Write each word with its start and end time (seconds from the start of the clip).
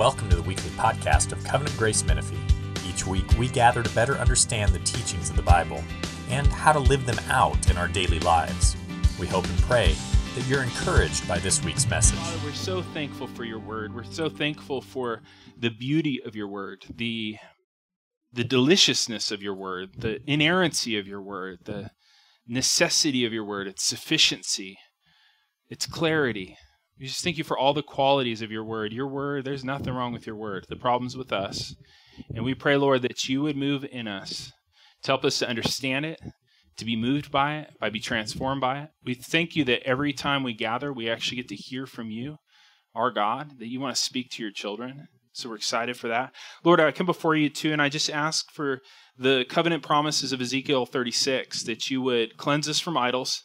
Welcome 0.00 0.30
to 0.30 0.36
the 0.36 0.42
weekly 0.42 0.70
podcast 0.70 1.30
of 1.30 1.44
Covenant 1.44 1.76
Grace 1.76 2.02
Menifee. 2.06 2.38
Each 2.88 3.06
week, 3.06 3.26
we 3.38 3.48
gather 3.48 3.82
to 3.82 3.94
better 3.94 4.14
understand 4.14 4.72
the 4.72 4.78
teachings 4.78 5.28
of 5.28 5.36
the 5.36 5.42
Bible 5.42 5.84
and 6.30 6.46
how 6.46 6.72
to 6.72 6.78
live 6.78 7.04
them 7.04 7.18
out 7.28 7.68
in 7.68 7.76
our 7.76 7.86
daily 7.86 8.18
lives. 8.20 8.78
We 9.18 9.26
hope 9.26 9.44
and 9.46 9.58
pray 9.58 9.94
that 10.36 10.46
you're 10.46 10.62
encouraged 10.62 11.28
by 11.28 11.38
this 11.38 11.62
week's 11.62 11.86
message. 11.86 12.18
Father, 12.18 12.38
we're 12.46 12.54
so 12.54 12.80
thankful 12.80 13.26
for 13.26 13.44
your 13.44 13.58
word. 13.58 13.94
We're 13.94 14.04
so 14.04 14.30
thankful 14.30 14.80
for 14.80 15.20
the 15.58 15.68
beauty 15.68 16.18
of 16.24 16.34
your 16.34 16.48
word, 16.48 16.86
the 16.88 17.36
the 18.32 18.44
deliciousness 18.44 19.30
of 19.30 19.42
your 19.42 19.54
word, 19.54 19.90
the 19.98 20.20
inerrancy 20.26 20.96
of 20.96 21.06
your 21.06 21.20
word, 21.20 21.58
the 21.66 21.90
necessity 22.48 23.26
of 23.26 23.34
your 23.34 23.44
word, 23.44 23.66
its 23.66 23.84
sufficiency, 23.84 24.78
its 25.68 25.84
clarity. 25.84 26.56
We 27.00 27.06
just 27.06 27.24
thank 27.24 27.38
you 27.38 27.44
for 27.44 27.56
all 27.56 27.72
the 27.72 27.82
qualities 27.82 28.42
of 28.42 28.50
your 28.52 28.62
word. 28.62 28.92
Your 28.92 29.08
word, 29.08 29.46
there's 29.46 29.64
nothing 29.64 29.94
wrong 29.94 30.12
with 30.12 30.26
your 30.26 30.36
word. 30.36 30.66
The 30.68 30.76
problem's 30.76 31.16
with 31.16 31.32
us. 31.32 31.74
And 32.34 32.44
we 32.44 32.54
pray, 32.54 32.76
Lord, 32.76 33.00
that 33.02 33.26
you 33.26 33.40
would 33.40 33.56
move 33.56 33.86
in 33.90 34.06
us 34.06 34.52
to 35.04 35.12
help 35.12 35.24
us 35.24 35.38
to 35.38 35.48
understand 35.48 36.04
it, 36.04 36.20
to 36.76 36.84
be 36.84 36.96
moved 36.96 37.32
by 37.32 37.56
it, 37.56 37.70
by 37.80 37.88
be 37.88 38.00
transformed 38.00 38.60
by 38.60 38.80
it. 38.80 38.90
We 39.02 39.14
thank 39.14 39.56
you 39.56 39.64
that 39.64 39.82
every 39.84 40.12
time 40.12 40.42
we 40.42 40.52
gather, 40.52 40.92
we 40.92 41.08
actually 41.08 41.38
get 41.38 41.48
to 41.48 41.56
hear 41.56 41.86
from 41.86 42.10
you, 42.10 42.36
our 42.94 43.10
God, 43.10 43.58
that 43.60 43.70
you 43.70 43.80
want 43.80 43.96
to 43.96 44.02
speak 44.02 44.30
to 44.32 44.42
your 44.42 44.52
children. 44.52 45.08
So 45.32 45.48
we're 45.48 45.56
excited 45.56 45.96
for 45.96 46.08
that. 46.08 46.34
Lord, 46.64 46.80
I 46.80 46.92
come 46.92 47.06
before 47.06 47.34
you 47.34 47.48
too, 47.48 47.72
and 47.72 47.80
I 47.80 47.88
just 47.88 48.10
ask 48.10 48.50
for 48.52 48.80
the 49.16 49.46
covenant 49.48 49.82
promises 49.82 50.34
of 50.34 50.40
Ezekiel 50.42 50.84
36 50.84 51.62
that 51.62 51.88
you 51.88 52.02
would 52.02 52.36
cleanse 52.36 52.68
us 52.68 52.78
from 52.78 52.98
idols, 52.98 53.44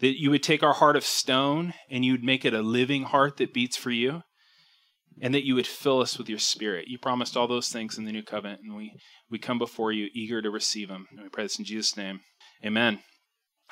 that 0.00 0.20
you 0.20 0.30
would 0.30 0.42
take 0.42 0.62
our 0.62 0.74
heart 0.74 0.96
of 0.96 1.04
stone 1.04 1.74
and 1.90 2.04
you 2.04 2.12
would 2.12 2.24
make 2.24 2.44
it 2.44 2.54
a 2.54 2.62
living 2.62 3.04
heart 3.04 3.36
that 3.38 3.54
beats 3.54 3.76
for 3.76 3.90
you, 3.90 4.22
and 5.20 5.34
that 5.34 5.44
you 5.44 5.54
would 5.54 5.66
fill 5.66 6.00
us 6.00 6.16
with 6.16 6.28
your 6.28 6.38
spirit. 6.38 6.86
You 6.88 6.98
promised 6.98 7.36
all 7.36 7.48
those 7.48 7.68
things 7.68 7.98
in 7.98 8.04
the 8.04 8.12
new 8.12 8.22
covenant, 8.22 8.60
and 8.62 8.76
we, 8.76 8.92
we 9.30 9.38
come 9.38 9.58
before 9.58 9.92
you 9.92 10.08
eager 10.14 10.40
to 10.40 10.50
receive 10.50 10.88
them. 10.88 11.06
And 11.10 11.22
we 11.22 11.28
pray 11.28 11.44
this 11.44 11.58
in 11.58 11.64
Jesus' 11.64 11.96
name. 11.96 12.20
Amen. 12.64 13.00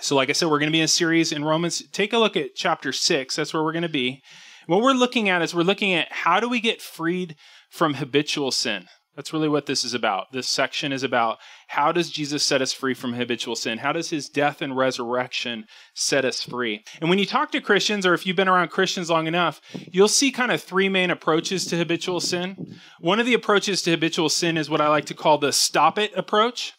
So, 0.01 0.15
like 0.15 0.29
I 0.29 0.33
said, 0.33 0.49
we're 0.49 0.59
going 0.59 0.71
to 0.71 0.77
be 0.77 0.81
in 0.81 0.85
a 0.85 0.89
series 0.89 1.33
in 1.33 1.45
Romans. 1.45 1.83
Take 1.91 2.13
a 2.13 2.19
look 2.19 2.37
at 2.37 2.55
chapter 2.55 2.93
6. 2.93 3.37
That's 3.37 3.55
where 3.55 3.63
we're 3.63 3.73
going 3.73 3.83
to 3.83 3.89
be. 3.89 4.23
What 4.67 4.83
we're 4.83 4.93
looking 4.93 5.29
at 5.29 5.43
is 5.43 5.55
we're 5.55 5.63
looking 5.63 5.95
at 5.95 6.13
how 6.13 6.41
do 6.41 6.49
we 6.49 6.61
get 6.61 6.83
freed 6.83 7.37
from 7.71 7.95
habitual 7.95 8.51
sin. 8.51 8.87
That's 9.17 9.33
really 9.33 9.49
what 9.49 9.65
this 9.65 9.83
is 9.83 9.95
about. 9.95 10.31
This 10.33 10.47
section 10.47 10.93
is 10.93 11.03
about 11.03 11.39
how 11.69 11.91
does 11.91 12.11
Jesus 12.11 12.45
set 12.45 12.61
us 12.61 12.75
free 12.75 12.93
from 12.93 13.15
habitual 13.15 13.57
sin? 13.57 13.79
How 13.79 13.93
does 13.93 14.11
his 14.11 14.29
death 14.29 14.61
and 14.61 14.77
resurrection 14.77 15.65
set 15.95 16.27
us 16.27 16.43
free? 16.43 16.85
And 17.01 17.09
when 17.09 17.19
you 17.19 17.25
talk 17.25 17.51
to 17.53 17.63
Christians, 17.63 18.05
or 18.05 18.13
if 18.13 18.27
you've 18.27 18.37
been 18.37 18.47
around 18.47 18.69
Christians 18.69 19.09
long 19.09 19.27
enough, 19.27 19.63
you'll 19.73 20.09
see 20.09 20.31
kind 20.31 20.53
of 20.53 20.63
three 20.63 20.91
main 20.91 21.11
approaches 21.11 21.65
to 21.67 21.79
habitual 21.79 22.21
sin. 22.21 22.77
One 23.01 23.19
of 23.19 23.25
the 23.25 23.33
approaches 23.33 23.81
to 23.83 23.91
habitual 23.91 24.29
sin 24.29 24.59
is 24.59 24.69
what 24.69 24.83
I 24.83 24.89
like 24.89 25.07
to 25.07 25.15
call 25.15 25.39
the 25.39 25.53
stop 25.53 25.99
it 25.99 26.13
approach. 26.15 26.75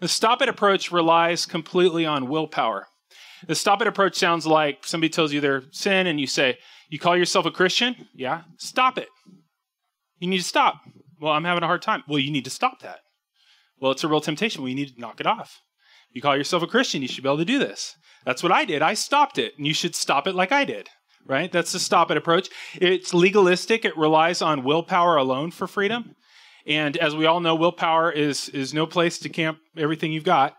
The 0.00 0.08
stop 0.08 0.40
it 0.42 0.48
approach 0.48 0.92
relies 0.92 1.44
completely 1.44 2.06
on 2.06 2.28
willpower. 2.28 2.86
The 3.48 3.56
stop 3.56 3.82
it 3.82 3.88
approach 3.88 4.16
sounds 4.16 4.46
like 4.46 4.86
somebody 4.86 5.10
tells 5.10 5.32
you 5.32 5.40
their 5.40 5.64
sin 5.72 6.06
and 6.06 6.20
you 6.20 6.28
say, 6.28 6.58
You 6.88 7.00
call 7.00 7.16
yourself 7.16 7.46
a 7.46 7.50
Christian? 7.50 7.96
Yeah, 8.14 8.42
stop 8.58 8.96
it. 8.96 9.08
You 10.20 10.28
need 10.28 10.38
to 10.38 10.44
stop. 10.44 10.76
Well, 11.20 11.32
I'm 11.32 11.44
having 11.44 11.62
a 11.62 11.66
hard 11.66 11.82
time. 11.82 12.02
Well, 12.08 12.18
you 12.18 12.30
need 12.30 12.44
to 12.44 12.50
stop 12.50 12.80
that. 12.82 13.00
Well, 13.80 13.92
it's 13.92 14.04
a 14.04 14.08
real 14.08 14.20
temptation. 14.20 14.62
Well, 14.62 14.68
you 14.68 14.74
need 14.74 14.94
to 14.94 15.00
knock 15.00 15.20
it 15.20 15.26
off. 15.26 15.60
You 16.12 16.20
call 16.20 16.36
yourself 16.36 16.62
a 16.62 16.66
Christian, 16.66 17.02
you 17.02 17.08
should 17.08 17.22
be 17.22 17.28
able 17.28 17.38
to 17.38 17.44
do 17.44 17.58
this. 17.58 17.94
That's 18.24 18.42
what 18.42 18.52
I 18.52 18.64
did. 18.64 18.82
I 18.82 18.94
stopped 18.94 19.38
it, 19.38 19.52
and 19.56 19.66
you 19.66 19.72
should 19.72 19.94
stop 19.94 20.26
it 20.26 20.34
like 20.34 20.50
I 20.50 20.64
did. 20.64 20.88
Right? 21.26 21.52
That's 21.52 21.72
the 21.72 21.78
stop 21.78 22.10
it 22.10 22.16
approach. 22.16 22.48
It's 22.74 23.14
legalistic. 23.14 23.84
It 23.84 23.96
relies 23.96 24.42
on 24.42 24.64
willpower 24.64 25.16
alone 25.16 25.50
for 25.50 25.66
freedom. 25.66 26.16
And 26.66 26.96
as 26.96 27.14
we 27.14 27.26
all 27.26 27.40
know, 27.40 27.54
willpower 27.54 28.10
is 28.10 28.48
is 28.48 28.74
no 28.74 28.86
place 28.86 29.18
to 29.20 29.28
camp 29.28 29.58
everything 29.76 30.12
you've 30.12 30.24
got. 30.24 30.56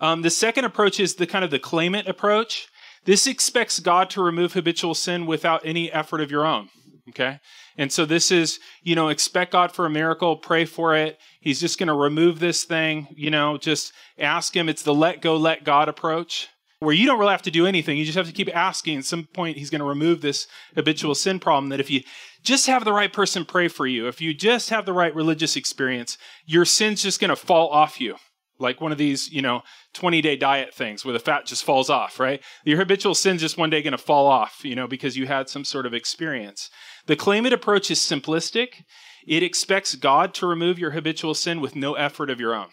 Um, 0.00 0.22
the 0.22 0.30
second 0.30 0.64
approach 0.64 1.00
is 1.00 1.16
the 1.16 1.26
kind 1.26 1.44
of 1.44 1.50
the 1.50 1.58
claim 1.58 1.94
it 1.94 2.08
approach. 2.08 2.68
This 3.04 3.26
expects 3.26 3.80
God 3.80 4.08
to 4.10 4.22
remove 4.22 4.52
habitual 4.52 4.94
sin 4.94 5.26
without 5.26 5.64
any 5.64 5.92
effort 5.92 6.20
of 6.20 6.30
your 6.30 6.46
own. 6.46 6.68
Okay? 7.10 7.38
And 7.76 7.92
so 7.92 8.04
this 8.04 8.30
is, 8.30 8.60
you 8.82 8.94
know, 8.94 9.08
expect 9.08 9.52
God 9.52 9.72
for 9.72 9.86
a 9.86 9.90
miracle, 9.90 10.36
pray 10.36 10.64
for 10.64 10.94
it. 10.94 11.18
He's 11.40 11.60
just 11.60 11.78
going 11.78 11.88
to 11.88 11.94
remove 11.94 12.38
this 12.38 12.64
thing, 12.64 13.08
you 13.16 13.30
know, 13.30 13.58
just 13.58 13.92
ask 14.18 14.56
Him. 14.56 14.68
It's 14.68 14.82
the 14.82 14.94
let 14.94 15.20
go, 15.20 15.36
let 15.36 15.64
God 15.64 15.88
approach, 15.88 16.48
where 16.78 16.94
you 16.94 17.06
don't 17.06 17.18
really 17.18 17.32
have 17.32 17.42
to 17.42 17.50
do 17.50 17.66
anything. 17.66 17.96
You 17.96 18.04
just 18.04 18.16
have 18.16 18.26
to 18.26 18.32
keep 18.32 18.54
asking. 18.54 18.98
At 18.98 19.04
some 19.04 19.24
point, 19.24 19.56
He's 19.56 19.70
going 19.70 19.80
to 19.80 19.86
remove 19.86 20.20
this 20.20 20.46
habitual 20.74 21.14
sin 21.14 21.40
problem 21.40 21.70
that 21.70 21.80
if 21.80 21.90
you 21.90 22.02
just 22.42 22.66
have 22.66 22.84
the 22.84 22.92
right 22.92 23.12
person 23.12 23.44
pray 23.44 23.68
for 23.68 23.86
you, 23.86 24.06
if 24.06 24.20
you 24.20 24.34
just 24.34 24.70
have 24.70 24.86
the 24.86 24.92
right 24.92 25.14
religious 25.14 25.56
experience, 25.56 26.16
your 26.44 26.64
sin's 26.64 27.02
just 27.02 27.20
going 27.20 27.30
to 27.30 27.36
fall 27.36 27.68
off 27.70 28.00
you 28.00 28.16
like 28.58 28.80
one 28.80 28.92
of 28.92 28.98
these, 28.98 29.30
you 29.30 29.42
know, 29.42 29.62
20 29.94 30.20
day 30.20 30.36
diet 30.36 30.74
things 30.74 31.04
where 31.04 31.12
the 31.12 31.18
fat 31.18 31.46
just 31.46 31.64
falls 31.64 31.90
off, 31.90 32.20
right? 32.20 32.42
Your 32.64 32.78
habitual 32.78 33.14
sin's 33.14 33.40
just 33.40 33.58
one 33.58 33.70
day 33.70 33.82
going 33.82 33.92
to 33.92 33.98
fall 33.98 34.26
off, 34.26 34.60
you 34.62 34.74
know, 34.74 34.86
because 34.86 35.16
you 35.16 35.26
had 35.26 35.48
some 35.48 35.64
sort 35.64 35.86
of 35.86 35.94
experience. 35.94 36.70
The 37.06 37.16
claim 37.16 37.46
it 37.46 37.52
approach 37.52 37.90
is 37.90 37.98
simplistic. 37.98 38.84
It 39.26 39.42
expects 39.42 39.94
God 39.94 40.34
to 40.34 40.46
remove 40.46 40.78
your 40.78 40.92
habitual 40.92 41.34
sin 41.34 41.60
with 41.60 41.74
no 41.76 41.94
effort 41.94 42.30
of 42.30 42.40
your 42.40 42.54
own. 42.54 42.68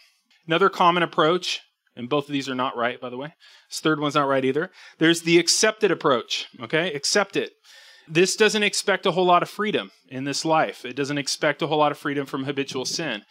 Another 0.46 0.68
common 0.68 1.02
approach, 1.02 1.60
and 1.96 2.08
both 2.08 2.26
of 2.26 2.32
these 2.32 2.48
are 2.48 2.54
not 2.54 2.76
right, 2.76 3.00
by 3.00 3.10
the 3.10 3.16
way. 3.16 3.34
This 3.68 3.80
third 3.80 4.00
one's 4.00 4.14
not 4.14 4.28
right 4.28 4.44
either. 4.44 4.70
There's 4.98 5.22
the 5.22 5.38
accepted 5.38 5.90
approach, 5.90 6.46
okay? 6.60 6.92
Accept 6.92 7.36
it. 7.36 7.52
This 8.08 8.34
doesn't 8.36 8.62
expect 8.62 9.06
a 9.06 9.12
whole 9.12 9.24
lot 9.24 9.42
of 9.42 9.48
freedom 9.48 9.90
in 10.08 10.24
this 10.24 10.44
life. 10.44 10.84
It 10.84 10.96
doesn't 10.96 11.18
expect 11.18 11.62
a 11.62 11.68
whole 11.68 11.78
lot 11.78 11.92
of 11.92 11.98
freedom 11.98 12.26
from 12.26 12.44
habitual 12.44 12.84
sin. 12.84 13.22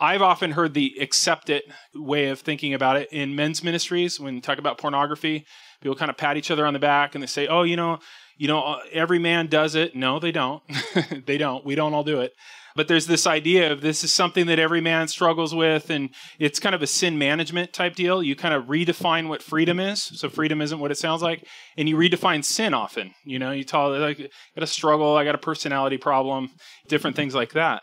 I've 0.00 0.22
often 0.22 0.52
heard 0.52 0.74
the 0.74 0.96
accept 1.00 1.50
it 1.50 1.64
way 1.94 2.28
of 2.28 2.40
thinking 2.40 2.74
about 2.74 2.96
it 2.96 3.08
in 3.12 3.34
men's 3.34 3.62
ministries 3.62 4.20
when 4.20 4.40
talk 4.40 4.58
about 4.58 4.78
pornography. 4.78 5.44
People 5.80 5.96
kind 5.96 6.10
of 6.10 6.16
pat 6.16 6.36
each 6.36 6.50
other 6.50 6.66
on 6.66 6.72
the 6.72 6.78
back 6.78 7.14
and 7.14 7.22
they 7.22 7.26
say, 7.26 7.46
"Oh, 7.46 7.62
you 7.62 7.76
know, 7.76 7.98
you 8.36 8.48
know, 8.48 8.62
uh, 8.62 8.80
every 8.92 9.18
man 9.18 9.46
does 9.46 9.74
it." 9.74 9.94
No, 9.94 10.18
they 10.18 10.32
don't. 10.32 10.62
they 11.26 11.38
don't. 11.38 11.64
We 11.64 11.74
don't 11.74 11.94
all 11.94 12.04
do 12.04 12.20
it. 12.20 12.32
But 12.76 12.86
there's 12.86 13.08
this 13.08 13.26
idea 13.26 13.72
of 13.72 13.80
this 13.80 14.04
is 14.04 14.12
something 14.12 14.46
that 14.46 14.60
every 14.60 14.80
man 14.80 15.08
struggles 15.08 15.52
with, 15.52 15.90
and 15.90 16.10
it's 16.38 16.60
kind 16.60 16.76
of 16.76 16.82
a 16.82 16.86
sin 16.86 17.18
management 17.18 17.72
type 17.72 17.96
deal. 17.96 18.22
You 18.22 18.36
kind 18.36 18.54
of 18.54 18.66
redefine 18.66 19.28
what 19.28 19.42
freedom 19.42 19.80
is. 19.80 20.00
So 20.00 20.28
freedom 20.28 20.60
isn't 20.60 20.78
what 20.78 20.92
it 20.92 20.98
sounds 20.98 21.20
like, 21.20 21.44
and 21.76 21.88
you 21.88 21.96
redefine 21.96 22.44
sin 22.44 22.74
often. 22.74 23.14
You 23.24 23.40
know, 23.40 23.50
you 23.50 23.64
tell 23.64 23.98
like, 23.98 24.20
I 24.20 24.28
got 24.54 24.62
a 24.62 24.66
struggle, 24.68 25.16
I 25.16 25.24
got 25.24 25.34
a 25.34 25.38
personality 25.38 25.96
problem, 25.96 26.50
different 26.86 27.16
things 27.16 27.34
like 27.34 27.54
that. 27.54 27.82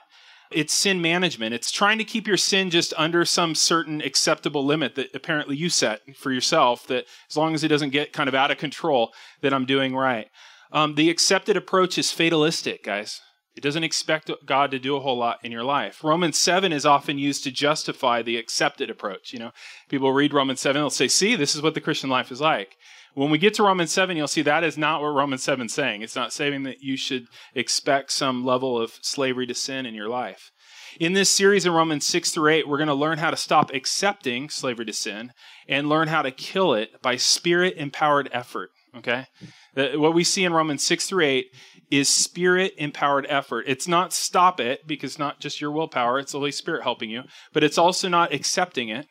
It's 0.52 0.74
sin 0.74 1.02
management. 1.02 1.54
It's 1.54 1.72
trying 1.72 1.98
to 1.98 2.04
keep 2.04 2.28
your 2.28 2.38
sin 2.38 2.70
just 2.70 2.94
under 2.98 3.26
some 3.26 3.56
certain 3.56 4.02
acceptable 4.02 4.66
limit 4.66 4.96
that 4.96 5.14
apparently 5.14 5.56
you 5.56 5.70
set 5.70 6.02
for 6.16 6.32
yourself, 6.32 6.88
that 6.88 7.06
as 7.30 7.38
long 7.38 7.54
as 7.54 7.64
it 7.64 7.70
doesn't 7.70 7.90
get 7.90 8.14
kind 8.14 8.30
of 8.30 8.36
out 8.36 8.52
of 8.52 8.58
control, 8.58 9.14
that 9.42 9.54
I'm 9.54 9.66
doing 9.66 9.96
right. 9.96 10.28
Um, 10.72 10.96
the 10.96 11.10
accepted 11.10 11.58
approach 11.58 11.98
is 11.98 12.12
fatalistic, 12.12 12.84
guys. 12.84 13.22
It 13.56 13.62
doesn't 13.62 13.84
expect 13.86 14.30
God 14.46 14.72
to 14.72 14.80
do 14.80 14.96
a 14.96 15.00
whole 15.00 15.18
lot 15.18 15.40
in 15.44 15.52
your 15.52 15.64
life. 15.64 16.04
Romans 16.04 16.38
7 16.38 16.74
is 16.74 16.86
often 16.86 17.18
used 17.18 17.44
to 17.46 17.52
justify 17.52 18.22
the 18.22 18.38
accepted 18.38 18.90
approach. 18.90 19.32
You 19.32 19.40
know, 19.40 19.52
people 19.88 20.12
read 20.12 20.34
Romans 20.34 20.60
7, 20.60 20.80
they'll 20.80 20.90
say, 20.90 21.08
see, 21.08 21.36
this 21.36 21.56
is 21.56 21.62
what 21.62 21.74
the 21.74 21.82
Christian 21.82 22.10
life 22.10 22.32
is 22.32 22.42
like. 22.42 22.76
When 23.14 23.30
we 23.30 23.38
get 23.38 23.54
to 23.54 23.64
Romans 23.64 23.92
7, 23.92 24.18
you'll 24.18 24.28
see 24.28 24.42
that 24.42 24.66
is 24.66 24.78
not 24.78 25.02
what 25.02 25.08
Romans 25.08 25.42
7 25.42 25.68
is 25.68 25.74
saying. 25.74 26.02
It's 26.02 26.18
not 26.18 26.34
saying 26.34 26.64
that 26.64 26.82
you 26.82 26.98
should 26.98 27.28
expect 27.54 28.12
some 28.12 28.44
level 28.46 28.78
of 28.78 29.00
slavery 29.02 29.48
to 29.48 29.54
sin 29.54 29.86
in 29.86 29.94
your 29.96 30.10
life. 30.10 30.52
In 31.00 31.14
this 31.14 31.30
series 31.30 31.66
in 31.66 31.72
Romans 31.72 32.06
6 32.06 32.32
through 32.32 32.52
8, 32.52 32.68
we're 32.68 32.78
going 32.78 32.88
to 32.88 32.94
learn 32.94 33.20
how 33.20 33.30
to 33.30 33.38
stop 33.38 33.74
accepting 33.74 34.50
slavery 34.50 34.86
to 34.86 34.94
sin 34.94 35.32
and 35.68 35.88
learn 35.88 36.10
how 36.10 36.22
to 36.24 36.32
kill 36.32 36.74
it 36.74 37.02
by 37.02 37.16
spirit 37.16 37.76
empowered 37.78 38.30
effort. 38.34 38.72
Okay? 38.98 39.28
What 39.76 40.14
we 40.14 40.24
see 40.24 40.46
in 40.46 40.54
Romans 40.54 40.84
6 40.84 41.08
through 41.08 41.26
8 41.26 41.46
is 41.92 42.10
spirit 42.10 42.74
empowered 42.78 43.26
effort. 43.30 43.66
It's 43.68 43.88
not 43.88 44.14
stop 44.14 44.60
it 44.60 44.88
because 44.88 45.20
not 45.20 45.40
just 45.40 45.62
your 45.62 45.72
willpower, 45.72 46.20
it's 46.20 46.32
the 46.32 46.40
Holy 46.40 46.52
Spirit 46.52 46.84
helping 46.84 47.10
you, 47.10 47.24
but 47.54 47.64
it's 47.64 47.78
also 47.78 48.08
not 48.08 48.34
accepting 48.34 48.90
it. 48.90 49.08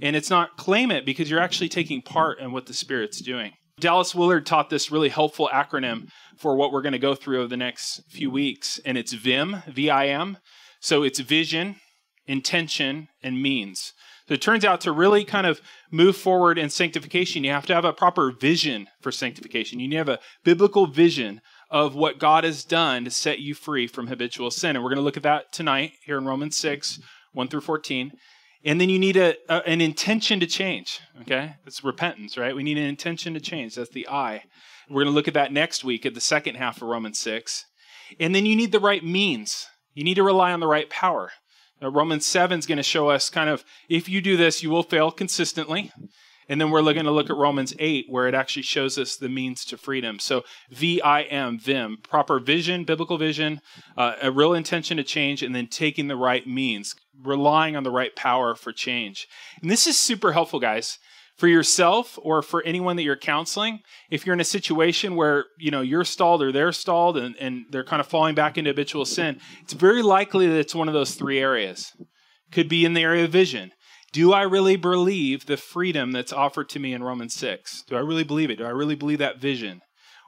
And 0.00 0.16
it's 0.16 0.30
not 0.30 0.56
claim 0.56 0.90
it 0.90 1.06
because 1.06 1.30
you're 1.30 1.40
actually 1.40 1.68
taking 1.68 2.02
part 2.02 2.40
in 2.40 2.50
what 2.50 2.66
the 2.66 2.74
Spirit's 2.74 3.20
doing. 3.20 3.52
Dallas 3.78 4.14
Willard 4.14 4.44
taught 4.44 4.68
this 4.68 4.90
really 4.90 5.08
helpful 5.08 5.48
acronym 5.52 6.08
for 6.36 6.56
what 6.56 6.72
we're 6.72 6.82
going 6.82 6.92
to 6.92 6.98
go 6.98 7.14
through 7.14 7.38
over 7.38 7.48
the 7.48 7.56
next 7.56 8.02
few 8.10 8.30
weeks, 8.30 8.80
and 8.84 8.98
it's 8.98 9.12
VIM, 9.12 9.62
V 9.68 9.88
I 9.88 10.08
M. 10.08 10.38
So 10.80 11.02
it's 11.02 11.20
vision, 11.20 11.76
intention, 12.26 13.08
and 13.22 13.40
means. 13.40 13.92
So 14.28 14.34
it 14.34 14.42
turns 14.42 14.64
out 14.64 14.80
to 14.82 14.92
really 14.92 15.24
kind 15.24 15.46
of 15.46 15.60
move 15.90 16.16
forward 16.16 16.58
in 16.58 16.70
sanctification, 16.70 17.42
you 17.42 17.50
have 17.50 17.66
to 17.66 17.74
have 17.74 17.84
a 17.84 17.92
proper 17.92 18.30
vision 18.30 18.86
for 19.00 19.10
sanctification. 19.10 19.80
You 19.80 19.88
need 19.88 19.94
to 19.94 19.98
have 19.98 20.08
a 20.08 20.20
biblical 20.44 20.86
vision 20.86 21.40
of 21.70 21.94
what 21.94 22.18
God 22.18 22.44
has 22.44 22.64
done 22.64 23.04
to 23.04 23.10
set 23.10 23.38
you 23.38 23.54
free 23.54 23.86
from 23.86 24.08
habitual 24.08 24.50
sin. 24.50 24.76
And 24.76 24.82
we're 24.82 24.90
going 24.90 24.96
to 24.96 25.04
look 25.04 25.16
at 25.16 25.22
that 25.22 25.52
tonight 25.52 25.92
here 26.04 26.18
in 26.18 26.26
Romans 26.26 26.56
6, 26.56 27.00
1 27.32 27.48
through 27.48 27.60
14. 27.60 28.12
And 28.64 28.80
then 28.80 28.90
you 28.90 28.98
need 28.98 29.16
a, 29.16 29.36
a, 29.48 29.66
an 29.66 29.80
intention 29.80 30.40
to 30.40 30.46
change. 30.46 31.00
Okay? 31.22 31.54
It's 31.66 31.84
repentance, 31.84 32.36
right? 32.36 32.54
We 32.54 32.64
need 32.64 32.76
an 32.76 32.84
intention 32.84 33.34
to 33.34 33.40
change. 33.40 33.76
That's 33.76 33.90
the 33.90 34.08
I. 34.08 34.42
We're 34.88 35.04
going 35.04 35.12
to 35.12 35.16
look 35.16 35.28
at 35.28 35.34
that 35.34 35.52
next 35.52 35.84
week 35.84 36.04
at 36.04 36.14
the 36.14 36.20
second 36.20 36.56
half 36.56 36.82
of 36.82 36.88
Romans 36.88 37.18
6. 37.20 37.64
And 38.18 38.34
then 38.34 38.44
you 38.44 38.56
need 38.56 38.72
the 38.72 38.80
right 38.80 39.04
means. 39.04 39.66
You 39.94 40.02
need 40.02 40.14
to 40.14 40.24
rely 40.24 40.52
on 40.52 40.60
the 40.60 40.66
right 40.66 40.90
power. 40.90 41.30
Uh, 41.82 41.90
Romans 41.90 42.26
7 42.26 42.58
is 42.58 42.66
going 42.66 42.76
to 42.76 42.82
show 42.82 43.08
us 43.08 43.30
kind 43.30 43.48
of 43.48 43.64
if 43.88 44.08
you 44.08 44.20
do 44.20 44.36
this, 44.36 44.62
you 44.62 44.70
will 44.70 44.82
fail 44.82 45.10
consistently. 45.10 45.92
And 46.50 46.60
then 46.60 46.70
we're 46.70 46.82
going 46.82 47.04
to 47.04 47.12
look 47.12 47.30
at 47.30 47.36
Romans 47.36 47.72
8, 47.78 48.06
where 48.08 48.26
it 48.26 48.34
actually 48.34 48.64
shows 48.64 48.98
us 48.98 49.16
the 49.16 49.28
means 49.28 49.64
to 49.66 49.78
freedom. 49.78 50.18
So, 50.18 50.42
V 50.70 51.00
I 51.00 51.22
M, 51.22 51.60
VIM, 51.60 51.98
proper 52.02 52.40
vision, 52.40 52.82
biblical 52.82 53.18
vision, 53.18 53.60
uh, 53.96 54.16
a 54.20 54.32
real 54.32 54.52
intention 54.52 54.96
to 54.96 55.04
change, 55.04 55.44
and 55.44 55.54
then 55.54 55.68
taking 55.68 56.08
the 56.08 56.16
right 56.16 56.44
means, 56.46 56.96
relying 57.22 57.76
on 57.76 57.84
the 57.84 57.90
right 57.92 58.14
power 58.16 58.56
for 58.56 58.72
change. 58.72 59.28
And 59.62 59.70
this 59.70 59.86
is 59.86 59.96
super 59.96 60.32
helpful, 60.32 60.58
guys 60.58 60.98
for 61.36 61.48
yourself 61.48 62.18
or 62.20 62.42
for 62.42 62.62
anyone 62.64 62.96
that 62.96 63.02
you're 63.02 63.16
counseling 63.16 63.80
if 64.10 64.26
you're 64.26 64.34
in 64.34 64.40
a 64.40 64.44
situation 64.44 65.16
where 65.16 65.46
you 65.58 65.70
know 65.70 65.80
you're 65.80 66.04
stalled 66.04 66.42
or 66.42 66.52
they're 66.52 66.70
stalled 66.70 67.16
and, 67.16 67.34
and 67.36 67.64
they're 67.70 67.82
kind 67.82 67.98
of 67.98 68.06
falling 68.06 68.34
back 68.34 68.58
into 68.58 68.68
habitual 68.68 69.06
sin 69.06 69.40
it's 69.62 69.72
very 69.72 70.02
likely 70.02 70.46
that 70.46 70.58
it's 70.58 70.74
one 70.74 70.86
of 70.86 70.92
those 70.92 71.14
three 71.14 71.38
areas 71.38 71.92
could 72.52 72.68
be 72.68 72.84
in 72.84 72.92
the 72.92 73.00
area 73.00 73.24
of 73.24 73.30
vision 73.30 73.72
do 74.12 74.32
i 74.32 74.42
really 74.42 74.76
believe 74.76 75.46
the 75.46 75.56
freedom 75.56 76.12
that's 76.12 76.32
offered 76.32 76.68
to 76.68 76.78
me 76.78 76.92
in 76.92 77.02
romans 77.02 77.34
6 77.34 77.84
do 77.88 77.96
i 77.96 78.00
really 78.00 78.24
believe 78.24 78.50
it 78.50 78.56
do 78.56 78.64
i 78.64 78.70
really 78.70 78.94
believe 78.94 79.18
that 79.18 79.40
vision 79.40 79.80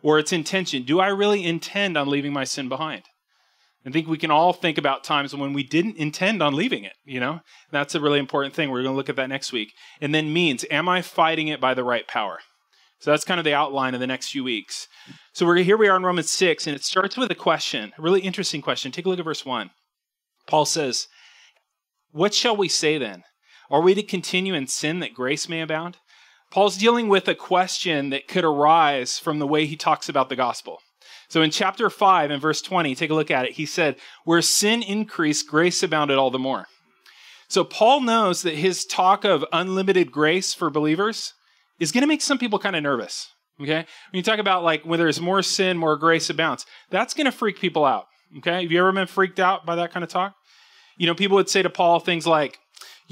or 0.03 0.19
its 0.19 0.33
intention 0.33 0.83
do 0.83 1.01
i 1.01 1.09
really 1.09 1.45
intend 1.45 1.97
on 1.97 2.09
leaving 2.09 2.33
my 2.33 2.45
sin 2.45 2.69
behind 2.69 3.03
I 3.85 3.91
think 3.91 4.07
we 4.07 4.19
can 4.19 4.31
all 4.31 4.53
think 4.53 4.79
about 4.79 5.03
times 5.03 5.35
when 5.35 5.53
we 5.53 5.65
didn't 5.65 5.97
intend 5.97 6.41
on 6.41 6.55
leaving 6.55 6.85
it, 6.85 6.93
you 7.05 7.19
know? 7.19 7.41
That's 7.73 7.95
a 7.95 8.01
really 8.01 8.21
important 8.21 8.55
thing. 8.55 8.71
We're 8.71 8.83
going 8.83 8.93
to 8.93 8.97
look 8.97 9.09
at 9.09 9.17
that 9.17 9.29
next 9.29 9.53
week. 9.53 9.73
And 10.01 10.15
then 10.15 10.33
means, 10.33 10.65
am 10.71 10.89
I 10.89 11.03
fighting 11.03 11.49
it 11.49 11.61
by 11.61 11.75
the 11.75 11.83
right 11.83 12.07
power? 12.07 12.39
So 13.01 13.11
that's 13.11 13.25
kind 13.25 13.41
of 13.41 13.45
the 13.45 13.55
outline 13.55 13.95
of 13.95 14.01
the 14.01 14.07
next 14.07 14.31
few 14.31 14.45
weeks. 14.45 14.87
So 15.33 15.45
we're 15.45 15.57
here 15.57 15.77
we 15.77 15.89
are 15.89 15.97
in 15.97 16.05
Romans 16.05 16.31
6 16.31 16.69
and 16.69 16.77
it 16.77 16.85
starts 16.85 17.17
with 17.17 17.33
a 17.33 17.35
question, 17.35 17.93
a 17.99 18.03
really 18.03 18.21
interesting 18.21 18.63
question. 18.63 18.93
Take 18.93 19.07
a 19.07 19.09
look 19.09 19.19
at 19.19 19.25
verse 19.25 19.45
1. 19.45 19.71
Paul 20.47 20.65
says, 20.65 21.09
"What 22.13 22.33
shall 22.33 22.57
we 22.57 22.69
say 22.69 22.99
then? 22.99 23.25
Are 23.73 23.81
we 23.81 23.95
to 23.95 24.03
continue 24.05 24.55
in 24.55 24.69
sin 24.69 25.01
that 25.01 25.15
grace 25.15 25.49
may 25.49 25.61
abound?" 25.61 25.97
Paul's 26.53 26.77
dealing 26.77 27.09
with 27.09 27.27
a 27.29 27.35
question 27.35 28.11
that 28.11 28.29
could 28.29 28.45
arise 28.45 29.19
from 29.19 29.39
the 29.39 29.47
way 29.47 29.65
he 29.65 29.75
talks 29.75 30.09
about 30.11 30.29
the 30.29 30.37
gospel. 30.37 30.81
So 31.29 31.41
in 31.41 31.51
chapter 31.51 31.89
5 31.89 32.31
and 32.31 32.43
verse 32.43 32.61
20, 32.61 32.95
take 32.95 33.09
a 33.09 33.15
look 33.15 33.31
at 33.31 33.47
it. 33.47 33.53
He 33.53 33.65
said, 33.65 33.97
Where 34.25 34.43
sin 34.43 34.83
increased, 34.83 35.49
grace 35.49 35.83
abounded 35.83 36.19
all 36.19 36.31
the 36.31 36.39
more. 36.39 36.67
So 37.49 37.65
Paul 37.65 38.03
knows 38.03 38.43
that 38.43 38.55
his 38.55 38.85
talk 38.85 39.25
of 39.25 39.43
unlimited 39.51 40.13
grace 40.13 40.53
for 40.53 40.69
believers 40.69 41.33
is 41.81 41.91
going 41.91 42.03
to 42.03 42.07
make 42.07 42.21
some 42.21 42.37
people 42.37 42.59
kind 42.59 42.77
of 42.77 42.83
nervous. 42.83 43.31
Okay? 43.59 43.77
When 43.77 43.85
you 44.13 44.23
talk 44.23 44.41
about 44.41 44.63
like 44.63 44.85
when 44.85 44.99
there's 44.99 45.23
more 45.23 45.43
sin, 45.43 45.79
more 45.79 45.97
grace 45.97 46.29
abounds, 46.29 46.67
that's 46.91 47.15
going 47.15 47.25
to 47.25 47.33
freak 47.33 47.59
people 47.59 47.87
out. 47.87 48.09
Okay? 48.37 48.63
Have 48.63 48.71
you 48.71 48.79
ever 48.79 48.93
been 48.93 49.07
freaked 49.07 49.41
out 49.41 49.65
by 49.65 49.77
that 49.77 49.91
kind 49.91 50.05
of 50.05 50.11
talk? 50.11 50.35
You 50.99 51.07
know, 51.07 51.15
people 51.15 51.37
would 51.37 51.49
say 51.49 51.63
to 51.63 51.71
Paul 51.71 51.99
things 51.99 52.27
like, 52.27 52.59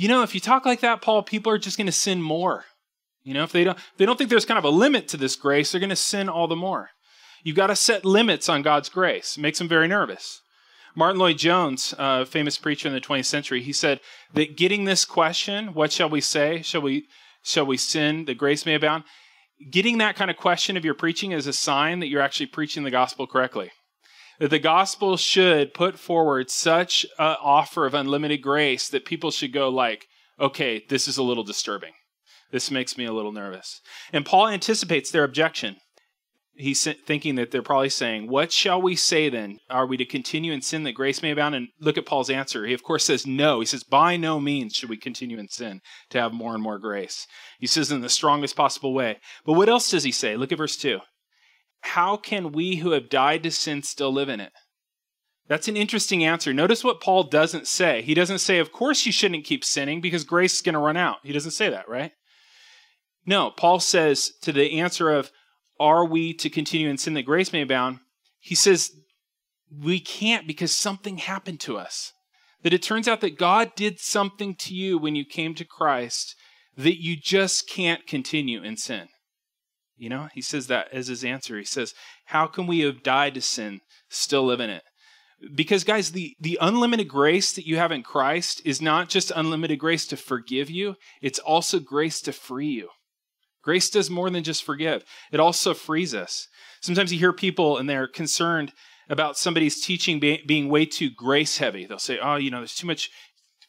you 0.01 0.09
know, 0.09 0.23
if 0.23 0.35
you 0.35 0.41
talk 0.41 0.65
like 0.65 0.81
that, 0.81 1.03
Paul, 1.03 1.23
people 1.23 1.53
are 1.53 1.59
just 1.59 1.77
going 1.77 1.87
to 1.87 1.93
sin 1.93 2.23
more. 2.23 2.65
You 3.23 3.35
know, 3.35 3.45
if 3.45 3.53
they 3.53 3.65
don't, 3.65 3.77
if 3.77 3.99
they 3.99 4.07
don't 4.07 4.17
think 4.17 4.31
there's 4.31 4.47
kind 4.47 4.57
of 4.57 4.65
a 4.65 4.71
limit 4.71 5.09
to 5.09 5.19
this 5.19 5.37
grace, 5.37 5.71
they're 5.71 5.81
going 5.81 5.91
to 5.91 5.97
sin 5.97 6.29
all 6.29 6.49
the 6.49 6.57
more. 6.57 6.89
You've 7.43 7.57
got 7.57 7.67
to 7.67 7.77
set 7.77 8.05
limits 8.05 8.49
on 8.49 8.63
God's 8.63 8.89
grace. 8.89 9.37
It 9.37 9.41
makes 9.41 9.59
them 9.59 9.69
very 9.69 9.89
nervous. 9.89 10.41
Martyn 10.97 11.19
Lloyd-Jones, 11.19 11.95
a 11.99 12.25
famous 12.25 12.57
preacher 12.57 12.89
in 12.89 12.95
the 12.95 13.01
20th 13.01 13.27
century, 13.27 13.63
he 13.63 13.73
said 13.75 14.01
that 14.33 14.57
getting 14.57 14.85
this 14.85 15.05
question, 15.05 15.75
what 15.75 15.93
shall 15.93 16.09
we 16.09 16.23
say? 16.23 16.63
Shall 16.63 16.81
we 16.81 17.07
shall 17.43 17.67
we 17.67 17.77
sin 17.77 18.25
that 18.25 18.39
grace 18.39 18.67
may 18.67 18.75
abound? 18.75 19.05
Getting 19.71 19.99
that 19.99 20.17
kind 20.17 20.31
of 20.31 20.37
question 20.37 20.77
of 20.77 20.85
your 20.85 20.95
preaching 20.95 21.33
is 21.33 21.47
a 21.47 21.53
sign 21.53 22.01
that 22.01 22.09
you're 22.09 22.23
actually 22.23 22.47
preaching 22.47 22.85
the 22.85 22.91
gospel 22.91 23.27
correctly. 23.27 23.71
That 24.41 24.51
the 24.51 24.59
gospel 24.59 25.17
should 25.17 25.73
put 25.75 25.99
forward 25.99 26.51
such 26.51 27.05
an 27.19 27.37
offer 27.41 27.87
of 27.87 27.95
unlimited 27.95 28.43
grace 28.43 28.89
that 28.89 29.05
people 29.05 29.31
should 29.31 29.53
go 29.53 29.69
like, 29.69 30.07
okay, 30.41 30.83
this 30.89 31.07
is 31.07 31.17
a 31.17 31.23
little 31.23 31.45
disturbing. 31.45 31.93
This 32.51 32.71
makes 32.71 32.99
me 32.99 33.05
a 33.05 33.13
little 33.13 33.33
nervous. 33.33 33.81
And 34.13 34.27
Paul 34.27 34.49
anticipates 34.49 35.13
their 35.13 35.23
objection 35.23 35.77
he's 36.61 36.87
thinking 37.07 37.35
that 37.37 37.51
they're 37.51 37.63
probably 37.63 37.89
saying, 37.89 38.29
What 38.29 38.53
shall 38.53 38.81
we 38.81 38.95
say 38.95 39.29
then? 39.29 39.59
Are 39.69 39.87
we 39.87 39.97
to 39.97 40.05
continue 40.05 40.53
in 40.53 40.63
sin 40.63 40.85
that 40.85 40.93
grace 40.93 41.23
may 41.23 41.31
abound? 41.31 41.55
And 41.55 41.69
look 41.81 41.99
at 41.99 42.07
Paul's 42.07 42.31
answer. 42.31 42.67
He, 42.67 42.75
of 42.75 42.83
course, 42.83 43.05
says 43.05 43.27
no. 43.27 43.61
He 43.61 43.67
says, 43.67 43.83
By 43.83 44.17
no 44.17 44.39
means 44.41 44.75
should 44.75 44.91
we 44.91 44.97
continue 44.97 45.39
in 45.39 45.49
sin 45.49 45.81
to 46.11 46.21
have 46.21 46.33
more 46.33 46.55
and 46.55 46.63
more 46.63 46.79
grace. 46.79 47.27
He 47.59 47.67
says 47.67 47.91
in 47.91 48.01
the 48.01 48.09
strongest 48.09 48.57
possible 48.57 48.95
way. 48.95 49.19
But 49.45 49.55
what 49.55 49.69
else 49.69 49.91
does 49.91 50.05
he 50.05 50.13
say? 50.13 50.37
Look 50.37 50.53
at 50.53 50.59
verse 50.59 50.77
2. 50.77 51.01
How 51.81 52.17
can 52.17 52.53
we 52.53 52.77
who 52.77 52.93
have 52.93 53.09
died 53.09 53.43
to 53.45 53.51
sin 53.51 53.83
still 53.83 54.13
live 54.13 54.29
in 54.29 54.41
it? 54.41 54.53
That's 55.49 55.69
an 55.69 55.77
interesting 55.77 56.25
answer. 56.25 56.53
Notice 56.53 56.85
what 56.85 57.01
Paul 57.01 57.25
doesn't 57.25 57.67
say. 57.67 58.03
He 58.03 58.15
doesn't 58.15 58.39
say, 58.39 58.59
Of 58.59 58.71
course 58.71 59.05
you 59.05 59.13
shouldn't 59.13 59.45
keep 59.45 59.65
sinning 59.65 60.01
because 60.01 60.25
grace 60.25 60.57
is 60.57 60.63
going 60.63 60.75
to 60.75 60.79
run 60.79 60.97
out. 60.97 61.17
He 61.25 61.33
doesn't 61.33 61.51
say 61.53 61.69
that, 61.71 61.89
right? 61.89 62.13
No, 63.27 63.51
Paul 63.51 63.81
says 63.81 64.33
to 64.43 64.53
the 64.53 64.79
answer 64.79 65.11
of, 65.11 65.31
are 65.79 66.05
we 66.05 66.35
to 66.35 66.51
continue 66.51 66.89
in 66.89 66.99
sin 66.99 67.15
that 67.15 67.23
grace 67.23 67.53
may 67.53 67.63
abound? 67.63 68.01
He 68.39 68.55
says 68.55 68.91
we 69.75 69.99
can't 69.99 70.47
because 70.47 70.75
something 70.75 71.19
happened 71.19 71.61
to 71.61 71.79
us. 71.79 72.13
That 72.63 72.75
it 72.75 72.83
turns 72.83 73.09
out 73.09 73.23
that 73.23 73.39
God 73.39 73.75
did 73.75 73.99
something 73.99 74.55
to 74.57 74.75
you 74.75 74.99
when 74.99 75.17
you 75.17 75.25
came 75.25 75.55
to 75.55 75.65
Christ 75.65 76.37
that 76.77 77.03
you 77.03 77.17
just 77.17 77.69
can't 77.69 78.07
continue 78.07 78.63
in 78.63 78.77
sin. 78.77 79.09
You 80.01 80.09
know, 80.09 80.29
he 80.33 80.41
says 80.41 80.67
that 80.69 80.89
as 80.93 81.09
his 81.09 81.25
answer. 81.25 81.59
He 81.59 81.65
says, 81.65 81.93
How 82.25 82.47
can 82.47 82.67
we 82.67 82.81
have 82.81 83.03
died 83.03 83.35
to 83.35 83.43
sin, 83.43 83.83
still 84.09 84.47
live 84.47 84.61
in 84.61 84.71
it? 84.71 84.83
Because, 85.55 85.85
guys, 85.85 86.13
the, 86.13 86.35
the 86.41 86.57
unlimited 86.59 87.07
grace 87.07 87.53
that 87.53 87.67
you 87.67 87.77
have 87.77 87.93
in 87.93 88.03
Christ 88.03 88.63
is 88.65 88.81
not 88.81 89.11
just 89.11 89.31
unlimited 89.37 89.79
grace 89.79 90.07
to 90.07 90.17
forgive 90.17 90.71
you, 90.71 90.97
it's 91.21 91.39
also 91.39 91.81
grace 91.81 92.23
to 92.23 92.33
free 92.33 92.69
you. 92.69 92.89
Grace 93.63 93.91
does 93.91 94.09
more 94.09 94.31
than 94.31 94.43
just 94.43 94.65
forgive, 94.65 95.05
it 95.33 95.39
also 95.39 95.75
frees 95.75 96.15
us. 96.15 96.49
Sometimes 96.81 97.13
you 97.13 97.19
hear 97.19 97.35
people 97.35 97.77
and 97.77 97.89
they're 97.89 98.09
concerned 98.09 98.73
about 99.11 99.37
somebody's 99.37 99.85
teaching 99.85 100.19
be, 100.19 100.43
being 100.47 100.71
way 100.71 100.87
too 100.87 101.11
grace 101.11 101.59
heavy. 101.59 101.85
They'll 101.85 101.99
say, 101.99 102.19
oh, 102.19 102.37
you 102.37 102.51
know, 102.51 102.59
there's 102.59 102.75
too 102.75 102.87
much, 102.87 103.11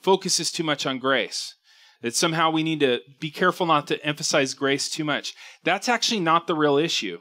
focus 0.02 0.40
is 0.40 0.50
too 0.50 0.64
much 0.64 0.86
on 0.86 0.98
grace. 0.98 1.56
That 2.02 2.16
somehow 2.16 2.50
we 2.50 2.64
need 2.64 2.80
to 2.80 3.00
be 3.20 3.30
careful 3.30 3.66
not 3.66 3.88
to 3.88 4.04
emphasize 4.06 4.54
grace 4.54 4.90
too 4.90 5.04
much. 5.04 5.34
That's 5.64 5.88
actually 5.88 6.20
not 6.20 6.48
the 6.48 6.56
real 6.56 6.78
issue. 6.78 7.20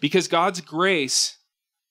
Because 0.00 0.28
God's 0.28 0.60
grace 0.60 1.38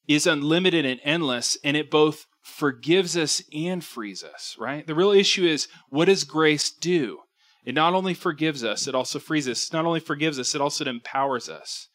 is 0.08 0.28
unlimited 0.28 0.86
and 0.86 1.00
endless, 1.04 1.58
and 1.64 1.76
it 1.76 1.92
both 1.92 2.26
forgives 2.42 3.18
us 3.18 3.42
and 3.54 3.83
frees 3.83 4.24
us, 4.24 4.56
right? 4.57 4.88
The 4.88 4.95
real 4.95 5.12
issue 5.12 5.45
is 5.45 5.68
what 5.90 6.06
does 6.06 6.24
grace 6.24 6.71
do? 6.71 7.19
It 7.66 7.76
not 7.76 7.94
only 7.94 8.14
forgives 8.14 8.64
us, 8.64 8.88
it 8.88 8.95
also 8.95 9.19
frees 9.19 9.50
us. 9.50 9.68
It 9.68 9.74
not 9.74 9.86
only 9.86 10.00
forgives 10.00 10.40
us, 10.40 10.56
it 10.56 10.62
also 10.62 10.86
empowers 10.86 11.50
us. 11.50 11.90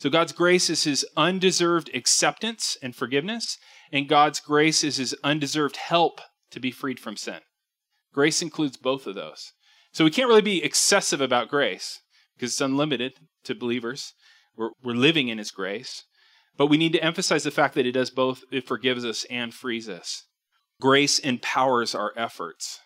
So 0.00 0.10
God's 0.10 0.32
grace 0.32 0.68
is 0.68 0.82
his 0.82 1.06
undeserved 1.16 1.88
acceptance 1.94 2.76
and 2.82 2.96
forgiveness, 2.96 3.56
and 3.92 4.08
God's 4.08 4.40
grace 4.40 4.82
is 4.82 4.96
his 4.96 5.14
undeserved 5.22 5.76
help 5.76 6.20
to 6.50 6.58
be 6.58 6.72
freed 6.72 6.98
from 6.98 7.16
sin. 7.16 7.38
Grace 8.12 8.42
includes 8.42 8.76
both 8.76 9.06
of 9.06 9.14
those. 9.14 9.52
So 9.92 10.04
we 10.04 10.10
can't 10.10 10.28
really 10.28 10.42
be 10.42 10.62
excessive 10.62 11.20
about 11.20 11.48
grace 11.48 12.00
because 12.36 12.52
it's 12.52 12.60
unlimited 12.60 13.14
to 13.44 13.54
believers. 13.54 14.14
We're, 14.56 14.70
we're 14.82 14.94
living 14.94 15.28
in 15.28 15.38
his 15.38 15.50
grace. 15.50 16.04
But 16.56 16.66
we 16.66 16.76
need 16.76 16.92
to 16.92 17.02
emphasize 17.02 17.44
the 17.44 17.50
fact 17.50 17.74
that 17.74 17.86
it 17.86 17.92
does 17.92 18.10
both, 18.10 18.42
it 18.50 18.66
forgives 18.66 19.04
us 19.04 19.24
and 19.30 19.54
frees 19.54 19.88
us. 19.88 20.26
Grace 20.80 21.18
empowers 21.18 21.94
our 21.94 22.12
efforts. 22.16 22.80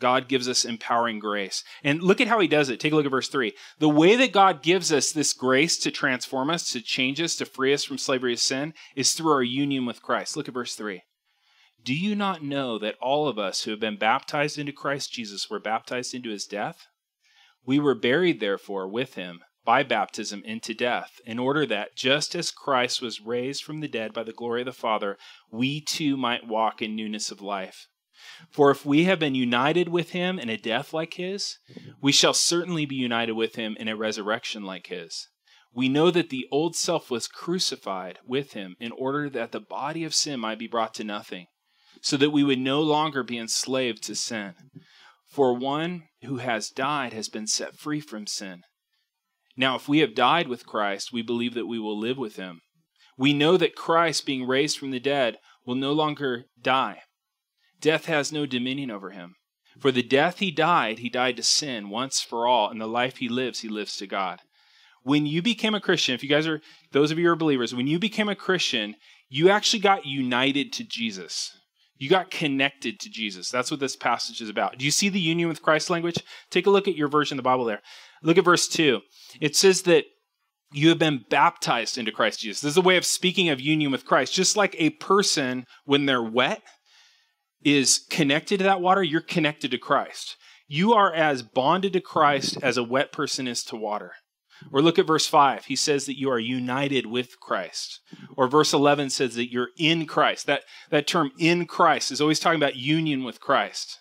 God 0.00 0.28
gives 0.28 0.48
us 0.48 0.64
empowering 0.64 1.18
grace. 1.18 1.62
And 1.84 2.02
look 2.02 2.20
at 2.20 2.26
how 2.26 2.40
he 2.40 2.48
does 2.48 2.68
it. 2.68 2.80
Take 2.80 2.92
a 2.92 2.96
look 2.96 3.04
at 3.04 3.10
verse 3.10 3.28
3. 3.28 3.52
The 3.78 3.88
way 3.88 4.16
that 4.16 4.32
God 4.32 4.62
gives 4.62 4.92
us 4.92 5.12
this 5.12 5.32
grace 5.32 5.76
to 5.78 5.90
transform 5.90 6.50
us, 6.50 6.72
to 6.72 6.80
change 6.80 7.20
us, 7.20 7.36
to 7.36 7.44
free 7.44 7.72
us 7.72 7.84
from 7.84 7.98
slavery 7.98 8.34
to 8.34 8.40
sin 8.40 8.74
is 8.96 9.12
through 9.12 9.32
our 9.32 9.42
union 9.42 9.86
with 9.86 10.02
Christ. 10.02 10.36
Look 10.36 10.48
at 10.48 10.54
verse 10.54 10.74
3. 10.74 11.02
Do 11.84 11.94
you 11.94 12.14
not 12.14 12.44
know 12.44 12.78
that 12.78 12.96
all 13.00 13.26
of 13.26 13.38
us 13.38 13.64
who 13.64 13.72
have 13.72 13.80
been 13.80 13.96
baptized 13.96 14.56
into 14.56 14.72
Christ 14.72 15.12
Jesus 15.12 15.50
were 15.50 15.58
baptized 15.58 16.14
into 16.14 16.30
his 16.30 16.46
death? 16.46 16.86
We 17.66 17.80
were 17.80 17.96
buried, 17.96 18.38
therefore, 18.38 18.88
with 18.88 19.14
him 19.14 19.40
by 19.64 19.82
baptism 19.82 20.42
into 20.44 20.74
death, 20.74 21.20
in 21.24 21.38
order 21.38 21.66
that, 21.66 21.96
just 21.96 22.34
as 22.34 22.50
Christ 22.50 23.02
was 23.02 23.20
raised 23.20 23.64
from 23.64 23.80
the 23.80 23.88
dead 23.88 24.12
by 24.12 24.22
the 24.22 24.32
glory 24.32 24.62
of 24.62 24.66
the 24.66 24.72
Father, 24.72 25.16
we 25.50 25.80
too 25.80 26.16
might 26.16 26.46
walk 26.46 26.82
in 26.82 26.94
newness 26.94 27.30
of 27.30 27.40
life. 27.40 27.86
For 28.50 28.70
if 28.70 28.86
we 28.86 29.04
have 29.04 29.18
been 29.18 29.34
united 29.34 29.88
with 29.88 30.10
him 30.10 30.38
in 30.38 30.48
a 30.48 30.56
death 30.56 30.92
like 30.92 31.14
his, 31.14 31.58
we 32.00 32.12
shall 32.12 32.34
certainly 32.34 32.86
be 32.86 32.94
united 32.94 33.32
with 33.32 33.56
him 33.56 33.76
in 33.80 33.88
a 33.88 33.96
resurrection 33.96 34.62
like 34.62 34.86
his. 34.86 35.28
We 35.74 35.88
know 35.88 36.10
that 36.12 36.30
the 36.30 36.46
old 36.52 36.76
self 36.76 37.10
was 37.10 37.26
crucified 37.26 38.20
with 38.24 38.52
him 38.52 38.76
in 38.78 38.92
order 38.92 39.28
that 39.30 39.50
the 39.50 39.60
body 39.60 40.04
of 40.04 40.14
sin 40.14 40.38
might 40.38 40.58
be 40.58 40.68
brought 40.68 40.94
to 40.94 41.04
nothing, 41.04 41.46
so 42.02 42.16
that 42.16 42.30
we 42.30 42.44
would 42.44 42.58
no 42.58 42.82
longer 42.82 43.22
be 43.22 43.38
enslaved 43.38 44.02
to 44.02 44.14
sin. 44.14 44.54
For 45.30 45.54
one 45.54 46.02
who 46.24 46.36
has 46.36 46.68
died 46.68 47.12
has 47.14 47.28
been 47.28 47.46
set 47.46 47.78
free 47.78 48.00
from 48.00 48.26
sin. 48.26 48.62
Now, 49.56 49.76
if 49.76 49.88
we 49.88 50.00
have 50.00 50.14
died 50.14 50.48
with 50.48 50.66
Christ, 50.66 51.12
we 51.12 51.22
believe 51.22 51.54
that 51.54 51.66
we 51.66 51.78
will 51.78 51.98
live 51.98 52.18
with 52.18 52.36
him. 52.36 52.60
We 53.16 53.32
know 53.32 53.56
that 53.56 53.76
Christ, 53.76 54.26
being 54.26 54.46
raised 54.46 54.78
from 54.78 54.90
the 54.90 55.00
dead, 55.00 55.36
will 55.64 55.74
no 55.74 55.92
longer 55.92 56.44
die. 56.60 57.02
Death 57.80 58.06
has 58.06 58.32
no 58.32 58.46
dominion 58.46 58.90
over 58.90 59.10
him. 59.10 59.34
For 59.78 59.92
the 59.92 60.02
death 60.02 60.38
he 60.38 60.50
died, 60.50 60.98
he 60.98 61.08
died 61.08 61.36
to 61.36 61.42
sin 61.42 61.88
once 61.88 62.20
for 62.20 62.46
all, 62.46 62.68
and 62.68 62.80
the 62.80 62.86
life 62.86 63.18
he 63.18 63.28
lives, 63.28 63.60
he 63.60 63.68
lives 63.68 63.96
to 63.98 64.06
God. 64.06 64.40
When 65.02 65.26
you 65.26 65.40
became 65.40 65.74
a 65.74 65.80
Christian, 65.80 66.14
if 66.14 66.22
you 66.22 66.28
guys 66.28 66.46
are, 66.46 66.60
those 66.92 67.10
of 67.10 67.18
you 67.18 67.26
who 67.26 67.32
are 67.32 67.36
believers, 67.36 67.74
when 67.74 67.86
you 67.86 67.98
became 67.98 68.28
a 68.28 68.36
Christian, 68.36 68.96
you 69.28 69.50
actually 69.50 69.80
got 69.80 70.06
united 70.06 70.72
to 70.74 70.84
Jesus. 70.84 71.52
You 72.02 72.08
got 72.08 72.32
connected 72.32 72.98
to 72.98 73.08
Jesus. 73.08 73.48
That's 73.48 73.70
what 73.70 73.78
this 73.78 73.94
passage 73.94 74.40
is 74.40 74.48
about. 74.48 74.76
Do 74.76 74.84
you 74.84 74.90
see 74.90 75.08
the 75.08 75.20
union 75.20 75.48
with 75.48 75.62
Christ 75.62 75.88
language? 75.88 76.18
Take 76.50 76.66
a 76.66 76.70
look 76.70 76.88
at 76.88 76.96
your 76.96 77.06
version 77.06 77.38
of 77.38 77.44
the 77.44 77.48
Bible 77.48 77.64
there. 77.64 77.80
Look 78.24 78.36
at 78.36 78.44
verse 78.44 78.66
2. 78.66 79.02
It 79.40 79.54
says 79.54 79.82
that 79.82 80.06
you 80.72 80.88
have 80.88 80.98
been 80.98 81.24
baptized 81.30 81.96
into 81.96 82.10
Christ 82.10 82.40
Jesus. 82.40 82.60
This 82.60 82.72
is 82.72 82.76
a 82.76 82.80
way 82.80 82.96
of 82.96 83.06
speaking 83.06 83.50
of 83.50 83.60
union 83.60 83.92
with 83.92 84.04
Christ. 84.04 84.34
Just 84.34 84.56
like 84.56 84.74
a 84.80 84.90
person, 84.90 85.64
when 85.84 86.06
they're 86.06 86.20
wet, 86.20 86.62
is 87.62 88.04
connected 88.10 88.58
to 88.58 88.64
that 88.64 88.80
water, 88.80 89.04
you're 89.04 89.20
connected 89.20 89.70
to 89.70 89.78
Christ. 89.78 90.34
You 90.66 90.94
are 90.94 91.14
as 91.14 91.44
bonded 91.44 91.92
to 91.92 92.00
Christ 92.00 92.58
as 92.64 92.76
a 92.76 92.82
wet 92.82 93.12
person 93.12 93.46
is 93.46 93.62
to 93.66 93.76
water. 93.76 94.14
Or 94.70 94.82
look 94.82 94.98
at 94.98 95.06
verse 95.06 95.26
5. 95.26 95.66
He 95.66 95.76
says 95.76 96.06
that 96.06 96.18
you 96.18 96.30
are 96.30 96.38
united 96.38 97.06
with 97.06 97.40
Christ. 97.40 98.00
Or 98.36 98.48
verse 98.48 98.72
11 98.72 99.10
says 99.10 99.34
that 99.34 99.50
you're 99.50 99.70
in 99.78 100.06
Christ. 100.06 100.46
That, 100.46 100.62
that 100.90 101.06
term 101.06 101.32
in 101.38 101.66
Christ 101.66 102.12
is 102.12 102.20
always 102.20 102.38
talking 102.38 102.60
about 102.60 102.76
union 102.76 103.24
with 103.24 103.40
Christ. 103.40 103.98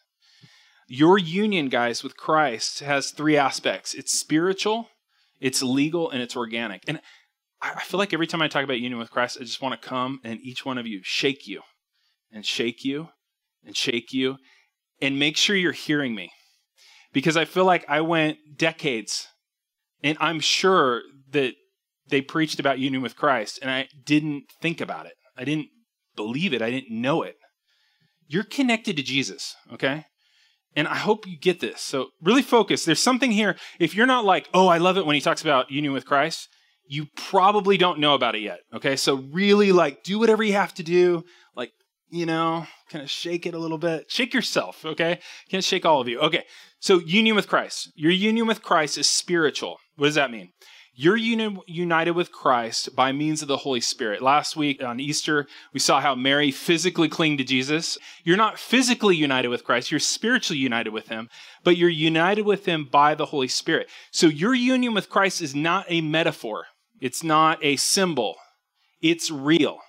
Your 0.87 1.17
union, 1.17 1.69
guys, 1.69 2.03
with 2.03 2.17
Christ 2.17 2.79
has 2.79 3.11
three 3.11 3.37
aspects 3.37 3.93
it's 3.93 4.17
spiritual, 4.17 4.89
it's 5.39 5.63
legal, 5.63 6.09
and 6.11 6.21
it's 6.21 6.35
organic. 6.35 6.83
And 6.87 6.99
I 7.61 7.81
feel 7.81 7.99
like 7.99 8.13
every 8.13 8.27
time 8.27 8.41
I 8.41 8.47
talk 8.47 8.63
about 8.63 8.79
union 8.79 8.99
with 8.99 9.11
Christ, 9.11 9.37
I 9.39 9.43
just 9.43 9.61
want 9.61 9.79
to 9.79 9.87
come 9.87 10.19
and 10.23 10.39
each 10.41 10.65
one 10.65 10.77
of 10.77 10.87
you 10.87 11.01
shake 11.03 11.47
you 11.47 11.61
and 12.31 12.45
shake 12.45 12.83
you 12.83 13.09
and 13.63 13.77
shake 13.77 14.11
you 14.11 14.37
and 15.01 15.19
make 15.19 15.37
sure 15.37 15.55
you're 15.55 15.71
hearing 15.71 16.15
me. 16.15 16.31
Because 17.13 17.37
I 17.37 17.45
feel 17.45 17.65
like 17.65 17.85
I 17.89 18.01
went 18.01 18.37
decades 18.57 19.27
and 20.03 20.17
I'm 20.19 20.39
sure 20.39 21.01
that 21.31 21.53
they 22.07 22.21
preached 22.21 22.59
about 22.59 22.79
union 22.79 23.01
with 23.01 23.15
Christ 23.15 23.59
and 23.61 23.71
I 23.71 23.87
didn't 24.05 24.43
think 24.61 24.81
about 24.81 25.05
it. 25.05 25.13
I 25.37 25.43
didn't 25.43 25.67
believe 26.15 26.53
it. 26.53 26.61
I 26.61 26.69
didn't 26.69 26.91
know 26.91 27.23
it. 27.23 27.35
You're 28.27 28.43
connected 28.43 28.97
to 28.97 29.03
Jesus, 29.03 29.55
okay? 29.73 30.05
And 30.75 30.87
I 30.87 30.95
hope 30.95 31.27
you 31.27 31.37
get 31.37 31.59
this. 31.59 31.81
So 31.81 32.07
really 32.21 32.41
focus. 32.41 32.85
There's 32.85 33.01
something 33.01 33.31
here. 33.31 33.57
If 33.79 33.93
you're 33.95 34.05
not 34.05 34.25
like, 34.25 34.49
oh, 34.53 34.67
I 34.67 34.77
love 34.77 34.97
it 34.97 35.05
when 35.05 35.15
he 35.15 35.21
talks 35.21 35.41
about 35.41 35.71
union 35.71 35.93
with 35.93 36.05
Christ, 36.05 36.47
you 36.85 37.07
probably 37.15 37.77
don't 37.77 37.99
know 37.99 38.13
about 38.13 38.35
it 38.35 38.41
yet. 38.41 38.59
Okay. 38.73 38.95
So 38.95 39.15
really 39.31 39.71
like 39.71 40.03
do 40.03 40.19
whatever 40.19 40.43
you 40.43 40.53
have 40.53 40.73
to 40.75 40.83
do. 40.83 41.23
Like, 41.55 41.71
you 42.11 42.25
know, 42.25 42.67
kind 42.89 43.03
of 43.03 43.09
shake 43.09 43.45
it 43.45 43.53
a 43.53 43.59
little 43.59 43.77
bit. 43.77 44.11
Shake 44.11 44.33
yourself. 44.33 44.85
Okay. 44.85 45.19
Can't 45.49 45.63
shake 45.63 45.85
all 45.85 46.01
of 46.01 46.07
you. 46.07 46.19
Okay. 46.19 46.43
So 46.79 46.99
union 46.99 47.35
with 47.35 47.47
Christ. 47.47 47.91
Your 47.95 48.11
union 48.11 48.47
with 48.47 48.61
Christ 48.61 48.97
is 48.97 49.09
spiritual. 49.09 49.77
What 49.95 50.07
does 50.07 50.15
that 50.15 50.31
mean? 50.31 50.49
You're 50.93 51.15
uni- 51.15 51.57
united 51.67 52.11
with 52.11 52.33
Christ 52.33 52.95
by 52.97 53.13
means 53.13 53.41
of 53.41 53.47
the 53.47 53.57
Holy 53.57 53.79
Spirit. 53.79 54.21
Last 54.21 54.57
week 54.57 54.83
on 54.83 54.99
Easter, 54.99 55.47
we 55.73 55.79
saw 55.79 56.01
how 56.01 56.15
Mary 56.15 56.51
physically 56.51 57.07
clung 57.07 57.37
to 57.37 57.45
Jesus. 57.45 57.97
You're 58.25 58.35
not 58.35 58.59
physically 58.59 59.15
united 59.15 59.47
with 59.47 59.63
Christ, 59.63 59.89
you're 59.89 60.01
spiritually 60.01 60.59
united 60.59 60.89
with 60.89 61.07
Him, 61.07 61.29
but 61.63 61.77
you're 61.77 61.89
united 61.89 62.45
with 62.45 62.65
Him 62.65 62.89
by 62.91 63.15
the 63.15 63.27
Holy 63.27 63.47
Spirit. 63.47 63.87
So 64.11 64.27
your 64.27 64.53
union 64.53 64.93
with 64.93 65.09
Christ 65.09 65.41
is 65.41 65.55
not 65.55 65.85
a 65.87 66.01
metaphor, 66.01 66.65
it's 66.99 67.23
not 67.23 67.57
a 67.63 67.77
symbol, 67.77 68.35
it's 69.01 69.31
real. 69.31 69.79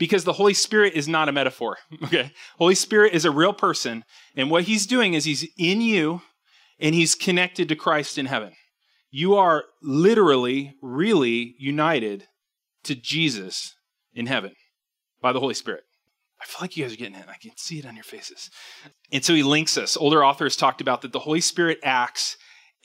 Because 0.00 0.24
the 0.24 0.32
Holy 0.32 0.54
Spirit 0.54 0.94
is 0.94 1.06
not 1.06 1.28
a 1.28 1.32
metaphor. 1.32 1.76
Okay. 2.04 2.32
Holy 2.58 2.74
Spirit 2.74 3.12
is 3.12 3.24
a 3.24 3.30
real 3.30 3.52
person, 3.52 4.04
and 4.34 4.50
what 4.50 4.64
He's 4.64 4.84
doing 4.84 5.14
is 5.14 5.24
He's 5.24 5.46
in 5.56 5.80
you 5.80 6.22
and 6.80 6.92
He's 6.92 7.14
connected 7.14 7.68
to 7.68 7.76
Christ 7.76 8.18
in 8.18 8.26
heaven 8.26 8.54
you 9.10 9.34
are 9.34 9.64
literally, 9.82 10.76
really 10.80 11.54
united 11.58 12.28
to 12.84 12.94
Jesus 12.94 13.74
in 14.14 14.26
heaven 14.26 14.52
by 15.20 15.32
the 15.32 15.40
Holy 15.40 15.54
Spirit. 15.54 15.84
I 16.40 16.46
feel 16.46 16.58
like 16.62 16.76
you 16.76 16.84
guys 16.84 16.94
are 16.94 16.96
getting 16.96 17.16
it. 17.16 17.26
I 17.28 17.36
can 17.36 17.50
see 17.56 17.78
it 17.78 17.86
on 17.86 17.96
your 17.96 18.04
faces. 18.04 18.50
And 19.12 19.22
so 19.22 19.34
he 19.34 19.42
links 19.42 19.76
us. 19.76 19.96
Older 19.96 20.24
authors 20.24 20.56
talked 20.56 20.80
about 20.80 21.02
that 21.02 21.12
the 21.12 21.18
Holy 21.18 21.40
Spirit 21.40 21.78
acts 21.82 22.36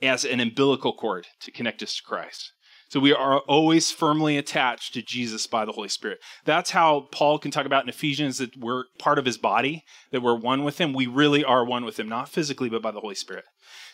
as 0.02 0.26
an 0.26 0.42
umbilical 0.42 0.94
cord 0.94 1.28
to 1.42 1.52
connect 1.52 1.82
us 1.82 1.96
to 1.96 2.04
Christ. 2.04 2.52
So 2.96 3.02
we 3.02 3.12
are 3.12 3.40
always 3.40 3.92
firmly 3.92 4.38
attached 4.38 4.94
to 4.94 5.02
Jesus 5.02 5.48
by 5.48 5.66
the 5.66 5.74
Holy 5.74 5.90
Spirit. 5.90 6.20
That's 6.46 6.70
how 6.70 7.10
Paul 7.12 7.40
can 7.40 7.52
talk 7.52 7.66
about 7.66 7.84
in 7.84 7.90
Ephesians 7.90 8.38
that 8.38 8.56
we're 8.56 8.86
part 9.00 9.20
of 9.20 9.26
his 9.26 9.38
body, 9.38 9.84
that 10.12 10.22
we're 10.22 10.40
one 10.40 10.64
with 10.64 10.78
him. 10.78 10.94
We 10.94 11.06
really 11.06 11.44
are 11.44 11.66
one 11.66 11.84
with 11.84 12.00
him, 12.00 12.08
not 12.08 12.30
physically, 12.30 12.70
but 12.70 12.82
by 12.82 12.92
the 12.92 13.02
Holy 13.02 13.16
Spirit. 13.16 13.44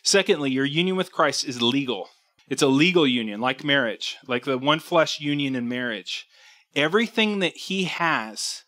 Secondly, 0.03 0.51
your 0.51 0.65
union 0.65 0.97
with 0.97 1.11
Christ 1.11 1.45
is 1.45 1.63
legal. 1.63 2.09
It's 2.47 2.61
a 2.61 2.67
legal 2.67 3.07
union, 3.07 3.41
like 3.41 3.63
marriage, 3.63 4.17
like 4.27 4.45
the 4.45 4.59
one 4.59 4.79
flesh 4.79 5.19
union 5.19 5.55
in 5.55 5.67
marriage. 5.67 6.27
Everything 6.75 7.39
that 7.39 7.57
he 7.57 7.85
has 7.85 8.61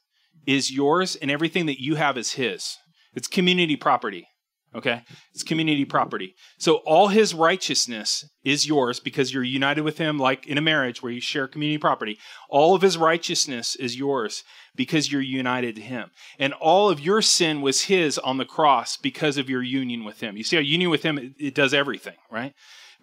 is 0.48 0.72
yours, 0.72 1.16
and 1.16 1.30
everything 1.30 1.68
that 1.68 1.80
you 1.80 1.94
have 1.94 2.18
is 2.18 2.32
his. 2.32 2.78
It's 3.14 3.28
community 3.28 3.76
property. 3.76 4.26
Okay? 4.76 5.02
It's 5.34 5.44
community 5.44 5.86
property. 5.86 6.36
So 6.58 6.78
all 6.86 7.08
his 7.08 7.34
righteousness 7.34 8.26
is 8.44 8.68
yours 8.68 9.00
because 9.00 9.34
you're 9.34 9.44
united 9.44 9.82
with 9.82 9.98
him, 9.98 10.18
like 10.18 10.48
in 10.48 10.58
a 10.58 10.62
marriage 10.62 11.02
where 11.02 11.12
you 11.12 11.22
share 11.22 11.48
community 11.48 11.78
property. 11.78 12.18
All 12.50 12.76
of 12.76 12.82
his 12.82 12.98
righteousness 12.98 13.76
is 13.76 13.98
yours 13.98 14.44
because 14.76 15.12
you're 15.12 15.22
united 15.22 15.76
to 15.76 15.82
him. 15.82 16.10
And 16.40 16.54
all 16.54 16.90
of 16.90 17.00
your 17.00 17.22
sin 17.22 17.62
was 17.62 17.84
his 17.84 18.18
on 18.18 18.38
the 18.38 18.46
cross 18.46 18.98
because 18.98 19.38
of 19.38 19.50
your 19.50 19.64
union 19.64 20.04
with 20.04 20.22
him. 20.22 20.38
You 20.38 20.44
see, 20.44 20.58
our 20.58 20.64
union 20.64 20.90
with 20.90 21.04
him, 21.04 21.18
it, 21.18 21.34
it 21.40 21.56
does 21.56 21.74
everything, 21.74 22.16
right? 22.32 22.54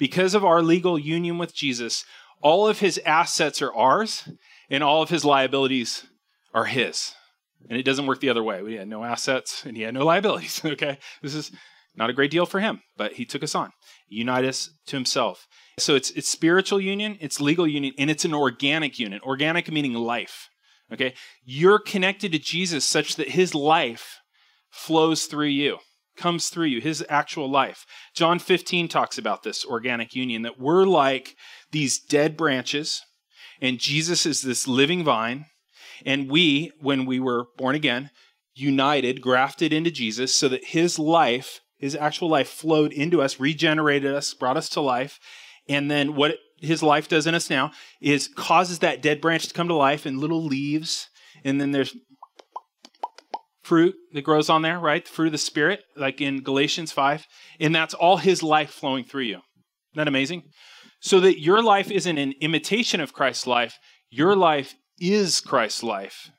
because 0.00 0.35
of 0.35 0.45
our 0.45 0.62
legal 0.62 0.99
union 0.99 1.39
with 1.39 1.55
Jesus, 1.55 2.05
all 2.41 2.67
of 2.67 2.81
his 2.81 2.99
assets 3.05 3.61
are 3.61 3.73
ours 3.75 4.29
and 4.71 4.83
all 4.83 5.03
of 5.03 5.11
his 5.11 5.25
liabilities 5.27 6.07
are 6.55 6.65
his. 6.65 7.12
And 7.69 7.79
it 7.79 7.85
doesn't 7.85 8.07
work 8.07 8.21
the 8.21 8.31
other 8.31 8.43
way. 8.43 8.62
We 8.62 8.75
had 8.75 8.88
no 8.88 9.05
assets 9.05 9.64
and 9.64 9.76
he 9.76 9.83
had 9.83 9.95
no 9.95 10.05
liabilities. 10.05 10.62
Okay. 10.64 10.99
This 11.23 11.35
is 11.35 11.52
not 11.95 12.11
a 12.11 12.12
great 12.12 12.31
deal 12.31 12.47
for 12.47 12.61
him, 12.61 12.81
but 12.97 13.14
he 13.14 13.25
took 13.25 13.43
us 13.43 13.55
on, 13.55 13.71
unite 14.09 14.45
us 14.45 14.71
to 14.87 14.97
himself. 14.97 15.47
So 15.79 15.95
it's 15.95 16.11
it's 16.11 16.29
spiritual 16.29 16.81
union, 16.81 17.19
it's 17.21 17.40
legal 17.40 17.67
union, 17.67 17.95
and 17.99 18.11
it's 18.11 18.25
an 18.25 18.35
organic 18.35 18.99
union. 18.99 19.21
Organic 19.25 19.71
meaning 19.71 19.95
life. 19.95 20.49
Okay. 20.93 21.14
You're 21.45 21.79
connected 21.79 22.33
to 22.33 22.38
Jesus 22.38 22.85
such 22.85 23.17
that 23.17 23.31
his 23.31 23.55
life 23.55 24.19
flows 24.71 25.26
through 25.26 25.47
you 25.47 25.79
comes 26.17 26.49
through 26.49 26.67
you, 26.67 26.81
his 26.81 27.05
actual 27.09 27.50
life. 27.50 27.87
John 28.14 28.38
15 28.38 28.88
talks 28.88 29.19
about 29.19 29.43
this 29.43 29.64
organic 29.64 30.14
union 30.14 30.43
that 30.43 30.59
we're 30.59 30.85
like 30.85 31.35
these 31.73 31.99
dead 31.99 32.37
branches, 32.37 33.00
and 33.61 33.79
Jesus 33.79 34.26
is 34.26 34.43
this 34.43 34.69
living 34.69 35.02
vine. 35.02 35.47
And 36.04 36.30
we, 36.30 36.73
when 36.80 37.07
we 37.07 37.21
were 37.21 37.47
born 37.57 37.75
again, 37.75 38.11
united, 38.54 39.21
grafted 39.21 39.73
into 39.73 39.90
Jesus 39.90 40.35
so 40.35 40.49
that 40.49 40.64
his 40.64 40.99
life, 40.99 41.61
his 41.78 41.97
actual 41.97 42.28
life, 42.28 42.49
flowed 42.49 42.92
into 42.92 43.23
us, 43.23 43.40
regenerated 43.40 44.12
us, 44.12 44.35
brought 44.35 44.57
us 44.57 44.69
to 44.71 44.80
life. 44.80 45.19
And 45.69 45.90
then 45.90 46.14
what 46.14 46.37
his 46.59 46.83
life 46.83 47.09
does 47.09 47.26
in 47.26 47.35
us 47.35 47.49
now 47.49 47.73
is 48.00 48.28
causes 48.28 48.80
that 48.80 49.02
dead 49.02 49.21
branch 49.21 49.47
to 49.49 49.54
come 49.54 49.69
to 49.69 49.75
life 49.75 50.07
in 50.07 50.21
little 50.21 50.45
leaves. 50.45 51.09
And 51.45 51.61
then 51.61 51.73
there's 51.73 51.97
fruit 53.62 53.95
that 54.12 54.23
grows 54.23 54.50
on 54.50 54.62
there, 54.62 54.78
right? 54.78 55.04
The 55.04 55.11
fruit 55.11 55.26
of 55.26 55.33
the 55.33 55.38
Spirit, 55.38 55.85
like 55.97 56.21
in 56.21 56.42
Galatians 56.42 56.92
5. 56.92 57.26
And 57.61 57.75
that's 57.75 57.95
all 57.95 58.16
his 58.16 58.42
life 58.42 58.71
flowing 58.71 59.04
through 59.04 59.23
you. 59.23 59.37
Isn't 59.37 59.97
that 59.97 60.09
amazing? 60.09 60.42
So 61.00 61.21
that 61.21 61.40
your 61.40 61.62
life 61.62 61.90
isn't 61.90 62.19
an 62.19 62.35
imitation 62.40 63.00
of 63.00 63.12
Christ's 63.12 63.47
life, 63.47 63.78
your 64.11 64.37
life 64.37 64.75
is 65.00 65.40
Christ's 65.40 65.83
life. 65.83 66.30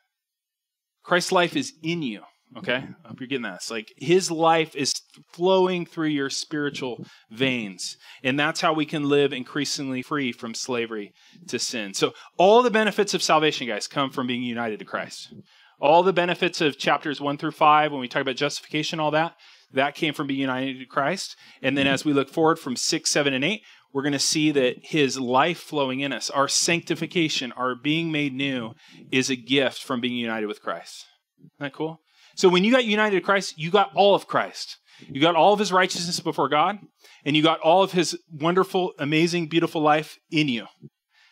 Christ's 1.03 1.31
life 1.31 1.55
is 1.55 1.73
in 1.83 2.01
you. 2.03 2.21
Okay? 2.57 2.73
Mm-hmm. 2.73 3.05
I 3.05 3.07
hope 3.07 3.19
you're 3.19 3.27
getting 3.27 3.43
that. 3.43 3.55
It's 3.55 3.71
like 3.71 3.93
his 3.97 4.29
life 4.29 4.75
is 4.75 4.93
flowing 5.31 5.85
through 5.85 6.07
your 6.07 6.29
spiritual 6.29 7.05
veins. 7.29 7.97
And 8.23 8.39
that's 8.39 8.61
how 8.61 8.73
we 8.73 8.85
can 8.85 9.07
live 9.07 9.31
increasingly 9.31 10.01
free 10.01 10.31
from 10.31 10.53
slavery 10.53 11.13
to 11.47 11.59
sin. 11.59 11.93
So, 11.93 12.13
all 12.37 12.61
the 12.61 12.71
benefits 12.71 13.13
of 13.13 13.23
salvation, 13.23 13.67
guys, 13.67 13.87
come 13.87 14.11
from 14.11 14.27
being 14.27 14.43
united 14.43 14.79
to 14.79 14.85
Christ. 14.85 15.33
All 15.79 16.03
the 16.03 16.13
benefits 16.13 16.61
of 16.61 16.77
chapters 16.77 17.21
one 17.21 17.37
through 17.37 17.51
five, 17.51 17.91
when 17.91 18.01
we 18.01 18.07
talk 18.07 18.21
about 18.21 18.35
justification, 18.35 18.99
all 18.99 19.11
that, 19.11 19.35
that 19.73 19.95
came 19.95 20.13
from 20.13 20.27
being 20.27 20.41
united 20.41 20.79
to 20.79 20.85
Christ. 20.85 21.37
And 21.61 21.77
then 21.77 21.85
mm-hmm. 21.85 21.93
as 21.93 22.05
we 22.05 22.13
look 22.13 22.29
forward 22.29 22.59
from 22.59 22.75
six, 22.75 23.09
seven, 23.09 23.33
and 23.33 23.43
eight, 23.43 23.61
we're 23.93 24.03
going 24.03 24.13
to 24.13 24.19
see 24.19 24.51
that 24.51 24.77
his 24.83 25.19
life 25.19 25.59
flowing 25.59 25.99
in 25.99 26.13
us, 26.13 26.29
our 26.29 26.47
sanctification, 26.47 27.51
our 27.53 27.75
being 27.75 28.11
made 28.11 28.33
new, 28.33 28.73
is 29.11 29.29
a 29.29 29.35
gift 29.35 29.83
from 29.83 30.01
being 30.01 30.17
united 30.17 30.47
with 30.47 30.61
Christ. 30.61 31.05
Isn't 31.39 31.51
that 31.59 31.73
cool? 31.73 31.99
So 32.35 32.49
when 32.49 32.63
you 32.63 32.71
got 32.71 32.85
united 32.85 33.15
to 33.15 33.21
Christ, 33.21 33.55
you 33.57 33.69
got 33.71 33.91
all 33.93 34.15
of 34.15 34.27
Christ. 34.27 34.77
You 35.07 35.19
got 35.19 35.35
all 35.35 35.53
of 35.53 35.59
his 35.59 35.71
righteousness 35.71 36.19
before 36.19 36.47
God, 36.47 36.77
and 37.25 37.35
you 37.35 37.43
got 37.43 37.59
all 37.59 37.83
of 37.83 37.91
his 37.91 38.17
wonderful, 38.31 38.93
amazing, 38.99 39.47
beautiful 39.47 39.81
life 39.81 40.17
in 40.29 40.47
you. 40.47 40.67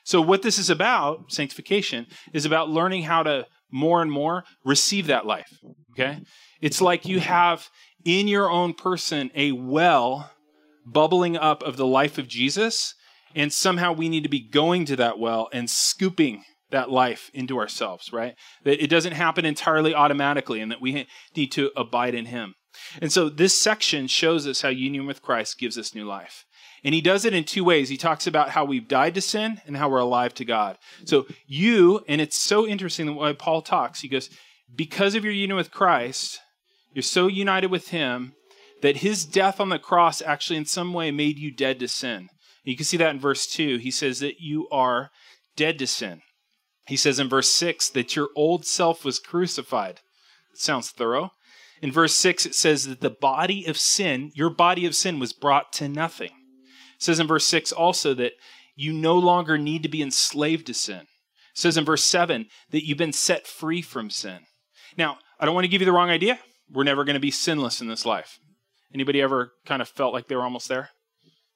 So 0.03 0.21
what 0.21 0.41
this 0.41 0.57
is 0.57 0.69
about, 0.69 1.31
sanctification, 1.31 2.07
is 2.33 2.45
about 2.45 2.69
learning 2.69 3.03
how 3.03 3.23
to 3.23 3.45
more 3.71 4.01
and 4.01 4.11
more, 4.11 4.43
receive 4.65 5.07
that 5.07 5.25
life. 5.25 5.51
Okay? 5.91 6.19
It's 6.61 6.81
like 6.81 7.05
you 7.05 7.19
have 7.19 7.69
in 8.05 8.27
your 8.27 8.49
own 8.49 8.73
person 8.73 9.29
a 9.35 9.51
well 9.51 10.31
bubbling 10.91 11.37
up 11.37 11.63
of 11.63 11.77
the 11.77 11.85
life 11.85 12.17
of 12.17 12.27
Jesus, 12.27 12.95
and 13.35 13.53
somehow 13.53 13.93
we 13.93 14.09
need 14.09 14.23
to 14.23 14.29
be 14.29 14.39
going 14.39 14.85
to 14.85 14.95
that 14.95 15.19
well 15.19 15.49
and 15.53 15.69
scooping 15.69 16.43
that 16.71 16.89
life 16.89 17.31
into 17.33 17.57
ourselves, 17.57 18.13
right? 18.13 18.35
That 18.63 18.83
it 18.83 18.89
doesn't 18.89 19.13
happen 19.13 19.45
entirely 19.45 19.93
automatically 19.93 20.61
and 20.61 20.71
that 20.71 20.81
we 20.81 21.07
need 21.35 21.51
to 21.53 21.71
abide 21.75 22.13
in 22.13 22.25
Him. 22.25 22.55
And 23.01 23.11
so 23.11 23.29
this 23.29 23.59
section 23.59 24.07
shows 24.07 24.47
us 24.47 24.61
how 24.61 24.69
union 24.69 25.05
with 25.05 25.21
Christ 25.21 25.57
gives 25.59 25.77
us 25.77 25.95
new 25.95 26.05
life. 26.05 26.45
And 26.83 26.95
he 26.95 27.01
does 27.01 27.25
it 27.25 27.33
in 27.33 27.43
two 27.43 27.63
ways. 27.63 27.89
He 27.89 27.97
talks 27.97 28.25
about 28.25 28.51
how 28.51 28.63
we've 28.63 28.87
died 28.87 29.15
to 29.15 29.21
sin 29.21 29.59
and 29.65 29.75
how 29.75 29.89
we're 29.89 29.97
alive 29.97 30.33
to 30.35 30.45
God. 30.45 30.77
So 31.05 31.25
you, 31.45 32.05
and 32.07 32.21
it's 32.21 32.37
so 32.37 32.65
interesting 32.65 33.05
the 33.05 33.13
way 33.13 33.33
Paul 33.33 33.61
talks, 33.61 34.01
he 34.01 34.07
goes, 34.07 34.29
because 34.73 35.15
of 35.15 35.23
your 35.23 35.33
union 35.33 35.57
with 35.57 35.71
Christ, 35.71 36.39
you're 36.93 37.03
so 37.03 37.27
united 37.27 37.69
with 37.69 37.89
him 37.89 38.33
that 38.81 38.97
his 38.97 39.25
death 39.25 39.59
on 39.59 39.69
the 39.69 39.79
cross 39.79 40.21
actually 40.21 40.57
in 40.57 40.65
some 40.65 40.93
way 40.93 41.11
made 41.11 41.37
you 41.37 41.51
dead 41.51 41.79
to 41.79 41.87
sin. 41.87 42.29
You 42.63 42.75
can 42.75 42.85
see 42.85 42.97
that 42.97 43.11
in 43.13 43.19
verse 43.19 43.47
2. 43.47 43.77
He 43.77 43.91
says 43.91 44.19
that 44.19 44.39
you 44.39 44.67
are 44.69 45.09
dead 45.55 45.79
to 45.79 45.87
sin. 45.87 46.21
He 46.87 46.97
says 46.97 47.19
in 47.19 47.29
verse 47.29 47.49
6 47.51 47.89
that 47.91 48.15
your 48.15 48.29
old 48.35 48.65
self 48.65 49.05
was 49.05 49.19
crucified. 49.19 49.99
It 50.51 50.59
sounds 50.59 50.89
thorough. 50.89 51.31
In 51.81 51.91
verse 51.91 52.15
6, 52.15 52.45
it 52.45 52.55
says 52.55 52.87
that 52.87 52.99
the 52.99 53.09
body 53.09 53.65
of 53.65 53.77
sin, 53.77 54.31
your 54.35 54.49
body 54.49 54.85
of 54.85 54.95
sin, 54.95 55.19
was 55.19 55.33
brought 55.33 55.71
to 55.73 55.87
nothing. 55.87 56.31
It 56.95 57.03
says 57.03 57.19
in 57.19 57.27
verse 57.27 57.45
6 57.45 57.71
also 57.71 58.13
that 58.15 58.33
you 58.75 58.91
no 58.91 59.15
longer 59.17 59.57
need 59.57 59.83
to 59.83 59.89
be 59.89 60.01
enslaved 60.01 60.67
to 60.67 60.73
sin. 60.73 61.01
It 61.01 61.07
says 61.53 61.77
in 61.77 61.85
verse 61.85 62.03
7 62.03 62.47
that 62.71 62.85
you've 62.85 62.97
been 62.97 63.13
set 63.13 63.47
free 63.47 63.81
from 63.81 64.09
sin. 64.09 64.39
Now, 64.97 65.17
I 65.39 65.45
don't 65.45 65.55
want 65.55 65.65
to 65.65 65.69
give 65.69 65.81
you 65.81 65.85
the 65.85 65.93
wrong 65.93 66.09
idea. 66.09 66.39
We're 66.69 66.83
never 66.83 67.03
going 67.03 67.15
to 67.15 67.19
be 67.19 67.31
sinless 67.31 67.81
in 67.81 67.87
this 67.87 68.05
life. 68.05 68.39
Anybody 68.93 69.21
ever 69.21 69.51
kind 69.65 69.81
of 69.81 69.87
felt 69.87 70.13
like 70.13 70.27
they 70.27 70.35
were 70.35 70.43
almost 70.43 70.67
there? 70.67 70.89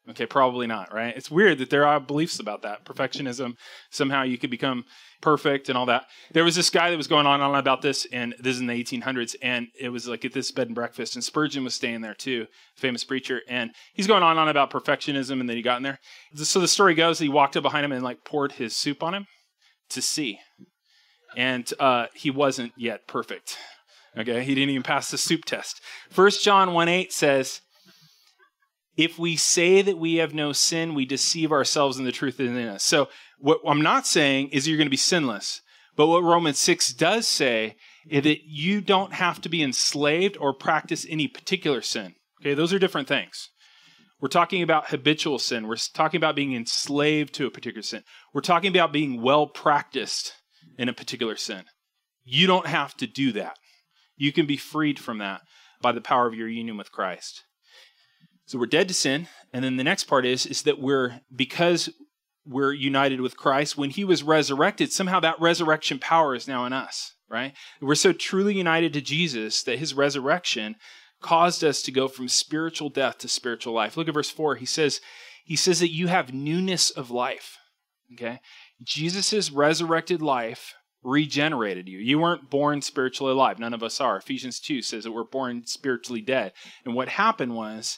Okay, 0.10 0.26
probably 0.26 0.68
not, 0.68 0.94
right? 0.94 1.16
It's 1.16 1.32
weird 1.32 1.60
that 1.60 1.70
there 1.70 1.86
are 1.86 1.98
beliefs 1.98 2.38
about 2.40 2.64
that. 2.64 2.84
Perfectionism, 2.84 3.54
somehow 3.90 4.24
you 4.24 4.38
could 4.38 4.50
become 4.50 4.84
perfect 5.22 5.70
and 5.70 5.78
all 5.78 5.86
that. 5.86 6.04
There 6.34 6.44
was 6.44 6.58
this 6.58 6.70
guy 6.70 6.90
that 6.90 6.98
was 6.98 7.08
going 7.08 7.26
on 7.26 7.36
and 7.36 7.44
on 7.44 7.56
about 7.56 7.82
this, 7.82 8.06
and 8.12 8.36
this 8.38 8.56
is 8.56 8.60
in 8.60 8.68
the 8.68 8.84
1800s, 8.84 9.38
and 9.42 9.68
it 9.80 9.88
was 9.90 10.06
like 10.06 10.26
at 10.26 10.34
this 10.34 10.52
bed 10.52 10.68
and 10.68 10.76
breakfast, 10.76 11.16
and 11.16 11.24
Spurgeon 11.24 11.64
was 11.64 11.74
staying 11.74 12.02
there 12.02 12.14
too, 12.14 12.48
famous 12.76 13.06
preacher, 13.06 13.42
and 13.48 13.72
he's 13.94 14.08
going 14.08 14.24
on 14.24 14.32
and 14.32 14.42
on 14.42 14.50
about 14.50 14.72
perfectionism, 14.72 15.40
and 15.40 15.48
then 15.48 15.56
he 15.56 15.64
got 15.64 15.78
in 15.78 15.84
there. 15.84 16.00
So 16.36 16.60
the 16.60 16.68
story 16.68 16.96
goes, 16.96 17.20
he 17.20 17.30
walked 17.30 17.56
up 17.56 17.64
behind 17.64 17.86
him 17.86 17.94
and 17.94 18.04
like 18.04 18.26
poured 18.26 18.52
his 18.52 18.76
soup 18.76 19.04
on 19.04 19.14
him 19.14 19.26
to 19.92 20.02
see, 20.02 20.38
and 21.38 21.72
uh, 21.80 22.08
he 22.14 22.30
wasn't 22.30 22.74
yet 22.76 23.08
perfect. 23.08 23.58
Okay, 24.18 24.44
he 24.44 24.54
didn't 24.54 24.70
even 24.70 24.84
pass 24.84 25.10
the 25.10 25.18
soup 25.18 25.46
test. 25.46 25.82
First 26.10 26.44
John 26.44 26.74
1 26.74 26.88
8 26.88 27.12
says, 27.12 27.62
if 28.96 29.18
we 29.18 29.36
say 29.36 29.82
that 29.82 29.98
we 29.98 30.16
have 30.16 30.34
no 30.34 30.52
sin, 30.52 30.94
we 30.94 31.06
deceive 31.06 31.52
ourselves 31.52 31.98
and 31.98 32.06
the 32.06 32.12
truth 32.12 32.40
is 32.40 32.52
in 32.52 32.68
us. 32.68 32.84
So, 32.84 33.10
what 33.40 33.60
I'm 33.66 33.82
not 33.82 34.06
saying 34.06 34.50
is 34.50 34.68
you're 34.68 34.78
going 34.78 34.86
to 34.86 34.92
be 34.92 34.98
sinless. 34.98 35.62
But 35.96 36.08
what 36.08 36.24
Romans 36.24 36.60
6 36.60 36.94
does 36.94 37.28
say 37.28 37.76
is 38.10 38.24
that 38.24 38.46
you 38.46 38.82
don't 38.82 39.14
have 39.14 39.42
to 39.42 39.50
be 39.50 39.62
enslaved 39.62 40.38
or 40.40 40.54
practice 40.54 41.06
any 41.10 41.28
particular 41.28 41.82
sin. 41.82 42.16
Okay, 42.42 42.54
those 42.54 42.74
are 42.74 42.80
different 42.80 43.08
things. 43.08 43.50
We're 44.20 44.30
talking 44.30 44.64
about 44.64 44.90
habitual 44.90 45.38
sin. 45.40 45.68
We're 45.68 45.76
talking 45.76 46.18
about 46.18 46.36
being 46.36 46.54
enslaved 46.54 47.34
to 47.36 47.46
a 47.46 47.52
particular 47.52 47.84
sin. 47.84 48.04
We're 48.34 48.42
talking 48.42 48.70
about 48.70 48.94
being 48.94 49.22
well 49.22 49.48
practiced 49.48 50.34
in 50.78 50.90
a 50.90 50.94
particular 50.94 51.36
sin. 51.36 51.64
You 52.24 52.48
don't 52.48 52.68
have 52.68 52.96
to 52.98 53.08
do 53.08 53.34
that. 53.34 53.58
You 54.24 54.32
can 54.32 54.46
be 54.46 54.56
freed 54.56 55.00
from 55.00 55.18
that 55.18 55.42
by 55.82 55.92
the 55.92 56.00
power 56.00 56.28
of 56.28 56.34
your 56.34 56.48
union 56.48 56.78
with 56.78 56.94
Christ. 56.94 57.44
So 58.46 58.58
we're 58.58 58.68
dead 58.68 58.88
to 58.88 58.94
sin, 58.94 59.28
and 59.52 59.66
then 59.66 59.76
the 59.76 59.84
next 59.84 60.06
part 60.06 60.26
is 60.26 60.46
is 60.46 60.62
that 60.62 60.80
we're 60.80 61.20
because 61.36 61.90
we're 62.46 62.72
united 62.72 63.20
with 63.20 63.36
Christ, 63.36 63.78
when 63.78 63.90
he 63.90 64.06
was 64.06 64.24
resurrected, 64.24 64.94
somehow 64.94 65.20
that 65.20 65.42
resurrection 65.42 66.00
power 66.00 66.36
is 66.36 66.48
now 66.48 66.66
in 66.66 66.72
us, 66.72 67.16
right? 67.30 67.54
We're 67.82 67.96
so 67.96 68.14
truly 68.14 68.56
united 68.56 68.94
to 68.94 69.02
Jesus 69.02 69.62
that 69.64 69.80
his 69.80 69.94
resurrection 69.94 70.78
caused 71.22 71.62
us 71.62 71.82
to 71.82 71.92
go 71.92 72.08
from 72.08 72.30
spiritual 72.30 72.90
death 72.90 73.18
to 73.20 73.28
spiritual 73.28 73.74
life. 73.74 73.98
Look 73.98 74.08
at 74.08 74.14
verse 74.14 74.30
4. 74.30 74.56
He 74.56 74.66
says 74.66 75.02
he 75.44 75.58
says 75.58 75.82
that 75.82 75.92
you 75.92 76.08
have 76.08 76.34
newness 76.34 76.92
of 76.92 77.12
life. 77.12 77.58
Okay? 78.14 78.40
Jesus' 78.86 79.52
resurrected 79.52 80.22
life 80.22 80.76
regenerated 81.04 81.88
you. 81.88 82.00
You 82.00 82.20
weren't 82.20 82.50
born 82.50 82.82
spiritually 82.82 83.34
alive. 83.34 83.60
None 83.60 83.74
of 83.74 83.84
us 83.84 84.00
are. 84.00 84.18
Ephesians 84.18 84.60
2 84.60 84.82
says 84.82 85.04
that 85.04 85.12
we're 85.12 85.24
born 85.24 85.66
spiritually 85.66 86.22
dead. 86.22 86.54
And 86.86 86.96
what 86.96 87.10
happened 87.10 87.56
was 87.56 87.98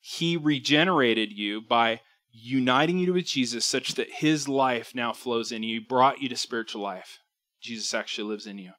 he 0.00 0.36
regenerated 0.36 1.32
you 1.32 1.60
by 1.60 2.00
uniting 2.30 2.98
you 2.98 3.12
with 3.12 3.26
Jesus 3.26 3.64
such 3.64 3.94
that 3.94 4.10
his 4.10 4.48
life 4.48 4.94
now 4.94 5.12
flows 5.12 5.52
in 5.52 5.62
you. 5.62 5.80
He 5.80 5.86
brought 5.86 6.20
you 6.20 6.28
to 6.28 6.36
spiritual 6.36 6.82
life. 6.82 7.18
Jesus 7.60 7.92
actually 7.92 8.28
lives 8.28 8.46
in 8.46 8.58
you. 8.58 8.72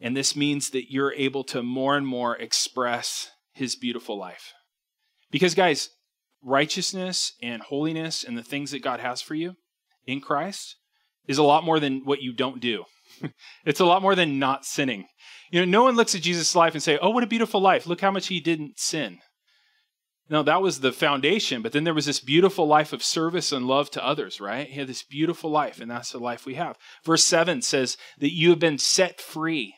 And 0.00 0.16
this 0.16 0.34
means 0.34 0.70
that 0.70 0.90
you're 0.90 1.12
able 1.12 1.44
to 1.44 1.62
more 1.62 1.96
and 1.96 2.06
more 2.06 2.36
express 2.36 3.30
his 3.52 3.76
beautiful 3.76 4.18
life. 4.18 4.52
Because, 5.30 5.54
guys, 5.54 5.90
righteousness 6.42 7.34
and 7.42 7.62
holiness 7.62 8.24
and 8.24 8.36
the 8.36 8.42
things 8.42 8.70
that 8.70 8.82
God 8.82 9.00
has 9.00 9.20
for 9.20 9.34
you 9.34 9.56
in 10.06 10.20
Christ 10.20 10.76
is 11.30 11.38
a 11.38 11.44
lot 11.44 11.62
more 11.62 11.78
than 11.78 12.02
what 12.04 12.20
you 12.20 12.32
don't 12.32 12.60
do. 12.60 12.84
it's 13.64 13.78
a 13.78 13.84
lot 13.84 14.02
more 14.02 14.16
than 14.16 14.40
not 14.40 14.64
sinning. 14.64 15.06
You 15.52 15.60
know, 15.60 15.64
no 15.64 15.84
one 15.84 15.94
looks 15.94 16.14
at 16.16 16.22
Jesus' 16.22 16.56
life 16.56 16.74
and 16.74 16.82
say, 16.82 16.98
"Oh, 17.00 17.10
what 17.10 17.22
a 17.22 17.28
beautiful 17.28 17.60
life. 17.60 17.86
Look 17.86 18.00
how 18.00 18.10
much 18.10 18.26
he 18.26 18.40
didn't 18.40 18.80
sin." 18.80 19.18
No, 20.28 20.42
that 20.42 20.60
was 20.60 20.80
the 20.80 20.92
foundation. 20.92 21.62
But 21.62 21.70
then 21.70 21.84
there 21.84 21.94
was 21.94 22.06
this 22.06 22.20
beautiful 22.20 22.66
life 22.66 22.92
of 22.92 23.02
service 23.02 23.52
and 23.52 23.66
love 23.66 23.90
to 23.92 24.04
others, 24.04 24.40
right? 24.40 24.68
He 24.68 24.78
had 24.78 24.88
this 24.88 25.04
beautiful 25.04 25.50
life, 25.50 25.80
and 25.80 25.90
that's 25.90 26.10
the 26.10 26.18
life 26.18 26.46
we 26.46 26.54
have. 26.54 26.76
Verse 27.04 27.24
7 27.24 27.62
says 27.62 27.96
that 28.18 28.34
you 28.34 28.50
have 28.50 28.60
been 28.60 28.78
set 28.78 29.20
free. 29.20 29.74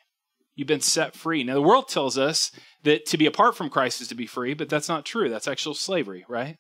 You've 0.55 0.69
been 0.69 0.81
set 0.81 1.15
free. 1.15 1.45
Now, 1.45 1.55
the 1.55 1.63
world 1.63 1.89
tells 1.89 2.19
us 2.19 2.51
that 2.83 3.07
to 3.07 3.19
be 3.19 3.27
apart 3.27 3.57
from 3.57 3.71
Christ 3.71 4.03
is 4.03 4.09
to 4.09 4.15
be 4.15 4.27
free, 4.27 4.53
but 4.53 4.69
that's 4.69 4.89
not 4.89 5.07
true. 5.07 5.31
That's 5.31 5.49
actual 5.49 5.75
slavery, 5.75 6.25
right? 6.29 6.57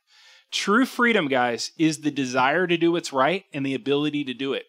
True 0.51 0.85
freedom, 0.85 1.29
guys, 1.29 1.71
is 1.79 2.01
the 2.01 2.11
desire 2.11 2.67
to 2.67 2.79
do 2.79 2.93
what's 2.93 3.13
right 3.13 3.45
and 3.53 3.65
the 3.65 3.75
ability 3.75 4.25
to 4.25 4.35
do 4.35 4.53
it. 4.55 4.65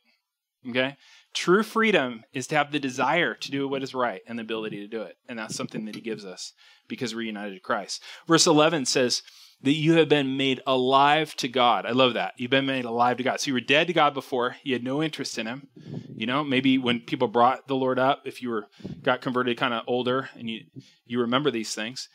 Okay? 0.69 0.97
True 1.33 1.63
freedom 1.63 2.23
is 2.33 2.47
to 2.47 2.55
have 2.55 2.71
the 2.71 2.79
desire 2.79 3.33
to 3.33 3.51
do 3.51 3.67
what 3.67 3.83
is 3.83 3.95
right 3.95 4.21
and 4.27 4.37
the 4.37 4.43
ability 4.43 4.77
to 4.77 4.87
do 4.87 5.01
it. 5.01 5.17
And 5.27 5.39
that's 5.39 5.55
something 5.55 5.85
that 5.85 5.95
he 5.95 6.01
gives 6.01 6.25
us 6.25 6.53
because 6.87 7.15
we're 7.15 7.21
united 7.21 7.55
to 7.55 7.59
Christ. 7.59 8.03
Verse 8.27 8.45
11 8.45 8.85
says 8.85 9.23
that 9.63 9.73
you 9.73 9.93
have 9.93 10.09
been 10.09 10.37
made 10.37 10.61
alive 10.67 11.35
to 11.37 11.47
God. 11.47 11.85
I 11.85 11.91
love 11.91 12.13
that. 12.13 12.33
You've 12.37 12.51
been 12.51 12.65
made 12.65 12.85
alive 12.85 13.17
to 13.17 13.23
God. 13.23 13.39
So 13.39 13.47
you 13.47 13.53
were 13.53 13.61
dead 13.61 13.87
to 13.87 13.93
God 13.93 14.13
before. 14.13 14.57
You 14.63 14.73
had 14.73 14.83
no 14.83 15.01
interest 15.01 15.37
in 15.37 15.47
him. 15.47 15.67
You 16.15 16.27
know, 16.27 16.43
maybe 16.43 16.77
when 16.77 16.99
people 16.99 17.27
brought 17.27 17.67
the 17.67 17.75
Lord 17.75 17.97
up, 17.97 18.23
if 18.25 18.41
you 18.41 18.49
were 18.49 18.67
got 19.01 19.21
converted 19.21 19.57
kind 19.57 19.73
of 19.73 19.83
older 19.87 20.29
and 20.35 20.49
you 20.49 20.61
you 21.05 21.19
remember 21.19 21.49
these 21.49 21.73
things, 21.73 22.09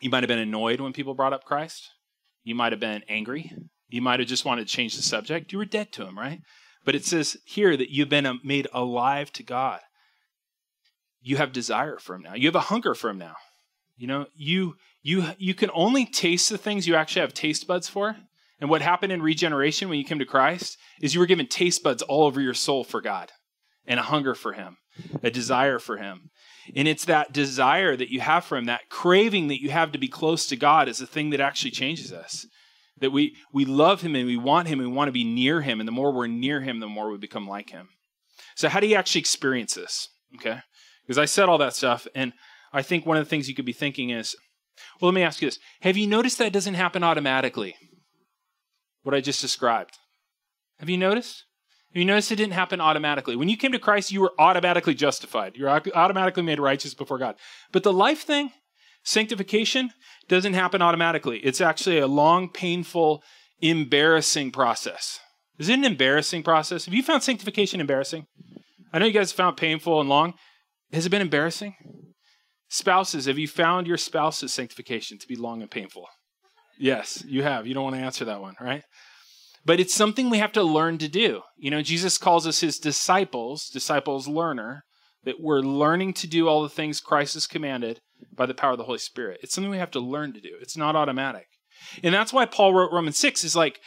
you 0.00 0.08
might 0.08 0.22
have 0.22 0.28
been 0.28 0.38
annoyed 0.38 0.80
when 0.80 0.92
people 0.92 1.14
brought 1.14 1.32
up 1.32 1.44
Christ. 1.44 1.90
You 2.44 2.54
might 2.54 2.72
have 2.72 2.80
been 2.80 3.02
angry. 3.08 3.52
You 3.88 4.02
might 4.02 4.20
have 4.20 4.28
just 4.28 4.44
wanted 4.44 4.66
to 4.66 4.74
change 4.74 4.96
the 4.96 5.02
subject. 5.02 5.52
You 5.52 5.58
were 5.58 5.64
dead 5.64 5.92
to 5.92 6.06
him, 6.06 6.18
right? 6.18 6.40
But 6.84 6.94
it 6.94 7.04
says 7.04 7.36
here 7.44 7.76
that 7.76 7.90
you've 7.90 8.08
been 8.08 8.26
um, 8.26 8.40
made 8.44 8.68
alive 8.72 9.32
to 9.34 9.42
God. 9.42 9.80
You 11.22 11.38
have 11.38 11.52
desire 11.52 11.98
for 11.98 12.14
him 12.14 12.22
now. 12.22 12.34
You 12.34 12.46
have 12.48 12.54
a 12.54 12.60
hunger 12.60 12.94
for 12.94 13.08
him 13.08 13.18
now. 13.18 13.36
You 13.96 14.06
know, 14.06 14.26
you 14.34 14.76
you 15.02 15.26
you 15.38 15.54
can 15.54 15.70
only 15.72 16.04
taste 16.04 16.50
the 16.50 16.58
things 16.58 16.86
you 16.86 16.94
actually 16.94 17.22
have 17.22 17.32
taste 17.32 17.66
buds 17.66 17.88
for. 17.88 18.16
And 18.60 18.70
what 18.70 18.82
happened 18.82 19.12
in 19.12 19.22
regeneration 19.22 19.88
when 19.88 19.98
you 19.98 20.04
came 20.04 20.18
to 20.18 20.24
Christ 20.24 20.78
is 21.00 21.14
you 21.14 21.20
were 21.20 21.26
given 21.26 21.46
taste 21.46 21.82
buds 21.82 22.02
all 22.02 22.24
over 22.24 22.40
your 22.40 22.54
soul 22.54 22.84
for 22.84 23.00
God 23.00 23.32
and 23.86 24.00
a 24.00 24.04
hunger 24.04 24.34
for 24.34 24.52
him, 24.52 24.76
a 25.22 25.30
desire 25.30 25.78
for 25.78 25.96
him. 25.96 26.30
And 26.74 26.88
it's 26.88 27.04
that 27.06 27.32
desire 27.32 27.96
that 27.96 28.10
you 28.10 28.20
have 28.20 28.44
for 28.44 28.56
him, 28.56 28.66
that 28.66 28.88
craving 28.88 29.48
that 29.48 29.60
you 29.60 29.70
have 29.70 29.92
to 29.92 29.98
be 29.98 30.08
close 30.08 30.46
to 30.46 30.56
God 30.56 30.88
is 30.88 30.98
the 30.98 31.06
thing 31.06 31.30
that 31.30 31.40
actually 31.40 31.72
changes 31.72 32.12
us 32.12 32.46
that 32.98 33.10
we 33.10 33.36
we 33.52 33.64
love 33.64 34.00
him 34.00 34.14
and 34.14 34.26
we 34.26 34.36
want 34.36 34.68
him 34.68 34.80
and 34.80 34.88
we 34.88 34.94
want 34.94 35.08
to 35.08 35.12
be 35.12 35.24
near 35.24 35.60
him. 35.60 35.80
And 35.80 35.88
the 35.88 35.92
more 35.92 36.12
we're 36.12 36.26
near 36.26 36.60
him 36.60 36.80
the 36.80 36.88
more 36.88 37.10
we 37.10 37.18
become 37.18 37.48
like 37.48 37.70
him. 37.70 37.88
So 38.54 38.68
how 38.68 38.80
do 38.80 38.86
you 38.86 38.96
actually 38.96 39.20
experience 39.20 39.74
this? 39.74 40.08
Okay. 40.36 40.60
Because 41.02 41.18
i 41.18 41.24
said 41.24 41.48
all 41.48 41.58
that 41.58 41.74
stuff 41.74 42.06
and 42.14 42.32
i 42.72 42.82
think 42.82 43.04
one 43.04 43.16
of 43.16 43.24
the 43.24 43.28
things 43.28 43.48
you 43.48 43.54
could 43.54 43.64
be 43.64 43.72
thinking 43.72 44.10
is 44.10 44.34
well 45.00 45.10
let 45.10 45.14
me 45.14 45.22
ask 45.22 45.42
you 45.42 45.48
this. 45.48 45.58
Have 45.82 45.96
you 45.96 46.06
noticed 46.06 46.38
that 46.38 46.52
doesn't 46.52 46.74
happen 46.74 47.02
automatically? 47.02 47.76
What 49.02 49.14
i 49.14 49.20
just 49.20 49.40
described. 49.40 49.98
Have 50.78 50.88
you 50.88 50.98
noticed? 50.98 51.44
Have 51.92 52.00
you 52.00 52.04
noticed 52.04 52.32
it 52.32 52.36
didn't 52.36 52.54
happen 52.54 52.80
automatically? 52.80 53.36
When 53.36 53.48
you 53.48 53.56
came 53.56 53.72
to 53.72 53.78
christ 53.78 54.12
you 54.12 54.20
were 54.20 54.32
automatically 54.38 54.94
justified. 54.94 55.56
You're 55.56 55.68
automatically 55.68 56.42
made 56.42 56.60
righteous 56.60 56.94
before 56.94 57.18
god. 57.18 57.36
But 57.72 57.82
the 57.82 57.92
life 57.92 58.22
thing 58.22 58.50
sanctification 59.04 59.90
doesn't 60.28 60.54
happen 60.54 60.82
automatically. 60.82 61.38
It's 61.38 61.60
actually 61.60 61.98
a 61.98 62.06
long, 62.06 62.48
painful, 62.48 63.22
embarrassing 63.60 64.50
process. 64.50 65.20
Is 65.58 65.68
it 65.68 65.74
an 65.74 65.84
embarrassing 65.84 66.42
process? 66.42 66.86
Have 66.86 66.94
you 66.94 67.02
found 67.02 67.22
sanctification 67.22 67.80
embarrassing? 67.80 68.26
I 68.92 68.98
know 68.98 69.06
you 69.06 69.12
guys 69.12 69.32
found 69.32 69.56
painful 69.56 70.00
and 70.00 70.08
long. 70.08 70.34
Has 70.92 71.06
it 71.06 71.10
been 71.10 71.22
embarrassing? 71.22 71.74
Spouses, 72.68 73.26
have 73.26 73.38
you 73.38 73.46
found 73.46 73.86
your 73.86 73.96
spouse's 73.96 74.52
sanctification 74.52 75.18
to 75.18 75.28
be 75.28 75.36
long 75.36 75.62
and 75.62 75.70
painful? 75.70 76.06
Yes, 76.78 77.24
you 77.26 77.42
have. 77.42 77.66
You 77.66 77.74
don't 77.74 77.84
want 77.84 77.96
to 77.96 78.02
answer 78.02 78.24
that 78.24 78.40
one, 78.40 78.54
right? 78.60 78.82
But 79.64 79.80
it's 79.80 79.94
something 79.94 80.28
we 80.28 80.38
have 80.38 80.52
to 80.52 80.62
learn 80.62 80.98
to 80.98 81.08
do. 81.08 81.42
You 81.56 81.70
know, 81.70 81.82
Jesus 81.82 82.18
calls 82.18 82.46
us 82.46 82.60
his 82.60 82.78
disciples, 82.78 83.68
disciples 83.68 84.26
learner, 84.28 84.82
that 85.24 85.40
we're 85.40 85.60
learning 85.60 86.14
to 86.14 86.26
do 86.26 86.48
all 86.48 86.62
the 86.62 86.68
things 86.68 87.00
Christ 87.00 87.34
has 87.34 87.46
commanded 87.46 88.00
by 88.34 88.46
the 88.46 88.54
power 88.54 88.72
of 88.72 88.78
the 88.78 88.84
Holy 88.84 88.98
Spirit. 88.98 89.40
It's 89.42 89.54
something 89.54 89.70
we 89.70 89.78
have 89.78 89.90
to 89.92 90.00
learn 90.00 90.32
to 90.32 90.40
do. 90.40 90.56
It's 90.60 90.76
not 90.76 90.96
automatic. 90.96 91.46
And 92.02 92.14
that's 92.14 92.32
why 92.32 92.46
Paul 92.46 92.74
wrote 92.74 92.92
Romans 92.92 93.18
6 93.18 93.44
is 93.44 93.56
like, 93.56 93.80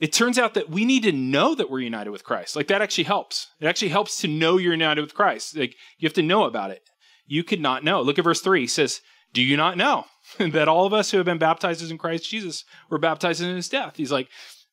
it 0.00 0.12
turns 0.12 0.38
out 0.38 0.54
that 0.54 0.68
we 0.68 0.84
need 0.84 1.04
to 1.04 1.12
know 1.12 1.54
that 1.54 1.70
we're 1.70 1.80
united 1.80 2.10
with 2.10 2.24
Christ. 2.24 2.56
Like 2.56 2.66
that 2.66 2.82
actually 2.82 3.04
helps. 3.04 3.48
It 3.60 3.66
actually 3.66 3.90
helps 3.90 4.18
to 4.18 4.28
know 4.28 4.56
you're 4.56 4.72
united 4.72 5.00
with 5.00 5.14
Christ. 5.14 5.56
Like 5.56 5.76
you 5.98 6.06
have 6.06 6.14
to 6.14 6.22
know 6.22 6.44
about 6.44 6.70
it. 6.70 6.82
You 7.26 7.44
could 7.44 7.60
not 7.60 7.84
know. 7.84 8.02
Look 8.02 8.18
at 8.18 8.24
verse 8.24 8.40
3. 8.40 8.62
He 8.62 8.66
says, 8.66 9.00
Do 9.32 9.40
you 9.40 9.56
not 9.56 9.76
know 9.76 10.06
that 10.38 10.68
all 10.68 10.86
of 10.86 10.92
us 10.92 11.10
who 11.10 11.18
have 11.18 11.26
been 11.26 11.38
baptized 11.38 11.88
in 11.88 11.98
Christ 11.98 12.28
Jesus 12.28 12.64
were 12.90 12.98
baptized 12.98 13.40
in 13.40 13.54
his 13.54 13.68
death? 13.68 13.96
He's 13.96 14.12
like, 14.12 14.28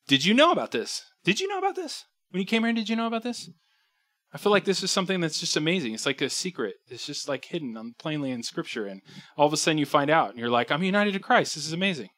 Did 0.08 0.24
you 0.24 0.34
know 0.34 0.50
about 0.50 0.72
this? 0.72 1.02
Did 1.24 1.38
you 1.40 1.46
know 1.46 1.58
about 1.58 1.76
this? 1.76 2.04
When 2.30 2.40
you 2.40 2.46
came 2.46 2.64
here, 2.64 2.72
did 2.72 2.88
you 2.88 2.96
know 2.96 3.06
about 3.06 3.22
this? 3.22 3.50
I 4.32 4.38
feel 4.38 4.52
like 4.52 4.64
this 4.64 4.82
is 4.82 4.90
something 4.90 5.20
that's 5.20 5.40
just 5.40 5.56
amazing. 5.56 5.92
It's 5.92 6.06
like 6.06 6.20
a 6.20 6.30
secret. 6.30 6.74
It's 6.88 7.04
just 7.04 7.28
like 7.28 7.44
hidden 7.46 7.76
um, 7.76 7.94
plainly 7.98 8.30
in 8.30 8.42
Scripture, 8.44 8.86
and 8.86 9.00
all 9.36 9.46
of 9.46 9.52
a 9.52 9.56
sudden 9.56 9.78
you 9.78 9.86
find 9.86 10.08
out, 10.10 10.30
and 10.30 10.38
you're 10.38 10.48
like, 10.48 10.70
"I'm 10.70 10.84
united 10.84 11.14
to 11.14 11.18
Christ. 11.18 11.54
This 11.54 11.66
is 11.66 11.72
amazing." 11.72 12.10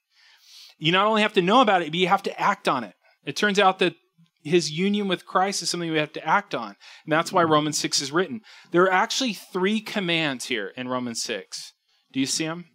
You 0.79 0.92
not 0.92 1.07
only 1.07 1.22
have 1.22 1.33
to 1.35 1.42
know 1.42 1.61
about 1.61 1.83
it, 1.83 1.90
but 1.90 1.98
you 1.98 2.09
have 2.09 2.22
to 2.25 2.40
act 2.40 2.68
on 2.68 2.85
it. 2.85 2.94
It 3.25 3.37
turns 3.37 3.59
out 3.59 3.79
that 3.79 3.94
his 4.42 4.70
union 4.70 5.07
with 5.07 5.25
Christ 5.25 5.62
is 5.62 5.70
something 5.70 5.90
we 5.90 5.98
have 5.98 6.12
to 6.14 6.27
act 6.27 6.55
on, 6.55 6.75
and 7.05 7.12
that's 7.12 7.33
why 7.33 7.44
Romans 7.44 7.79
six 7.79 8.03
is 8.03 8.12
written. 8.12 8.40
There 8.72 8.83
are 8.83 8.92
actually 8.92 9.33
three 9.33 9.81
commands 9.81 10.46
here 10.46 10.72
in 10.77 10.88
Romans 10.88 11.22
six. 11.22 11.72
Do 12.12 12.20
you 12.20 12.27
see 12.27 12.44
them? 12.44 12.66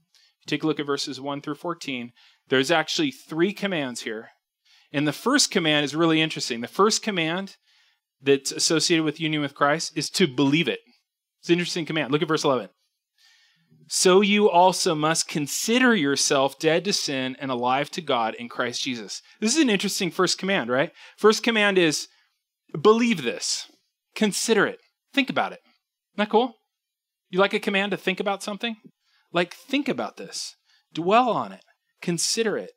Take 0.47 0.63
a 0.63 0.67
look 0.67 0.80
at 0.80 0.86
verses 0.86 1.21
one 1.21 1.41
through 1.41 1.56
fourteen. 1.56 2.12
There's 2.50 2.71
actually 2.71 3.12
three 3.12 3.54
commands 3.54 4.02
here, 4.02 4.30
and 4.91 5.06
the 5.06 5.13
first 5.13 5.52
command 5.52 5.84
is 5.84 5.93
really 5.93 6.21
interesting. 6.21 6.62
The 6.62 6.67
first 6.67 7.04
command 7.04 7.58
that's 8.21 8.51
associated 8.51 9.03
with 9.03 9.19
union 9.19 9.41
with 9.41 9.56
Christ 9.56 9.93
is 9.95 10.10
to 10.12 10.27
believe 10.27 10.67
it. 10.67 10.80
It's 11.39 11.49
an 11.49 11.53
interesting 11.53 11.86
command. 11.86 12.12
Look 12.12 12.21
at 12.21 12.27
verse 12.27 12.43
11. 12.43 12.69
So 13.89 14.19
you 14.21 14.49
also 14.49 14.93
must 14.95 15.30
consider 15.30 15.95
yourself 15.95 16.60
dead 16.60 16.84
to 16.86 16.93
sin 16.93 17.38
and 17.39 17.49
alive 17.49 17.89
to 17.91 18.01
God 18.01 18.36
in 18.36 18.49
Christ 18.49 18.84
Jesus. 18.84 19.21
This 19.39 19.56
is 19.56 19.62
an 19.62 19.69
interesting 19.69 20.12
first 20.12 20.38
command, 20.38 20.69
right? 20.69 20.91
First 21.17 21.41
command 21.41 21.77
is 21.77 22.08
believe 22.80 23.23
this, 23.23 23.71
consider 24.13 24.65
it, 24.65 24.80
think 25.13 25.30
about 25.30 25.53
it. 25.53 25.60
Isn't 26.15 26.25
that 26.25 26.30
cool? 26.30 26.56
You 27.30 27.39
like 27.39 27.53
a 27.53 27.60
command 27.60 27.91
to 27.91 27.97
think 27.97 28.19
about 28.19 28.43
something? 28.43 28.75
Like, 29.32 29.53
think 29.53 29.88
about 29.88 30.17
this, 30.17 30.56
dwell 30.93 31.30
on 31.30 31.53
it, 31.53 31.63
consider 32.01 32.58
it. 32.58 32.71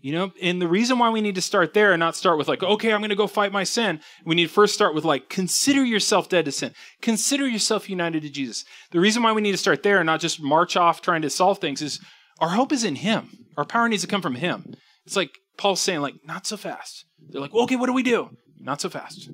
You 0.00 0.12
know, 0.12 0.32
and 0.40 0.60
the 0.60 0.68
reason 0.68 0.98
why 0.98 1.10
we 1.10 1.20
need 1.20 1.34
to 1.34 1.42
start 1.42 1.74
there 1.74 1.92
and 1.92 2.00
not 2.00 2.16
start 2.16 2.38
with 2.38 2.48
like, 2.48 2.62
okay, 2.62 2.92
I'm 2.92 3.00
going 3.00 3.10
to 3.10 3.16
go 3.16 3.26
fight 3.26 3.52
my 3.52 3.64
sin. 3.64 4.00
We 4.24 4.34
need 4.34 4.48
to 4.48 4.52
first 4.52 4.74
start 4.74 4.94
with 4.94 5.04
like, 5.04 5.28
consider 5.28 5.84
yourself 5.84 6.28
dead 6.28 6.44
to 6.44 6.52
sin. 6.52 6.72
Consider 7.02 7.48
yourself 7.48 7.90
united 7.90 8.22
to 8.22 8.30
Jesus. 8.30 8.64
The 8.90 9.00
reason 9.00 9.22
why 9.22 9.32
we 9.32 9.42
need 9.42 9.52
to 9.52 9.58
start 9.58 9.82
there 9.82 9.98
and 9.98 10.06
not 10.06 10.20
just 10.20 10.42
march 10.42 10.76
off 10.76 11.00
trying 11.00 11.22
to 11.22 11.30
solve 11.30 11.58
things 11.58 11.82
is 11.82 12.00
our 12.40 12.50
hope 12.50 12.72
is 12.72 12.84
in 12.84 12.96
Him. 12.96 13.46
Our 13.56 13.64
power 13.64 13.88
needs 13.88 14.02
to 14.02 14.08
come 14.08 14.22
from 14.22 14.36
Him. 14.36 14.74
It's 15.06 15.16
like 15.16 15.30
Paul's 15.56 15.80
saying, 15.80 16.00
like, 16.00 16.14
not 16.24 16.46
so 16.46 16.56
fast. 16.56 17.06
They're 17.28 17.40
like, 17.40 17.54
well, 17.54 17.64
okay, 17.64 17.76
what 17.76 17.86
do 17.86 17.92
we 17.92 18.02
do? 18.02 18.30
Not 18.60 18.80
so 18.80 18.88
fast 18.88 19.30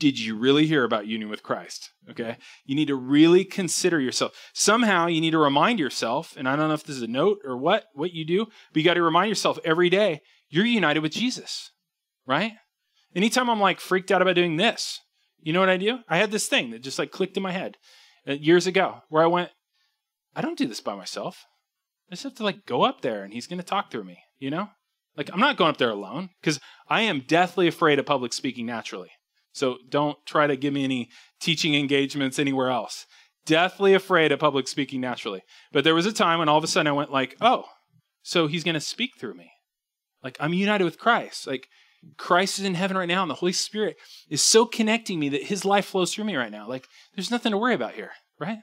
did 0.00 0.18
you 0.18 0.34
really 0.34 0.66
hear 0.66 0.82
about 0.82 1.06
union 1.06 1.30
with 1.30 1.42
Christ? 1.42 1.90
Okay. 2.10 2.38
You 2.64 2.74
need 2.74 2.88
to 2.88 2.96
really 2.96 3.44
consider 3.44 4.00
yourself. 4.00 4.32
Somehow 4.54 5.06
you 5.06 5.20
need 5.20 5.32
to 5.32 5.38
remind 5.38 5.78
yourself, 5.78 6.34
and 6.36 6.48
I 6.48 6.56
don't 6.56 6.68
know 6.68 6.74
if 6.74 6.84
this 6.84 6.96
is 6.96 7.02
a 7.02 7.06
note 7.06 7.38
or 7.44 7.56
what, 7.56 7.84
what 7.94 8.12
you 8.12 8.24
do, 8.24 8.46
but 8.72 8.80
you 8.80 8.84
got 8.84 8.94
to 8.94 9.02
remind 9.02 9.28
yourself 9.28 9.58
every 9.62 9.90
day 9.90 10.22
you're 10.48 10.64
united 10.64 11.00
with 11.00 11.12
Jesus, 11.12 11.70
right? 12.26 12.52
Anytime 13.14 13.50
I'm 13.50 13.60
like 13.60 13.78
freaked 13.78 14.10
out 14.10 14.22
about 14.22 14.34
doing 14.34 14.56
this, 14.56 14.98
you 15.38 15.52
know 15.52 15.60
what 15.60 15.68
I 15.68 15.76
do? 15.76 15.98
I 16.08 16.16
had 16.16 16.30
this 16.30 16.48
thing 16.48 16.70
that 16.70 16.82
just 16.82 16.98
like 16.98 17.10
clicked 17.10 17.36
in 17.36 17.42
my 17.42 17.52
head 17.52 17.76
uh, 18.26 18.32
years 18.32 18.66
ago 18.66 19.02
where 19.10 19.22
I 19.22 19.26
went, 19.26 19.50
I 20.34 20.40
don't 20.40 20.58
do 20.58 20.66
this 20.66 20.80
by 20.80 20.96
myself. 20.96 21.44
I 22.08 22.14
just 22.14 22.24
have 22.24 22.34
to 22.36 22.44
like 22.44 22.64
go 22.64 22.82
up 22.82 23.02
there 23.02 23.22
and 23.22 23.34
he's 23.34 23.46
going 23.46 23.60
to 23.60 23.64
talk 23.64 23.90
through 23.90 24.04
me, 24.04 24.18
you 24.38 24.50
know? 24.50 24.70
Like 25.14 25.30
I'm 25.30 25.40
not 25.40 25.58
going 25.58 25.70
up 25.70 25.76
there 25.76 25.90
alone 25.90 26.30
because 26.40 26.58
I 26.88 27.02
am 27.02 27.20
deathly 27.20 27.68
afraid 27.68 27.98
of 27.98 28.06
public 28.06 28.32
speaking 28.32 28.64
naturally. 28.64 29.10
So 29.52 29.78
don't 29.88 30.18
try 30.26 30.46
to 30.46 30.56
give 30.56 30.72
me 30.72 30.84
any 30.84 31.08
teaching 31.40 31.74
engagements 31.74 32.38
anywhere 32.38 32.70
else. 32.70 33.06
Deathly 33.46 33.94
afraid 33.94 34.32
of 34.32 34.38
public 34.38 34.68
speaking 34.68 35.00
naturally. 35.00 35.42
But 35.72 35.84
there 35.84 35.94
was 35.94 36.06
a 36.06 36.12
time 36.12 36.38
when 36.38 36.48
all 36.48 36.58
of 36.58 36.64
a 36.64 36.66
sudden 36.66 36.86
I 36.86 36.92
went 36.92 37.10
like, 37.10 37.36
oh, 37.40 37.64
so 38.22 38.46
he's 38.46 38.64
going 38.64 38.74
to 38.74 38.80
speak 38.80 39.12
through 39.18 39.34
me. 39.34 39.50
Like 40.22 40.36
I'm 40.40 40.52
united 40.52 40.84
with 40.84 40.98
Christ. 40.98 41.46
Like 41.46 41.66
Christ 42.16 42.58
is 42.58 42.64
in 42.64 42.74
heaven 42.74 42.96
right 42.96 43.08
now, 43.08 43.22
and 43.22 43.30
the 43.30 43.34
Holy 43.34 43.52
Spirit 43.52 43.96
is 44.28 44.42
so 44.42 44.66
connecting 44.66 45.18
me 45.18 45.28
that 45.30 45.44
his 45.44 45.64
life 45.64 45.86
flows 45.86 46.14
through 46.14 46.24
me 46.24 46.36
right 46.36 46.52
now. 46.52 46.68
Like 46.68 46.86
there's 47.14 47.30
nothing 47.30 47.52
to 47.52 47.58
worry 47.58 47.74
about 47.74 47.94
here, 47.94 48.10
right? 48.38 48.58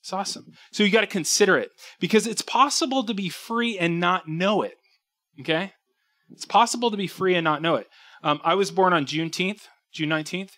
It's 0.00 0.12
awesome. 0.12 0.52
So 0.70 0.82
you 0.82 0.90
got 0.90 1.00
to 1.00 1.06
consider 1.06 1.56
it 1.56 1.70
because 1.98 2.26
it's 2.26 2.42
possible 2.42 3.04
to 3.04 3.14
be 3.14 3.30
free 3.30 3.78
and 3.78 4.00
not 4.00 4.28
know 4.28 4.60
it. 4.60 4.74
Okay? 5.40 5.72
It's 6.30 6.44
possible 6.44 6.90
to 6.90 6.96
be 6.96 7.06
free 7.06 7.34
and 7.34 7.44
not 7.44 7.62
know 7.62 7.76
it. 7.76 7.88
Um, 8.22 8.38
I 8.44 8.54
was 8.54 8.70
born 8.70 8.92
on 8.92 9.06
Juneteenth, 9.06 9.62
June 9.94 10.10
19th, 10.10 10.52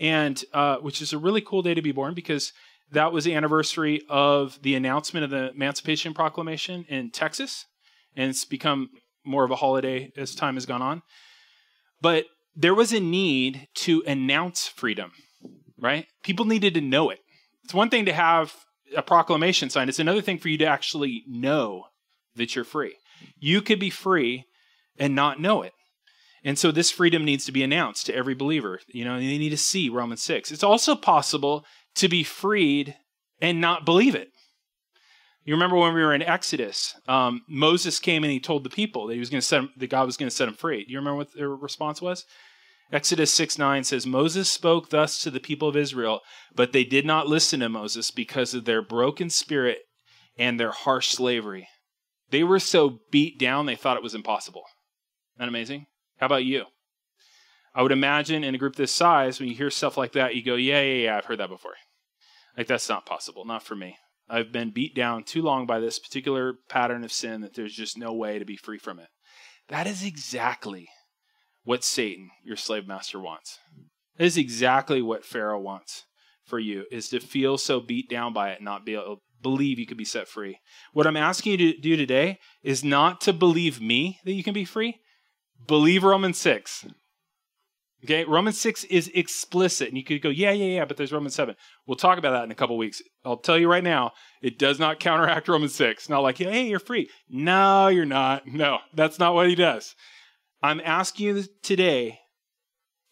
and 0.00 0.44
uh, 0.52 0.76
which 0.78 1.00
is 1.00 1.12
a 1.12 1.18
really 1.18 1.40
cool 1.40 1.62
day 1.62 1.74
to 1.74 1.82
be 1.82 1.92
born 1.92 2.14
because 2.14 2.52
that 2.90 3.12
was 3.12 3.24
the 3.24 3.34
anniversary 3.34 4.02
of 4.08 4.58
the 4.62 4.74
announcement 4.74 5.24
of 5.24 5.30
the 5.30 5.50
Emancipation 5.50 6.14
Proclamation 6.14 6.84
in 6.88 7.10
Texas, 7.10 7.66
and 8.16 8.30
it's 8.30 8.44
become 8.44 8.88
more 9.24 9.44
of 9.44 9.50
a 9.50 9.56
holiday 9.56 10.10
as 10.16 10.34
time 10.34 10.54
has 10.54 10.66
gone 10.66 10.82
on. 10.82 11.02
But 12.00 12.24
there 12.56 12.74
was 12.74 12.92
a 12.92 13.00
need 13.00 13.68
to 13.74 14.02
announce 14.06 14.66
freedom, 14.66 15.12
right? 15.78 16.06
People 16.22 16.46
needed 16.46 16.74
to 16.74 16.80
know 16.80 17.10
it. 17.10 17.18
It's 17.64 17.74
one 17.74 17.90
thing 17.90 18.06
to 18.06 18.12
have 18.12 18.54
a 18.96 19.02
proclamation 19.02 19.68
signed, 19.68 19.90
it's 19.90 19.98
another 19.98 20.22
thing 20.22 20.38
for 20.38 20.48
you 20.48 20.56
to 20.58 20.66
actually 20.66 21.22
know 21.28 21.84
that 22.36 22.56
you're 22.56 22.64
free. 22.64 22.96
You 23.38 23.60
could 23.60 23.78
be 23.78 23.90
free 23.90 24.44
and 24.98 25.14
not 25.14 25.40
know 25.40 25.62
it. 25.62 25.72
And 26.44 26.58
so 26.58 26.70
this 26.70 26.90
freedom 26.90 27.24
needs 27.24 27.44
to 27.46 27.52
be 27.52 27.62
announced 27.62 28.06
to 28.06 28.14
every 28.14 28.34
believer. 28.34 28.80
You 28.88 29.04
know, 29.04 29.18
they 29.18 29.38
need 29.38 29.50
to 29.50 29.56
see 29.56 29.88
Romans 29.88 30.22
6. 30.22 30.52
It's 30.52 30.62
also 30.62 30.94
possible 30.94 31.64
to 31.96 32.08
be 32.08 32.22
freed 32.22 32.94
and 33.40 33.60
not 33.60 33.84
believe 33.84 34.14
it. 34.14 34.28
You 35.44 35.54
remember 35.54 35.76
when 35.76 35.94
we 35.94 36.02
were 36.02 36.14
in 36.14 36.22
Exodus, 36.22 36.94
um, 37.08 37.40
Moses 37.48 37.98
came 37.98 38.22
and 38.22 38.30
he 38.30 38.38
told 38.38 38.64
the 38.64 38.70
people 38.70 39.06
that 39.06 39.14
he 39.14 39.20
was 39.20 39.30
going 39.30 39.40
to 39.40 39.46
set 39.46 39.58
them, 39.58 39.70
that 39.78 39.88
God 39.88 40.04
was 40.04 40.18
going 40.18 40.28
to 40.28 40.34
set 40.34 40.44
them 40.44 40.54
free. 40.54 40.84
Do 40.84 40.92
you 40.92 40.98
remember 40.98 41.16
what 41.16 41.34
their 41.34 41.48
response 41.48 42.02
was? 42.02 42.26
Exodus 42.92 43.32
6 43.32 43.58
9 43.58 43.84
says, 43.84 44.06
Moses 44.06 44.50
spoke 44.50 44.90
thus 44.90 45.22
to 45.22 45.30
the 45.30 45.40
people 45.40 45.68
of 45.68 45.76
Israel, 45.76 46.20
but 46.54 46.72
they 46.72 46.84
did 46.84 47.04
not 47.04 47.28
listen 47.28 47.60
to 47.60 47.68
Moses 47.68 48.10
because 48.10 48.54
of 48.54 48.64
their 48.64 48.82
broken 48.82 49.30
spirit 49.30 49.78
and 50.38 50.58
their 50.58 50.70
harsh 50.70 51.08
slavery. 51.08 51.68
They 52.30 52.44
were 52.44 52.60
so 52.60 53.00
beat 53.10 53.38
down, 53.38 53.66
they 53.66 53.76
thought 53.76 53.96
it 53.96 54.02
was 54.02 54.14
impossible. 54.14 54.64
Isn't 55.36 55.40
that 55.40 55.48
amazing? 55.48 55.86
How 56.18 56.26
about 56.26 56.44
you? 56.44 56.64
I 57.74 57.82
would 57.82 57.92
imagine 57.92 58.44
in 58.44 58.54
a 58.54 58.58
group 58.58 58.76
this 58.76 58.94
size, 58.94 59.38
when 59.38 59.48
you 59.48 59.54
hear 59.54 59.70
stuff 59.70 59.96
like 59.96 60.12
that, 60.12 60.34
you 60.34 60.42
go, 60.42 60.56
yeah, 60.56 60.80
yeah, 60.80 61.04
yeah, 61.04 61.16
I've 61.16 61.26
heard 61.26 61.38
that 61.38 61.48
before. 61.48 61.74
Like, 62.56 62.66
that's 62.66 62.88
not 62.88 63.06
possible, 63.06 63.44
not 63.44 63.62
for 63.62 63.76
me. 63.76 63.96
I've 64.28 64.52
been 64.52 64.70
beat 64.70 64.94
down 64.94 65.22
too 65.22 65.42
long 65.42 65.64
by 65.64 65.78
this 65.78 65.98
particular 65.98 66.54
pattern 66.68 67.04
of 67.04 67.12
sin 67.12 67.40
that 67.42 67.54
there's 67.54 67.74
just 67.74 67.96
no 67.96 68.12
way 68.12 68.38
to 68.38 68.44
be 68.44 68.56
free 68.56 68.78
from 68.78 68.98
it. 68.98 69.08
That 69.68 69.86
is 69.86 70.04
exactly 70.04 70.88
what 71.62 71.84
Satan, 71.84 72.30
your 72.44 72.56
slave 72.56 72.86
master, 72.86 73.20
wants. 73.20 73.58
That 74.16 74.24
is 74.24 74.36
exactly 74.36 75.00
what 75.00 75.24
Pharaoh 75.24 75.60
wants 75.60 76.04
for 76.44 76.58
you, 76.58 76.84
is 76.90 77.08
to 77.10 77.20
feel 77.20 77.58
so 77.58 77.78
beat 77.78 78.08
down 78.08 78.32
by 78.32 78.50
it 78.50 78.62
not 78.62 78.84
be 78.84 78.94
able 78.94 79.16
to 79.16 79.22
believe 79.40 79.78
you 79.78 79.86
could 79.86 79.96
be 79.96 80.04
set 80.04 80.26
free. 80.26 80.58
What 80.92 81.06
I'm 81.06 81.16
asking 81.16 81.52
you 81.60 81.72
to 81.72 81.80
do 81.80 81.96
today 81.96 82.38
is 82.62 82.82
not 82.82 83.20
to 83.22 83.32
believe 83.32 83.80
me 83.80 84.18
that 84.24 84.32
you 84.32 84.42
can 84.42 84.54
be 84.54 84.64
free, 84.64 84.98
Believe 85.66 86.04
Romans 86.04 86.38
6. 86.38 86.86
Okay, 88.04 88.24
Romans 88.24 88.60
6 88.60 88.84
is 88.84 89.10
explicit. 89.12 89.88
And 89.88 89.96
you 89.96 90.04
could 90.04 90.22
go, 90.22 90.28
yeah, 90.28 90.52
yeah, 90.52 90.76
yeah, 90.76 90.84
but 90.84 90.96
there's 90.96 91.12
Romans 91.12 91.34
7. 91.34 91.56
We'll 91.86 91.96
talk 91.96 92.18
about 92.18 92.30
that 92.30 92.44
in 92.44 92.52
a 92.52 92.54
couple 92.54 92.78
weeks. 92.78 93.02
I'll 93.24 93.38
tell 93.38 93.58
you 93.58 93.68
right 93.68 93.82
now, 93.82 94.12
it 94.40 94.58
does 94.58 94.78
not 94.78 95.00
counteract 95.00 95.48
Romans 95.48 95.74
6. 95.74 96.08
Not 96.08 96.20
like, 96.20 96.38
hey, 96.38 96.68
you're 96.68 96.78
free. 96.78 97.10
No, 97.28 97.88
you're 97.88 98.04
not. 98.04 98.46
No, 98.46 98.78
that's 98.94 99.18
not 99.18 99.34
what 99.34 99.48
he 99.48 99.56
does. 99.56 99.96
I'm 100.62 100.80
asking 100.84 101.26
you 101.26 101.44
today 101.62 102.20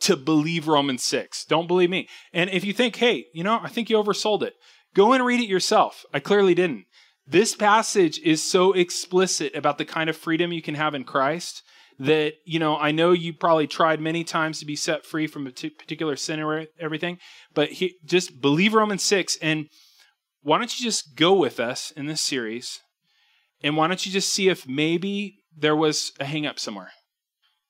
to 0.01 0.17
believe 0.17 0.69
Romans 0.69 1.03
6. 1.03 1.47
Don't 1.47 1.67
believe 1.67 1.91
me. 1.91 2.09
And 2.33 2.51
if 2.51 2.65
you 2.65 2.73
think, 2.73 2.97
hey, 2.97 3.27
you 3.35 3.43
know, 3.43 3.59
I 3.61 3.69
think 3.69 3.91
you 3.91 3.97
oversold 3.97 4.43
it, 4.43 4.55
go 4.95 5.13
and 5.13 5.25
read 5.25 5.41
it 5.41 5.49
yourself. 5.49 6.05
I 6.15 6.21
clearly 6.21 6.55
didn't. 6.55 6.85
This 7.27 7.57
passage 7.57 8.21
is 8.21 8.41
so 8.41 8.73
explicit 8.73 9.55
about 9.57 9.79
the 9.79 9.85
kind 9.85 10.09
of 10.09 10.17
freedom 10.17 10.53
you 10.53 10.63
can 10.63 10.77
have 10.77 10.95
in 10.95 11.03
Christ 11.03 11.63
that, 11.99 12.35
you 12.45 12.59
know, 12.59 12.77
I 12.77 12.91
know 12.91 13.13
you 13.13 13.33
probably 13.33 13.67
tried 13.67 14.01
many 14.01 14.25
times 14.25 14.59
to 14.61 14.67
be 14.67 14.77
set 14.77 15.05
free 15.05 15.27
from 15.27 15.47
a 15.47 15.53
t- 15.53 15.71
particular 15.71 16.17
sin 16.17 16.41
or 16.41 16.67
everything, 16.79 17.19
but 17.55 17.71
he, 17.73 17.97
just 18.05 18.41
believe 18.41 18.75
Romans 18.75 19.03
6. 19.03 19.39
And 19.41 19.69
why 20.43 20.59
don't 20.59 20.79
you 20.79 20.85
just 20.85 21.17
go 21.17 21.35
with 21.35 21.59
us 21.59 21.91
in 21.93 22.07
this 22.07 22.21
series? 22.21 22.81
And 23.63 23.77
why 23.77 23.87
don't 23.89 24.05
you 24.05 24.13
just 24.13 24.33
see 24.33 24.49
if 24.49 24.69
maybe 24.69 25.39
there 25.57 25.77
was 25.77 26.13
a 26.21 26.25
hang 26.25 26.47
up 26.47 26.59
somewhere? 26.59 26.91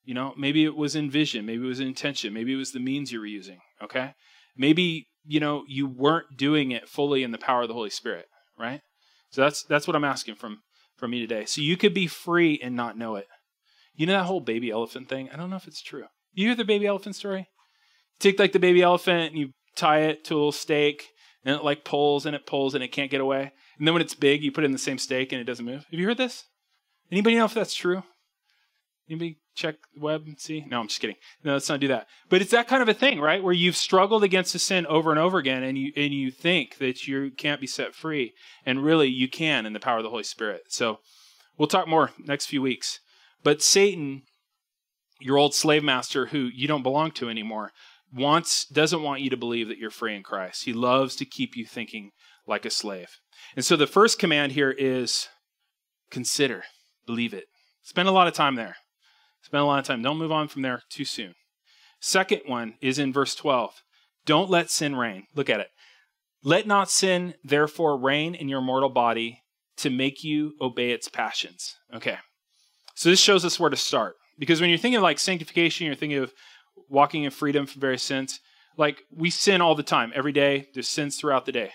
You 0.04 0.14
know, 0.14 0.34
maybe 0.36 0.64
it 0.64 0.76
was 0.76 0.94
in 0.94 1.10
vision, 1.10 1.46
maybe 1.46 1.64
it 1.64 1.68
was 1.68 1.80
intention, 1.80 2.32
maybe 2.32 2.52
it 2.52 2.56
was 2.56 2.72
the 2.72 2.80
means 2.80 3.12
you 3.12 3.18
were 3.18 3.26
using, 3.26 3.58
okay? 3.82 4.14
Maybe, 4.56 5.08
you 5.24 5.40
know, 5.40 5.64
you 5.66 5.88
weren't 5.88 6.36
doing 6.36 6.70
it 6.70 6.88
fully 6.88 7.22
in 7.22 7.32
the 7.32 7.38
power 7.38 7.62
of 7.62 7.68
the 7.68 7.74
Holy 7.74 7.90
Spirit, 7.90 8.26
right? 8.58 8.80
So 9.30 9.42
that's 9.42 9.64
that's 9.64 9.86
what 9.86 9.96
I'm 9.96 10.04
asking 10.04 10.36
from 10.36 10.58
from 10.96 11.10
me 11.10 11.20
today. 11.20 11.44
So 11.44 11.60
you 11.60 11.76
could 11.76 11.92
be 11.92 12.06
free 12.06 12.58
and 12.62 12.74
not 12.74 12.96
know 12.96 13.16
it. 13.16 13.26
You 13.96 14.06
know 14.06 14.12
that 14.12 14.24
whole 14.24 14.40
baby 14.40 14.70
elephant 14.70 15.08
thing? 15.08 15.30
I 15.32 15.36
don't 15.36 15.50
know 15.50 15.56
if 15.56 15.66
it's 15.66 15.82
true. 15.82 16.04
You 16.32 16.48
hear 16.48 16.54
the 16.54 16.64
baby 16.64 16.86
elephant 16.86 17.16
story? 17.16 17.40
You 17.40 18.18
take 18.20 18.38
like 18.38 18.52
the 18.52 18.58
baby 18.58 18.82
elephant 18.82 19.32
and 19.32 19.38
you 19.38 19.50
tie 19.74 20.00
it 20.00 20.24
to 20.24 20.34
a 20.34 20.36
little 20.36 20.52
stake 20.52 21.08
and 21.44 21.56
it 21.56 21.64
like 21.64 21.84
pulls 21.84 22.26
and 22.26 22.36
it 22.36 22.46
pulls 22.46 22.74
and 22.74 22.84
it 22.84 22.92
can't 22.92 23.10
get 23.10 23.20
away. 23.20 23.52
And 23.78 23.86
then 23.86 23.94
when 23.94 24.02
it's 24.02 24.14
big, 24.14 24.42
you 24.42 24.52
put 24.52 24.64
it 24.64 24.66
in 24.66 24.72
the 24.72 24.78
same 24.78 24.98
stake 24.98 25.32
and 25.32 25.40
it 25.40 25.44
doesn't 25.44 25.64
move. 25.64 25.86
Have 25.90 26.00
you 26.00 26.06
heard 26.06 26.18
this? 26.18 26.44
Anybody 27.10 27.36
know 27.36 27.44
if 27.44 27.54
that's 27.54 27.74
true? 27.74 28.02
Anybody 29.08 29.38
check 29.54 29.76
the 29.94 30.00
web 30.00 30.24
and 30.26 30.38
see? 30.38 30.64
No, 30.68 30.80
I'm 30.80 30.88
just 30.88 31.00
kidding. 31.00 31.16
No, 31.44 31.52
let's 31.52 31.68
not 31.68 31.80
do 31.80 31.88
that. 31.88 32.08
But 32.28 32.42
it's 32.42 32.50
that 32.50 32.66
kind 32.66 32.82
of 32.82 32.88
a 32.88 32.94
thing, 32.94 33.20
right? 33.20 33.42
Where 33.42 33.52
you've 33.52 33.76
struggled 33.76 34.24
against 34.24 34.54
a 34.54 34.58
sin 34.58 34.84
over 34.86 35.10
and 35.10 35.20
over 35.20 35.38
again, 35.38 35.62
and 35.62 35.78
you 35.78 35.92
and 35.96 36.12
you 36.12 36.32
think 36.32 36.78
that 36.78 37.06
you 37.06 37.30
can't 37.30 37.60
be 37.60 37.68
set 37.68 37.94
free, 37.94 38.34
and 38.64 38.82
really 38.82 39.08
you 39.08 39.28
can 39.28 39.64
in 39.64 39.72
the 39.72 39.80
power 39.80 39.98
of 39.98 40.02
the 40.02 40.10
Holy 40.10 40.24
Spirit. 40.24 40.62
So 40.68 40.98
we'll 41.56 41.68
talk 41.68 41.86
more 41.86 42.10
next 42.18 42.46
few 42.46 42.60
weeks. 42.60 42.98
But 43.46 43.62
Satan, 43.62 44.22
your 45.20 45.36
old 45.36 45.54
slave 45.54 45.84
master 45.84 46.26
who 46.26 46.50
you 46.52 46.66
don't 46.66 46.82
belong 46.82 47.12
to 47.12 47.30
anymore, 47.30 47.70
wants 48.12 48.66
doesn't 48.66 49.04
want 49.04 49.20
you 49.20 49.30
to 49.30 49.36
believe 49.36 49.68
that 49.68 49.78
you're 49.78 49.88
free 49.88 50.16
in 50.16 50.24
Christ. 50.24 50.64
He 50.64 50.72
loves 50.72 51.14
to 51.14 51.24
keep 51.24 51.56
you 51.56 51.64
thinking 51.64 52.10
like 52.44 52.64
a 52.64 52.70
slave. 52.70 53.06
And 53.54 53.64
so 53.64 53.76
the 53.76 53.86
first 53.86 54.18
command 54.18 54.50
here 54.50 54.72
is 54.72 55.28
consider, 56.10 56.64
believe 57.06 57.32
it. 57.32 57.44
Spend 57.84 58.08
a 58.08 58.10
lot 58.10 58.26
of 58.26 58.34
time 58.34 58.56
there. 58.56 58.78
Spend 59.42 59.62
a 59.62 59.64
lot 59.64 59.78
of 59.78 59.84
time. 59.84 60.02
Don't 60.02 60.18
move 60.18 60.32
on 60.32 60.48
from 60.48 60.62
there 60.62 60.82
too 60.90 61.04
soon. 61.04 61.34
Second 62.00 62.40
one 62.46 62.74
is 62.82 62.98
in 62.98 63.12
verse 63.12 63.36
12. 63.36 63.74
Don't 64.24 64.50
let 64.50 64.70
sin 64.70 64.96
reign. 64.96 65.28
Look 65.36 65.48
at 65.48 65.60
it. 65.60 65.68
Let 66.42 66.66
not 66.66 66.90
sin 66.90 67.34
therefore 67.44 67.96
reign 67.96 68.34
in 68.34 68.48
your 68.48 68.60
mortal 68.60 68.90
body 68.90 69.44
to 69.76 69.88
make 69.88 70.24
you 70.24 70.54
obey 70.60 70.90
its 70.90 71.08
passions. 71.08 71.76
Okay. 71.94 72.18
So 72.96 73.10
this 73.10 73.20
shows 73.20 73.44
us 73.44 73.60
where 73.60 73.70
to 73.70 73.76
start. 73.76 74.16
Because 74.38 74.60
when 74.60 74.70
you're 74.70 74.78
thinking 74.78 74.96
of 74.96 75.02
like 75.02 75.18
sanctification, 75.18 75.86
you're 75.86 75.94
thinking 75.94 76.18
of 76.18 76.32
walking 76.88 77.24
in 77.24 77.30
freedom 77.30 77.66
from 77.66 77.80
various 77.80 78.02
sins. 78.02 78.40
Like 78.76 79.02
we 79.14 79.30
sin 79.30 79.60
all 79.60 79.74
the 79.74 79.82
time, 79.82 80.12
every 80.14 80.32
day. 80.32 80.66
There's 80.74 80.88
sins 80.88 81.16
throughout 81.16 81.46
the 81.46 81.52
day. 81.52 81.70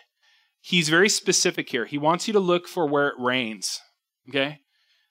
He's 0.60 0.90
very 0.90 1.10
specific 1.10 1.70
here. 1.70 1.86
He 1.86 1.98
wants 1.98 2.28
you 2.28 2.34
to 2.34 2.40
look 2.40 2.68
for 2.68 2.88
where 2.88 3.08
it 3.08 3.16
reigns. 3.18 3.80
Okay? 4.30 4.60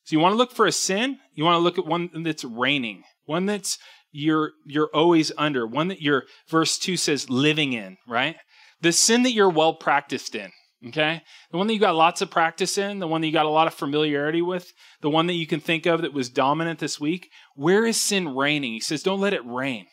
So 0.05 0.17
you 0.17 0.21
want 0.21 0.33
to 0.33 0.37
look 0.37 0.53
for 0.53 0.67
a 0.67 0.73
sin, 0.73 1.19
you 1.35 1.45
want 1.45 1.57
to 1.57 1.61
look 1.61 1.79
at 1.79 1.87
one 1.87 2.11
that's 2.23 2.45
reigning, 2.45 3.05
one 3.27 3.47
that's 3.47 3.79
you're 4.13 4.53
you're 4.67 4.91
always 4.93 5.31
under, 5.39 5.67
one 5.67 5.89
that 5.89 6.03
your 6.03 6.25
verse 6.49 6.79
2 6.79 6.97
says 6.97 7.31
living 7.31 7.73
in, 7.73 7.97
right? 8.09 8.37
The 8.81 8.93
sin 8.93 9.23
that 9.23 9.33
you're 9.33 9.51
well 9.51 9.75
practiced 9.75 10.35
in, 10.35 10.51
okay? 10.89 11.23
The 11.51 11.59
one 11.59 11.67
that 11.67 11.75
you 11.75 11.81
got 11.81 11.95
lots 11.95 12.23
of 12.23 12.31
practice 12.31 12.79
in, 12.79 12.99
the 12.99 13.07
one 13.07 13.21
that 13.21 13.27
you 13.27 13.33
got 13.33 13.47
a 13.47 13.51
lot 13.51 13.67
of 13.67 13.75
familiarity 13.75 14.43
with, 14.43 14.73
the 15.01 15.11
one 15.11 15.27
that 15.27 15.35
you 15.35 15.47
can 15.47 15.61
think 15.61 15.87
of 15.87 16.03
that 16.03 16.13
was 16.13 16.29
dominant 16.29 16.79
this 16.79 17.01
week, 17.01 17.31
where 17.55 17.87
is 17.87 18.01
sin 18.01 18.35
reigning? 18.35 18.73
He 18.73 18.81
says 18.81 19.03
don't 19.03 19.21
let 19.21 19.35
it 19.35 19.45
reign. 19.45 19.87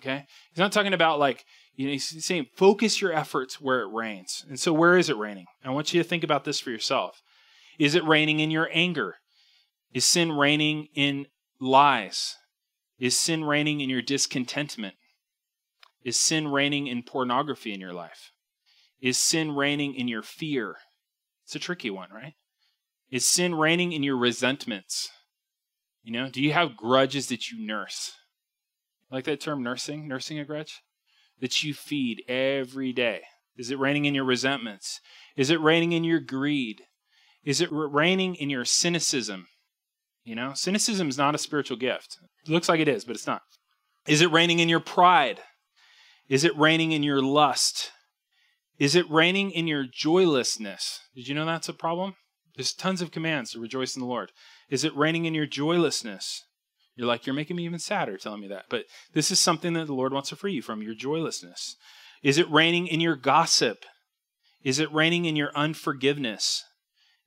Okay? 0.00 0.26
He's 0.50 0.58
not 0.58 0.72
talking 0.72 0.94
about 0.94 1.18
like 1.18 1.44
you 1.74 1.86
know, 1.86 1.92
he's 1.92 2.24
saying 2.24 2.46
focus 2.54 3.00
your 3.00 3.12
efforts 3.12 3.60
where 3.60 3.80
it 3.80 3.92
reigns. 3.92 4.44
And 4.48 4.60
so 4.60 4.72
where 4.72 4.98
is 4.98 5.08
it 5.08 5.16
reigning? 5.16 5.46
I 5.64 5.70
want 5.70 5.94
you 5.94 6.02
to 6.02 6.08
think 6.08 6.22
about 6.22 6.44
this 6.44 6.60
for 6.60 6.70
yourself. 6.70 7.22
Is 7.78 7.94
it 7.94 8.04
reigning 8.04 8.40
in 8.40 8.50
your 8.50 8.68
anger? 8.72 9.16
Is 9.94 10.04
sin 10.04 10.32
reigning 10.32 10.88
in 10.94 11.26
lies? 11.60 12.36
Is 12.98 13.18
sin 13.18 13.44
reigning 13.44 13.80
in 13.80 13.90
your 13.90 14.02
discontentment? 14.02 14.94
Is 16.04 16.18
sin 16.18 16.48
reigning 16.48 16.86
in 16.86 17.02
pornography 17.02 17.72
in 17.72 17.80
your 17.80 17.92
life? 17.92 18.32
Is 19.02 19.18
sin 19.18 19.54
reigning 19.54 19.94
in 19.94 20.06
your 20.06 20.22
fear? 20.22 20.76
It's 21.44 21.56
a 21.56 21.58
tricky 21.58 21.90
one, 21.90 22.08
right? 22.14 22.34
Is 23.10 23.28
sin 23.28 23.54
reigning 23.54 23.92
in 23.92 24.02
your 24.02 24.16
resentments? 24.16 25.10
You 26.02 26.12
know, 26.12 26.30
do 26.30 26.40
you 26.40 26.52
have 26.52 26.76
grudges 26.76 27.26
that 27.26 27.50
you 27.50 27.66
nurse? 27.66 28.12
Like 29.10 29.24
that 29.24 29.40
term 29.40 29.62
nursing, 29.62 30.08
nursing 30.08 30.38
a 30.38 30.44
grudge? 30.44 30.80
That 31.40 31.62
you 31.62 31.74
feed 31.74 32.22
every 32.28 32.92
day. 32.92 33.22
Is 33.56 33.70
it 33.70 33.78
reigning 33.78 34.04
in 34.04 34.14
your 34.14 34.24
resentments? 34.24 35.00
Is 35.36 35.50
it 35.50 35.60
reigning 35.60 35.92
in 35.92 36.04
your 36.04 36.20
greed? 36.20 36.82
Is 37.44 37.60
it 37.60 37.68
reigning 37.70 38.36
in 38.36 38.50
your 38.50 38.64
cynicism? 38.64 39.48
You 40.24 40.36
know, 40.36 40.52
cynicism 40.54 41.08
is 41.08 41.18
not 41.18 41.34
a 41.34 41.38
spiritual 41.38 41.76
gift. 41.76 42.18
It 42.46 42.50
looks 42.50 42.68
like 42.68 42.80
it 42.80 42.88
is, 42.88 43.04
but 43.04 43.16
it's 43.16 43.26
not. 43.26 43.42
Is 44.06 44.20
it 44.20 44.30
reigning 44.30 44.60
in 44.60 44.68
your 44.68 44.80
pride? 44.80 45.40
Is 46.28 46.44
it 46.44 46.56
reigning 46.56 46.92
in 46.92 47.02
your 47.02 47.20
lust? 47.20 47.90
Is 48.82 48.96
it 48.96 49.08
reigning 49.08 49.52
in 49.52 49.68
your 49.68 49.84
joylessness? 49.84 50.98
Did 51.14 51.28
you 51.28 51.36
know 51.36 51.46
that's 51.46 51.68
a 51.68 51.72
problem? 51.72 52.16
There's 52.56 52.72
tons 52.72 53.00
of 53.00 53.12
commands 53.12 53.52
to 53.52 53.60
rejoice 53.60 53.94
in 53.94 54.00
the 54.00 54.08
Lord. 54.08 54.32
Is 54.70 54.82
it 54.82 54.96
reigning 54.96 55.24
in 55.24 55.34
your 55.34 55.46
joylessness? 55.46 56.42
You're 56.96 57.06
like, 57.06 57.24
you're 57.24 57.32
making 57.32 57.54
me 57.54 57.64
even 57.64 57.78
sadder 57.78 58.16
telling 58.16 58.40
me 58.40 58.48
that. 58.48 58.64
But 58.68 58.86
this 59.14 59.30
is 59.30 59.38
something 59.38 59.74
that 59.74 59.86
the 59.86 59.94
Lord 59.94 60.12
wants 60.12 60.30
to 60.30 60.36
free 60.36 60.54
you 60.54 60.62
from 60.62 60.82
your 60.82 60.96
joylessness. 60.96 61.76
Is 62.24 62.38
it 62.38 62.50
reigning 62.50 62.88
in 62.88 63.00
your 63.00 63.14
gossip? 63.14 63.84
Is 64.64 64.80
it 64.80 64.92
reigning 64.92 65.26
in 65.26 65.36
your 65.36 65.52
unforgiveness? 65.54 66.64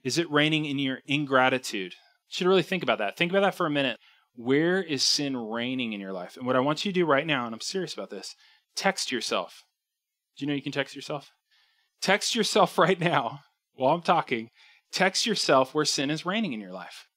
Is 0.03 0.17
it 0.17 0.29
reigning 0.29 0.65
in 0.65 0.77
your 0.77 0.99
ingratitude? 1.05 1.93
You 1.93 2.31
should 2.31 2.47
really 2.47 2.63
think 2.63 2.83
about 2.83 2.97
that. 2.97 3.15
Think 3.15 3.31
about 3.31 3.43
that 3.43 3.55
for 3.55 3.65
a 3.65 3.71
minute. 3.71 3.97
Where 4.35 4.83
is 4.83 5.05
sin 5.05 5.37
reigning 5.37 5.93
in 5.93 6.01
your 6.01 6.11
life? 6.11 6.35
And 6.35 6.45
what 6.45 6.57
I 6.57 6.59
want 6.59 6.83
you 6.83 6.91
to 6.91 6.99
do 6.99 7.05
right 7.05 7.25
now, 7.25 7.45
and 7.45 7.55
I'm 7.55 7.61
serious 7.61 7.93
about 7.93 8.09
this, 8.09 8.35
text 8.75 9.09
yourself. 9.09 9.63
Do 10.37 10.43
you 10.43 10.49
know 10.49 10.53
you 10.53 10.61
can 10.61 10.73
text 10.73 10.97
yourself? 10.97 11.31
Text 12.05 12.35
yourself 12.35 12.77
right 12.77 12.99
now 12.99 13.39
while 13.73 13.95
I'm 13.95 14.03
talking. 14.03 14.49
Text 14.91 15.25
yourself 15.25 15.73
where 15.73 15.85
sin 15.85 16.11
is 16.11 16.25
reigning 16.25 16.53
in 16.53 16.61
your 16.61 16.71
life. 16.71 17.07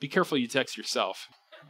Be 0.00 0.08
careful 0.08 0.38
you 0.38 0.48
text 0.48 0.78
yourself. 0.78 1.28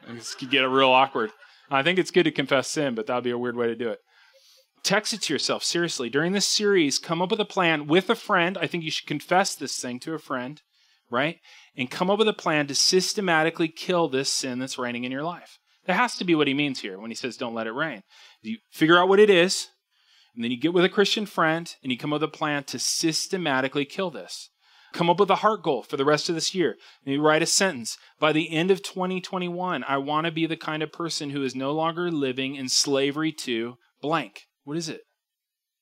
This 0.09 0.37
could 0.37 0.51
get 0.51 0.61
real 0.61 0.91
awkward. 0.91 1.31
I 1.69 1.83
think 1.83 1.99
it's 1.99 2.13
good 2.13 2.23
to 2.23 2.31
confess 2.31 2.69
sin, 2.69 2.95
but 2.95 3.07
that 3.07 3.17
would 3.17 3.25
be 3.25 3.31
a 3.31 3.39
weird 3.39 3.57
way 3.57 3.67
to 3.67 3.75
do 3.75 3.89
it. 3.89 3.99
Text 4.85 5.13
it 5.13 5.23
to 5.23 5.33
yourself, 5.33 5.65
seriously. 5.65 6.09
During 6.09 6.33
this 6.33 6.47
series, 6.47 7.01
come 7.01 7.21
up 7.21 7.33
with 7.33 7.41
a 7.41 7.45
plan 7.45 7.89
with 7.89 8.09
a 8.09 8.15
friend. 8.15 8.57
I 8.57 8.69
think 8.69 8.85
you 8.85 8.91
should 8.91 9.09
confess 9.09 9.57
this 9.57 9.77
thing 9.77 9.99
to 10.01 10.15
a 10.15 10.19
friend, 10.19 10.63
right? 11.11 11.39
and 11.77 11.91
come 11.91 12.11
up 12.11 12.19
with 12.19 12.29
a 12.29 12.33
plan 12.33 12.67
to 12.69 12.75
systematically 12.75 13.69
kill 13.69 14.09
this 14.09 14.31
sin 14.31 14.59
that's 14.59 14.79
reigning 14.79 15.05
in 15.05 15.13
your 15.13 15.25
life. 15.25 15.59
That 15.87 15.97
has 15.97 16.17
to 16.17 16.25
be 16.25 16.35
what 16.35 16.47
he 16.47 16.55
means 16.55 16.81
here 16.81 16.99
when 16.99 17.11
he 17.11 17.15
says, 17.15 17.37
don't 17.37 17.55
let 17.55 17.67
it 17.67 17.73
reign. 17.73 18.03
You 18.43 18.59
figure 18.71 18.99
out 18.99 19.09
what 19.09 19.21
it 19.21 19.29
is, 19.29 19.69
and 20.35 20.43
then 20.43 20.51
you 20.51 20.57
get 20.57 20.73
with 20.73 20.85
a 20.85 20.89
Christian 20.89 21.27
friend 21.27 21.75
and 21.83 21.93
you 21.93 21.99
come 21.99 22.13
up 22.13 22.21
with 22.21 22.31
a 22.31 22.37
plan 22.37 22.65
to 22.65 22.79
systematically 22.79 23.85
kill 23.85 24.11
this. 24.11 24.51
Come 24.93 25.11
up 25.11 25.19
with 25.19 25.31
a 25.31 25.37
heart 25.37 25.63
goal 25.63 25.83
for 25.83 25.97
the 25.97 26.05
rest 26.05 26.29
of 26.29 26.35
this 26.35 26.55
year. 26.55 26.77
Maybe 27.05 27.19
write 27.19 27.43
a 27.43 27.47
sentence. 27.47 27.99
By 28.21 28.33
the 28.33 28.51
end 28.53 28.71
of 28.71 28.83
2021, 28.83 29.85
I 29.85 29.99
want 29.99 30.27
to 30.27 30.33
be 30.33 30.47
the 30.47 30.57
kind 30.57 30.83
of 30.83 30.93
person 30.93 31.31
who 31.31 31.43
is 31.43 31.55
no 31.55 31.73
longer 31.73 32.11
living 32.11 32.55
in 32.55 32.69
slavery 32.69 33.33
to 33.33 33.77
blank. 34.01 34.43
What 34.63 34.77
is 34.77 34.89
it? 34.89 35.03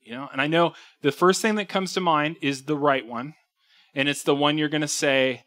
You 0.01 0.13
know, 0.15 0.29
and 0.33 0.41
I 0.41 0.47
know 0.47 0.73
the 1.03 1.13
first 1.13 1.43
thing 1.43 1.57
that 1.57 1.69
comes 1.69 1.93
to 1.93 2.01
mind 2.01 2.37
is 2.41 2.65
the 2.65 2.77
right 2.77 3.07
one. 3.07 3.35
And 3.95 4.09
it's 4.09 4.23
the 4.23 4.35
one 4.35 4.57
you're 4.57 4.71
going 4.71 4.81
to 4.81 4.89
say, 4.89 5.45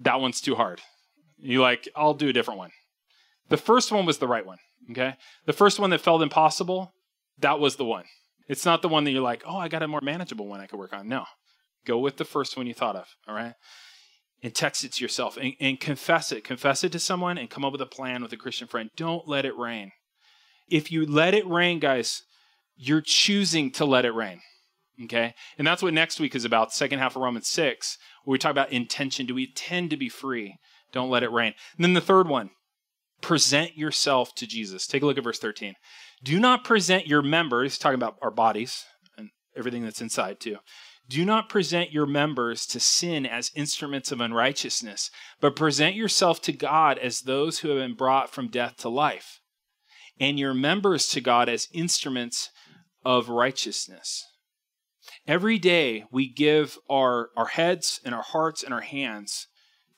that 0.00 0.20
one's 0.20 0.40
too 0.40 0.54
hard. 0.54 0.80
You 1.36 1.60
like, 1.60 1.88
I'll 1.94 2.14
do 2.14 2.28
a 2.28 2.32
different 2.32 2.58
one. 2.58 2.70
The 3.50 3.56
first 3.58 3.92
one 3.92 4.06
was 4.06 4.18
the 4.18 4.26
right 4.26 4.46
one. 4.46 4.58
Okay. 4.90 5.16
The 5.44 5.52
first 5.52 5.78
one 5.78 5.90
that 5.90 6.00
felt 6.00 6.22
impossible, 6.22 6.94
that 7.38 7.60
was 7.60 7.76
the 7.76 7.84
one. 7.84 8.04
It's 8.52 8.66
not 8.66 8.82
the 8.82 8.88
one 8.88 9.04
that 9.04 9.12
you're 9.12 9.22
like, 9.22 9.42
oh, 9.46 9.56
I 9.56 9.68
got 9.68 9.82
a 9.82 9.88
more 9.88 10.02
manageable 10.02 10.46
one 10.46 10.60
I 10.60 10.66
could 10.66 10.78
work 10.78 10.92
on. 10.92 11.08
No. 11.08 11.24
Go 11.86 11.98
with 11.98 12.18
the 12.18 12.24
first 12.26 12.54
one 12.54 12.66
you 12.66 12.74
thought 12.74 12.96
of. 12.96 13.06
All 13.26 13.34
right. 13.34 13.54
And 14.42 14.54
text 14.54 14.84
it 14.84 14.92
to 14.92 15.02
yourself 15.02 15.38
and, 15.38 15.54
and 15.58 15.80
confess 15.80 16.32
it. 16.32 16.44
Confess 16.44 16.84
it 16.84 16.92
to 16.92 16.98
someone 16.98 17.38
and 17.38 17.48
come 17.48 17.64
up 17.64 17.72
with 17.72 17.80
a 17.80 17.86
plan 17.86 18.22
with 18.22 18.32
a 18.34 18.36
Christian 18.36 18.68
friend. 18.68 18.90
Don't 18.94 19.26
let 19.26 19.46
it 19.46 19.56
reign. 19.56 19.92
If 20.68 20.92
you 20.92 21.06
let 21.06 21.32
it 21.32 21.46
reign, 21.46 21.78
guys, 21.78 22.20
you're 22.76 23.00
choosing 23.00 23.70
to 23.72 23.86
let 23.86 24.04
it 24.04 24.12
reign. 24.12 24.40
Okay? 25.04 25.32
And 25.56 25.66
that's 25.66 25.82
what 25.82 25.94
next 25.94 26.20
week 26.20 26.34
is 26.34 26.44
about, 26.44 26.74
second 26.74 26.98
half 26.98 27.16
of 27.16 27.22
Romans 27.22 27.48
6, 27.48 27.96
where 28.24 28.32
we 28.32 28.38
talk 28.38 28.50
about 28.50 28.70
intention. 28.70 29.24
Do 29.24 29.34
we 29.34 29.50
tend 29.50 29.88
to 29.88 29.96
be 29.96 30.10
free? 30.10 30.56
Don't 30.92 31.08
let 31.08 31.22
it 31.22 31.32
reign. 31.32 31.54
And 31.76 31.84
then 31.84 31.94
the 31.94 32.02
third 32.02 32.28
one, 32.28 32.50
present 33.22 33.78
yourself 33.78 34.34
to 34.34 34.46
Jesus. 34.46 34.86
Take 34.86 35.02
a 35.02 35.06
look 35.06 35.16
at 35.16 35.24
verse 35.24 35.38
13. 35.38 35.72
Do 36.22 36.38
not 36.38 36.64
present 36.64 37.06
your 37.06 37.22
members, 37.22 37.78
talking 37.78 37.96
about 37.96 38.16
our 38.22 38.30
bodies 38.30 38.84
and 39.16 39.30
everything 39.56 39.82
that's 39.82 40.00
inside 40.00 40.38
too. 40.40 40.58
Do 41.08 41.24
not 41.24 41.48
present 41.48 41.92
your 41.92 42.06
members 42.06 42.64
to 42.66 42.80
sin 42.80 43.26
as 43.26 43.50
instruments 43.56 44.12
of 44.12 44.20
unrighteousness, 44.20 45.10
but 45.40 45.56
present 45.56 45.96
yourself 45.96 46.40
to 46.42 46.52
God 46.52 46.96
as 46.98 47.20
those 47.20 47.58
who 47.58 47.68
have 47.70 47.78
been 47.78 47.96
brought 47.96 48.30
from 48.30 48.48
death 48.48 48.76
to 48.78 48.88
life, 48.88 49.40
and 50.20 50.38
your 50.38 50.54
members 50.54 51.08
to 51.08 51.20
God 51.20 51.48
as 51.48 51.68
instruments 51.72 52.50
of 53.04 53.28
righteousness. 53.28 54.24
Every 55.26 55.58
day 55.58 56.04
we 56.12 56.32
give 56.32 56.78
our, 56.88 57.30
our 57.36 57.46
heads 57.46 58.00
and 58.04 58.14
our 58.14 58.22
hearts 58.22 58.62
and 58.62 58.72
our 58.72 58.80
hands 58.80 59.48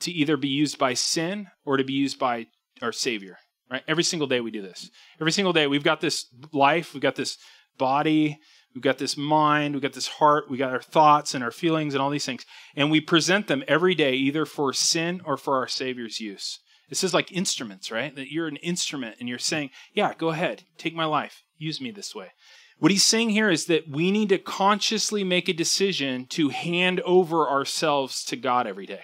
to 0.01 0.11
either 0.11 0.37
be 0.39 0.49
used 0.49 0.79
by 0.79 0.95
sin 0.95 1.49
or 1.65 1.77
to 1.77 1.85
be 1.85 1.93
used 1.93 2.19
by 2.19 2.47
our 2.81 2.93
Savior. 2.93 3.37
Right? 3.75 3.83
Every 3.89 4.05
single 4.05 4.29
day 4.29 4.41
we 4.41 4.53
do 4.53 4.63
this. 4.63 4.89
Every 5.21 5.33
single 5.33 5.53
day 5.53 5.67
we've 5.67 5.83
got 5.83 6.01
this 6.01 6.27
life, 6.53 6.95
we've 6.95 7.03
got 7.03 7.17
this 7.17 7.39
body, 7.77 8.39
we've 8.73 8.85
got 8.85 8.99
this 8.99 9.17
mind, 9.17 9.75
we've 9.75 9.83
got 9.83 9.95
this 9.95 10.07
heart, 10.07 10.49
we 10.49 10.57
got 10.57 10.71
our 10.71 10.81
thoughts 10.81 11.35
and 11.35 11.43
our 11.43 11.51
feelings 11.51 11.93
and 11.93 12.01
all 12.01 12.09
these 12.09 12.25
things. 12.25 12.47
And 12.77 12.89
we 12.89 13.01
present 13.01 13.49
them 13.49 13.65
every 13.67 13.97
day 13.97 14.13
either 14.15 14.47
for 14.47 14.73
sin 14.73 15.21
or 15.25 15.37
for 15.37 15.57
our 15.57 15.67
Savior's 15.67 16.21
use. 16.21 16.61
This 16.89 17.03
is 17.03 17.13
like 17.13 17.33
instruments, 17.33 17.91
right? 17.91 18.15
That 18.15 18.31
you're 18.31 18.47
an 18.47 18.59
instrument 18.59 19.17
and 19.19 19.29
you're 19.29 19.41
saying, 19.41 19.71
yeah, 19.93 20.15
go 20.17 20.29
ahead, 20.29 20.63
take 20.79 20.95
my 20.95 21.07
life, 21.07 21.43
use 21.59 21.81
me 21.81 21.91
this 21.91 22.15
way. 22.15 22.29
What 22.79 22.93
he's 22.93 23.05
saying 23.05 23.31
here 23.31 23.51
is 23.51 23.67
that 23.67 23.89
we 23.89 24.13
need 24.13 24.29
to 24.29 24.39
consciously 24.39 25.25
make 25.25 25.49
a 25.49 25.53
decision 25.53 26.27
to 26.27 26.51
hand 26.51 27.01
over 27.01 27.49
ourselves 27.49 28.23
to 28.27 28.37
God 28.37 28.69
every 28.69 28.87
day. 28.87 29.03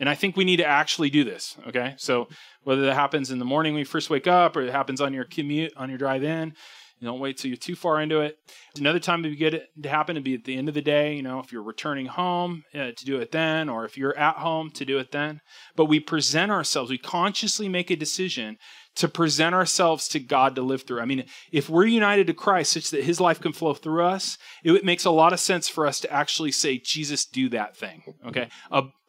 And 0.00 0.08
I 0.08 0.14
think 0.14 0.36
we 0.36 0.44
need 0.44 0.58
to 0.58 0.66
actually 0.66 1.10
do 1.10 1.24
this, 1.24 1.56
okay? 1.66 1.94
So 1.96 2.28
whether 2.64 2.82
that 2.86 2.94
happens 2.94 3.30
in 3.30 3.38
the 3.38 3.44
morning 3.44 3.74
when 3.74 3.80
you 3.80 3.86
first 3.86 4.10
wake 4.10 4.26
up 4.26 4.56
or 4.56 4.62
it 4.62 4.70
happens 4.70 5.00
on 5.00 5.12
your 5.12 5.24
commute, 5.24 5.72
on 5.76 5.88
your 5.88 5.98
drive 5.98 6.22
in, 6.22 6.54
you 7.00 7.06
don't 7.06 7.20
wait 7.20 7.38
till 7.38 7.48
you're 7.48 7.56
too 7.56 7.76
far 7.76 8.00
into 8.00 8.20
it. 8.20 8.38
Another 8.76 8.98
time 8.98 9.22
to 9.22 9.34
get 9.34 9.54
it 9.54 9.68
to 9.80 9.88
happen 9.88 10.16
to 10.16 10.20
be 10.20 10.34
at 10.34 10.44
the 10.44 10.56
end 10.56 10.68
of 10.68 10.74
the 10.74 10.82
day, 10.82 11.14
you 11.14 11.22
know, 11.22 11.38
if 11.38 11.52
you're 11.52 11.62
returning 11.62 12.06
home 12.06 12.64
uh, 12.74 12.90
to 12.96 13.04
do 13.04 13.20
it 13.20 13.30
then, 13.30 13.68
or 13.68 13.84
if 13.84 13.96
you're 13.96 14.18
at 14.18 14.36
home 14.36 14.70
to 14.72 14.84
do 14.84 14.98
it 14.98 15.12
then. 15.12 15.40
But 15.76 15.84
we 15.84 16.00
present 16.00 16.50
ourselves, 16.50 16.90
we 16.90 16.98
consciously 16.98 17.68
make 17.68 17.90
a 17.90 17.96
decision 17.96 18.56
to 18.96 19.06
present 19.06 19.54
ourselves 19.54 20.08
to 20.08 20.18
God 20.18 20.56
to 20.56 20.62
live 20.62 20.82
through. 20.82 21.00
I 21.00 21.04
mean, 21.04 21.24
if 21.52 21.70
we're 21.70 21.86
united 21.86 22.26
to 22.26 22.34
Christ 22.34 22.72
such 22.72 22.90
that 22.90 23.04
his 23.04 23.20
life 23.20 23.40
can 23.40 23.52
flow 23.52 23.74
through 23.74 24.04
us, 24.04 24.36
it 24.64 24.84
makes 24.84 25.04
a 25.04 25.10
lot 25.10 25.32
of 25.32 25.38
sense 25.38 25.68
for 25.68 25.86
us 25.86 26.00
to 26.00 26.12
actually 26.12 26.50
say, 26.50 26.78
Jesus, 26.78 27.24
do 27.24 27.48
that 27.50 27.76
thing. 27.76 28.02
Okay. 28.26 28.48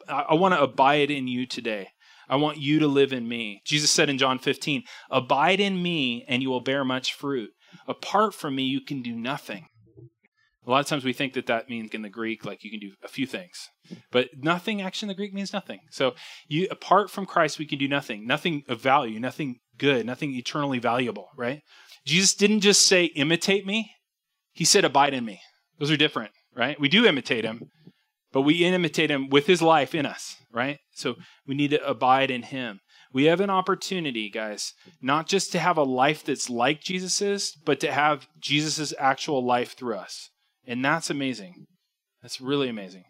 I 0.09 0.33
want 0.33 0.53
to 0.53 0.61
abide 0.61 1.11
in 1.11 1.27
you 1.27 1.45
today. 1.45 1.89
I 2.27 2.35
want 2.35 2.57
you 2.57 2.79
to 2.79 2.87
live 2.87 3.11
in 3.11 3.27
me. 3.27 3.61
Jesus 3.65 3.89
said 3.89 4.09
in 4.09 4.17
John 4.17 4.37
15, 4.39 4.83
Abide 5.09 5.59
in 5.59 5.81
me, 5.81 6.25
and 6.27 6.43
you 6.43 6.49
will 6.49 6.61
bear 6.61 6.85
much 6.85 7.13
fruit. 7.13 7.49
Apart 7.87 8.33
from 8.33 8.55
me, 8.55 8.63
you 8.63 8.81
can 8.81 9.01
do 9.01 9.15
nothing. 9.15 9.67
A 10.65 10.69
lot 10.69 10.81
of 10.81 10.87
times 10.87 11.03
we 11.03 11.13
think 11.13 11.33
that 11.33 11.47
that 11.47 11.69
means 11.69 11.91
in 11.95 12.03
the 12.03 12.09
Greek, 12.09 12.45
like 12.45 12.63
you 12.63 12.69
can 12.69 12.79
do 12.79 12.91
a 13.03 13.07
few 13.07 13.25
things, 13.25 13.69
but 14.11 14.29
nothing 14.37 14.81
actually 14.81 15.07
in 15.07 15.09
the 15.09 15.15
Greek 15.15 15.33
means 15.33 15.51
nothing. 15.51 15.79
So, 15.89 16.13
you 16.47 16.67
apart 16.69 17.09
from 17.09 17.25
Christ, 17.25 17.57
we 17.57 17.65
can 17.65 17.79
do 17.79 17.87
nothing, 17.87 18.27
nothing 18.27 18.63
of 18.67 18.79
value, 18.79 19.19
nothing 19.19 19.61
good, 19.79 20.05
nothing 20.05 20.35
eternally 20.35 20.77
valuable, 20.77 21.29
right? 21.35 21.61
Jesus 22.05 22.35
didn't 22.35 22.59
just 22.59 22.85
say, 22.85 23.05
imitate 23.05 23.65
me, 23.65 23.91
he 24.53 24.65
said, 24.65 24.85
abide 24.85 25.13
in 25.15 25.25
me. 25.25 25.41
Those 25.79 25.89
are 25.89 25.97
different, 25.97 26.31
right? 26.55 26.79
We 26.79 26.89
do 26.89 27.05
imitate 27.05 27.45
him, 27.45 27.61
but 28.31 28.41
we 28.41 28.63
imitate 28.63 29.11
him 29.11 29.29
with 29.29 29.47
his 29.47 29.61
life 29.61 29.95
in 29.95 30.05
us, 30.05 30.35
right? 30.51 30.79
So 30.93 31.15
we 31.47 31.55
need 31.55 31.71
to 31.71 31.85
abide 31.85 32.31
in 32.31 32.43
him. 32.43 32.79
We 33.11 33.25
have 33.25 33.39
an 33.39 33.49
opportunity, 33.49 34.29
guys, 34.29 34.73
not 35.01 35.27
just 35.27 35.51
to 35.53 35.59
have 35.59 35.77
a 35.77 35.83
life 35.83 36.23
that's 36.23 36.49
like 36.49 36.81
Jesus's, 36.81 37.55
but 37.65 37.79
to 37.79 37.91
have 37.91 38.27
Jesus's 38.39 38.93
actual 38.99 39.43
life 39.43 39.75
through 39.75 39.95
us. 39.95 40.29
And 40.67 40.85
that's 40.85 41.09
amazing. 41.09 41.65
That's 42.21 42.39
really 42.39 42.69
amazing. 42.69 43.05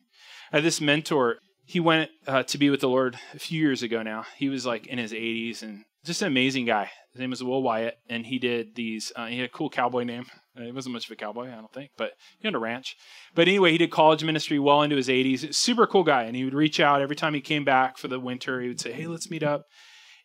I 0.54 0.58
had 0.58 0.64
this 0.64 0.80
mentor, 0.80 1.40
he 1.66 1.82
went 1.82 2.12
uh, 2.26 2.44
to 2.44 2.58
be 2.58 2.70
with 2.70 2.80
the 2.80 2.88
Lord 2.88 3.20
a 3.34 3.40
few 3.40 3.60
years 3.60 3.84
ago 3.84 4.02
now. 4.02 4.26
He 4.38 4.48
was 4.48 4.66
like 4.66 4.88
in 4.88 4.98
his 4.98 5.12
80s 5.12 5.62
and 5.62 5.84
just 6.06 6.22
an 6.22 6.28
amazing 6.28 6.66
guy. 6.66 6.90
His 7.12 7.20
name 7.20 7.32
was 7.32 7.44
Will 7.44 7.64
Wyatt, 7.64 7.96
and 8.08 8.26
he 8.26 8.40
did 8.40 8.76
these. 8.76 9.12
Uh, 9.16 9.26
he 9.26 9.38
had 9.38 9.50
a 9.50 9.52
cool 9.52 9.70
cowboy 9.70 10.04
name. 10.04 10.26
Uh, 10.58 10.64
he 10.64 10.72
wasn't 10.72 10.94
much 10.94 11.06
of 11.06 11.12
a 11.12 11.16
cowboy, 11.16 11.48
I 11.48 11.56
don't 11.56 11.74
think, 11.74 11.92
but 11.98 12.12
he 12.40 12.48
owned 12.48 12.56
a 12.56 12.60
ranch. 12.60 12.96
But 13.34 13.48
anyway, 13.48 13.72
he 13.72 13.78
did 13.78 13.92
college 13.92 14.24
ministry 14.24 14.60
well 14.60 14.82
into 14.82 14.96
his 14.96 15.08
80s. 15.08 15.54
Super 15.54 15.88
cool 15.88 16.04
guy, 16.04 16.24
and 16.24 16.36
he 16.36 16.46
would 16.46 16.54
reach 16.54 16.80
out 16.80 17.02
every 17.02 17.16
time 17.16 17.34
he 17.34 17.42
came 17.42 17.66
back 17.66 17.98
for 17.98 18.08
the 18.08 18.20
winter. 18.20 18.62
He 18.62 18.68
would 18.68 18.80
say, 18.80 18.92
"Hey, 18.92 19.08
let's 19.08 19.30
meet 19.30 19.44
up," 19.44 19.66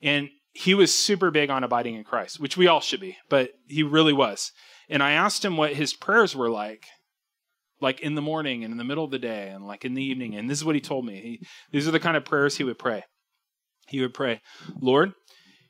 and 0.03 0.29
he 0.55 0.75
was 0.75 0.95
super 0.95 1.31
big 1.31 1.51
on 1.51 1.65
abiding 1.65 1.97
in 1.97 2.05
Christ, 2.05 2.39
which 2.39 2.57
we 2.57 2.69
all 2.69 2.81
should 2.81 3.01
be, 3.01 3.17
but 3.29 3.51
he 3.67 3.83
really 3.83 4.13
was. 4.13 4.53
And 4.89 5.03
I 5.03 5.13
asked 5.13 5.45
him 5.45 5.57
what 5.57 5.75
his 5.75 5.95
prayers 5.95 6.37
were 6.37 6.51
like, 6.51 6.87
like 7.81 8.01
in 8.01 8.15
the 8.15 8.23
morning 8.23 8.63
and 8.63 8.71
in 8.71 8.79
the 8.79 8.85
middle 8.85 9.05
of 9.05 9.11
the 9.11 9.19
day 9.19 9.49
and 9.49 9.67
like 9.67 9.85
in 9.85 9.95
the 9.95 10.05
evening. 10.05 10.37
And 10.37 10.49
this 10.49 10.59
is 10.59 10.65
what 10.65 10.77
he 10.77 10.81
told 10.81 11.05
me. 11.05 11.21
He, 11.21 11.47
these 11.73 11.89
are 11.89 11.91
the 11.91 12.01
kind 12.01 12.17
of 12.17 12.25
prayers 12.25 12.57
he 12.57 12.65
would 12.65 12.79
pray. 12.79 13.03
He 13.89 14.01
would 14.01 14.15
pray, 14.15 14.41
Lord, 14.81 15.13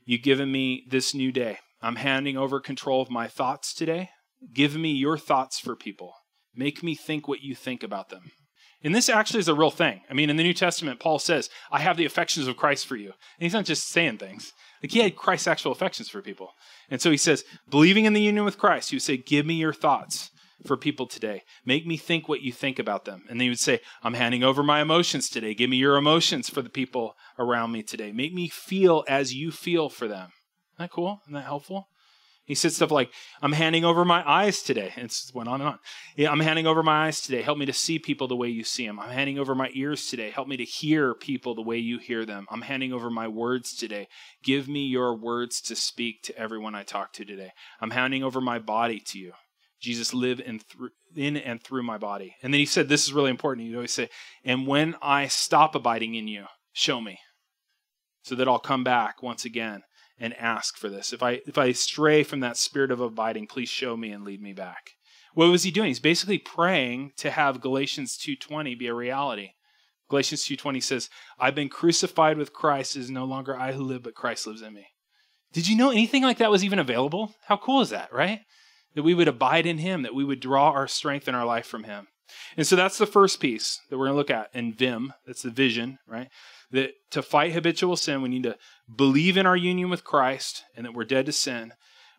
You've 0.04 0.22
given 0.22 0.52
me 0.52 0.84
this 0.88 1.14
new 1.14 1.32
day. 1.32 1.58
I'm 1.80 1.96
handing 1.96 2.36
over 2.36 2.60
control 2.60 3.02
of 3.02 3.10
my 3.10 3.26
thoughts 3.26 3.74
today. 3.74 4.10
Give 4.52 4.76
me 4.76 4.92
your 4.92 5.18
thoughts 5.18 5.58
for 5.58 5.76
people. 5.76 6.14
Make 6.54 6.82
me 6.82 6.94
think 6.94 7.26
what 7.26 7.42
you 7.42 7.54
think 7.54 7.82
about 7.82 8.10
them. 8.10 8.30
And 8.82 8.94
this 8.94 9.08
actually 9.08 9.40
is 9.40 9.48
a 9.48 9.54
real 9.54 9.70
thing. 9.70 10.02
I 10.10 10.14
mean, 10.14 10.28
in 10.28 10.36
the 10.36 10.42
New 10.42 10.52
Testament, 10.52 11.00
Paul 11.00 11.18
says, 11.18 11.48
I 11.72 11.80
have 11.80 11.96
the 11.96 12.04
affections 12.04 12.46
of 12.46 12.58
Christ 12.58 12.86
for 12.86 12.96
you. 12.96 13.08
And 13.08 13.14
he's 13.38 13.54
not 13.54 13.64
just 13.64 13.88
saying 13.88 14.18
things. 14.18 14.52
Like 14.82 14.92
he 14.92 15.00
had 15.00 15.16
Christ's 15.16 15.48
actual 15.48 15.72
affections 15.72 16.10
for 16.10 16.20
people. 16.20 16.50
And 16.90 17.00
so 17.00 17.10
he 17.10 17.16
says, 17.16 17.44
believing 17.70 18.04
in 18.04 18.12
the 18.12 18.20
union 18.20 18.44
with 18.44 18.58
Christ, 18.58 18.92
you 18.92 19.00
say, 19.00 19.16
Give 19.16 19.46
me 19.46 19.54
your 19.54 19.72
thoughts 19.72 20.30
for 20.66 20.76
people 20.76 21.06
today. 21.06 21.42
Make 21.64 21.86
me 21.86 21.96
think 21.96 22.28
what 22.28 22.42
you 22.42 22.52
think 22.52 22.78
about 22.78 23.04
them. 23.04 23.24
And 23.28 23.38
then 23.38 23.44
he 23.44 23.48
would 23.50 23.58
say, 23.58 23.80
I'm 24.02 24.14
handing 24.14 24.42
over 24.42 24.62
my 24.62 24.80
emotions 24.80 25.28
today. 25.28 25.54
Give 25.54 25.70
me 25.70 25.76
your 25.76 25.96
emotions 25.96 26.48
for 26.48 26.62
the 26.62 26.70
people 26.70 27.16
around 27.38 27.72
me 27.72 27.82
today. 27.82 28.12
Make 28.12 28.32
me 28.32 28.48
feel 28.48 29.04
as 29.08 29.34
you 29.34 29.50
feel 29.50 29.88
for 29.88 30.08
them. 30.08 30.30
Isn't 30.74 30.78
that 30.78 30.90
cool? 30.90 31.20
Isn't 31.24 31.34
that 31.34 31.44
helpful? 31.44 31.88
He 32.46 32.54
said 32.54 32.72
stuff 32.72 32.90
like, 32.90 33.10
I'm 33.40 33.52
handing 33.52 33.86
over 33.86 34.04
my 34.04 34.22
eyes 34.28 34.60
today. 34.60 34.92
And 34.96 35.06
it 35.06 35.30
went 35.32 35.48
on 35.48 35.62
and 35.62 35.70
on. 35.70 35.78
Yeah, 36.14 36.30
I'm 36.30 36.40
handing 36.40 36.66
over 36.66 36.82
my 36.82 37.06
eyes 37.06 37.22
today. 37.22 37.40
Help 37.40 37.56
me 37.56 37.64
to 37.64 37.72
see 37.72 37.98
people 37.98 38.28
the 38.28 38.36
way 38.36 38.48
you 38.48 38.64
see 38.64 38.86
them. 38.86 39.00
I'm 39.00 39.10
handing 39.10 39.38
over 39.38 39.54
my 39.54 39.70
ears 39.72 40.08
today. 40.08 40.30
Help 40.30 40.46
me 40.46 40.58
to 40.58 40.64
hear 40.64 41.14
people 41.14 41.54
the 41.54 41.62
way 41.62 41.78
you 41.78 41.98
hear 41.98 42.26
them. 42.26 42.46
I'm 42.50 42.60
handing 42.60 42.92
over 42.92 43.08
my 43.08 43.28
words 43.28 43.74
today. 43.74 44.08
Give 44.42 44.68
me 44.68 44.84
your 44.84 45.16
words 45.16 45.62
to 45.62 45.76
speak 45.76 46.22
to 46.24 46.38
everyone 46.38 46.74
I 46.74 46.82
talk 46.82 47.14
to 47.14 47.24
today. 47.24 47.52
I'm 47.80 47.92
handing 47.92 48.22
over 48.22 48.42
my 48.42 48.58
body 48.58 49.00
to 49.00 49.18
you. 49.18 49.32
Jesus 49.80 50.14
live 50.14 50.40
in, 50.40 50.60
through, 50.60 50.90
in 51.14 51.36
and 51.36 51.62
through 51.62 51.82
my 51.82 51.98
body. 51.98 52.36
And 52.42 52.52
then 52.52 52.58
he 52.58 52.66
said, 52.66 52.88
This 52.88 53.04
is 53.04 53.12
really 53.12 53.30
important. 53.30 53.66
He'd 53.66 53.74
always 53.74 53.92
say, 53.92 54.08
And 54.44 54.66
when 54.66 54.96
I 55.02 55.26
stop 55.26 55.74
abiding 55.74 56.14
in 56.14 56.28
you, 56.28 56.46
show 56.72 57.00
me, 57.00 57.18
so 58.22 58.34
that 58.34 58.48
I'll 58.48 58.58
come 58.58 58.84
back 58.84 59.22
once 59.22 59.44
again 59.44 59.82
and 60.18 60.34
ask 60.34 60.76
for 60.76 60.88
this. 60.88 61.12
If 61.12 61.22
I 61.22 61.40
if 61.46 61.58
I 61.58 61.72
stray 61.72 62.22
from 62.22 62.40
that 62.40 62.56
spirit 62.56 62.90
of 62.90 63.00
abiding, 63.00 63.46
please 63.46 63.68
show 63.68 63.96
me 63.96 64.10
and 64.10 64.24
lead 64.24 64.40
me 64.40 64.52
back. 64.52 64.92
What 65.34 65.50
was 65.50 65.64
he 65.64 65.70
doing? 65.70 65.88
He's 65.88 66.00
basically 66.00 66.38
praying 66.38 67.12
to 67.18 67.30
have 67.30 67.60
Galatians 67.60 68.16
2:20 68.16 68.78
be 68.78 68.86
a 68.86 68.94
reality. 68.94 69.50
Galatians 70.08 70.44
2:20 70.44 70.80
says, 70.80 71.10
"I've 71.38 71.54
been 71.54 71.68
crucified 71.68 72.38
with 72.38 72.52
Christ; 72.52 72.96
it 72.96 73.00
is 73.00 73.10
no 73.10 73.24
longer 73.24 73.58
I 73.58 73.72
who 73.72 73.82
live, 73.82 74.02
but 74.02 74.14
Christ 74.14 74.46
lives 74.46 74.62
in 74.62 74.72
me." 74.74 74.86
Did 75.52 75.68
you 75.68 75.76
know 75.76 75.90
anything 75.90 76.22
like 76.22 76.38
that 76.38 76.50
was 76.50 76.64
even 76.64 76.78
available? 76.78 77.34
How 77.46 77.56
cool 77.56 77.80
is 77.80 77.90
that, 77.90 78.12
right? 78.12 78.40
That 78.94 79.02
we 79.02 79.14
would 79.14 79.28
abide 79.28 79.66
in 79.66 79.78
him, 79.78 80.02
that 80.02 80.14
we 80.14 80.24
would 80.24 80.40
draw 80.40 80.70
our 80.70 80.88
strength 80.88 81.28
in 81.28 81.34
our 81.34 81.44
life 81.44 81.66
from 81.66 81.84
him. 81.84 82.08
And 82.56 82.66
so 82.66 82.76
that's 82.76 82.98
the 82.98 83.06
first 83.06 83.40
piece 83.40 83.80
that 83.88 83.98
we're 83.98 84.06
going 84.06 84.14
to 84.14 84.18
look 84.18 84.30
at 84.30 84.50
in 84.54 84.72
VIM. 84.72 85.12
That's 85.26 85.42
the 85.42 85.50
vision, 85.50 85.98
right? 86.06 86.28
That 86.70 86.92
to 87.10 87.22
fight 87.22 87.52
habitual 87.52 87.96
sin, 87.96 88.22
we 88.22 88.28
need 88.28 88.44
to 88.44 88.56
believe 88.94 89.36
in 89.36 89.46
our 89.46 89.56
union 89.56 89.90
with 89.90 90.04
Christ 90.04 90.64
and 90.76 90.84
that 90.84 90.94
we're 90.94 91.04
dead 91.04 91.26
to 91.26 91.32
sin. 91.32 91.72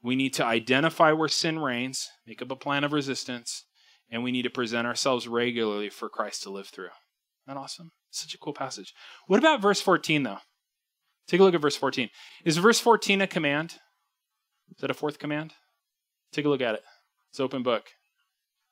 We 0.03 0.15
need 0.15 0.33
to 0.35 0.45
identify 0.45 1.11
where 1.11 1.27
sin 1.27 1.59
reigns, 1.59 2.09
make 2.27 2.41
up 2.41 2.51
a 2.51 2.55
plan 2.55 2.83
of 2.83 2.93
resistance, 2.93 3.65
and 4.09 4.23
we 4.23 4.31
need 4.31 4.43
to 4.43 4.49
present 4.49 4.85
ourselves 4.85 5.27
regularly 5.27 5.89
for 5.89 6.09
Christ 6.09 6.43
to 6.43 6.51
live 6.51 6.67
through. 6.67 6.85
Isn't 6.85 7.47
that 7.47 7.57
awesome? 7.57 7.91
Such 8.11 8.35
a 8.35 8.37
cool 8.37 8.53
passage. 8.53 8.93
What 9.27 9.39
about 9.39 9.61
verse 9.61 9.81
14, 9.81 10.23
though? 10.23 10.37
Take 11.27 11.39
a 11.39 11.43
look 11.43 11.55
at 11.55 11.61
verse 11.61 11.75
14. 11.75 12.09
Is 12.45 12.57
verse 12.57 12.79
14 12.79 13.21
a 13.21 13.27
command? 13.27 13.77
Is 14.69 14.81
that 14.81 14.91
a 14.91 14.93
fourth 14.93 15.17
command? 15.17 15.53
Take 16.35 16.45
a 16.45 16.49
look 16.49 16.61
at 16.61 16.75
it. 16.75 16.83
It's 17.29 17.39
open 17.39 17.63
book. 17.63 17.85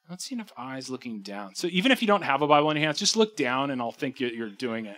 I 0.05 0.09
don't 0.09 0.21
see 0.21 0.35
enough 0.35 0.51
eyes 0.57 0.89
looking 0.89 1.21
down. 1.21 1.55
So 1.55 1.67
even 1.71 1.93
if 1.93 2.01
you 2.01 2.07
don't 2.09 2.23
have 2.23 2.41
a 2.41 2.47
Bible 2.47 2.69
in 2.71 2.75
your 2.75 2.85
hands, 2.85 2.99
just 2.99 3.15
look 3.15 3.37
down 3.37 3.71
and 3.71 3.81
I'll 3.81 3.93
think 3.93 4.19
you're 4.19 4.49
doing 4.49 4.85
it. 4.85 4.97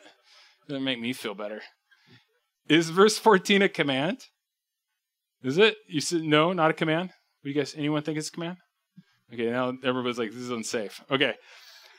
It'll 0.67 0.81
make 0.81 0.99
me 0.99 1.13
feel 1.13 1.35
better. 1.35 1.61
Is 2.67 2.89
verse 2.89 3.19
14 3.19 3.61
a 3.61 3.69
command? 3.69 4.25
Is 5.43 5.59
it? 5.59 5.75
You 5.87 6.01
said 6.01 6.23
no, 6.23 6.53
not 6.53 6.71
a 6.71 6.73
command? 6.73 7.09
What 7.09 7.43
do 7.43 7.49
you 7.49 7.55
guys, 7.55 7.75
anyone 7.77 8.01
think 8.01 8.17
it's 8.17 8.29
a 8.29 8.31
command? 8.31 8.57
Okay, 9.31 9.51
now 9.51 9.73
everybody's 9.83 10.17
like, 10.17 10.31
this 10.31 10.41
is 10.41 10.49
unsafe. 10.49 11.03
Okay. 11.11 11.35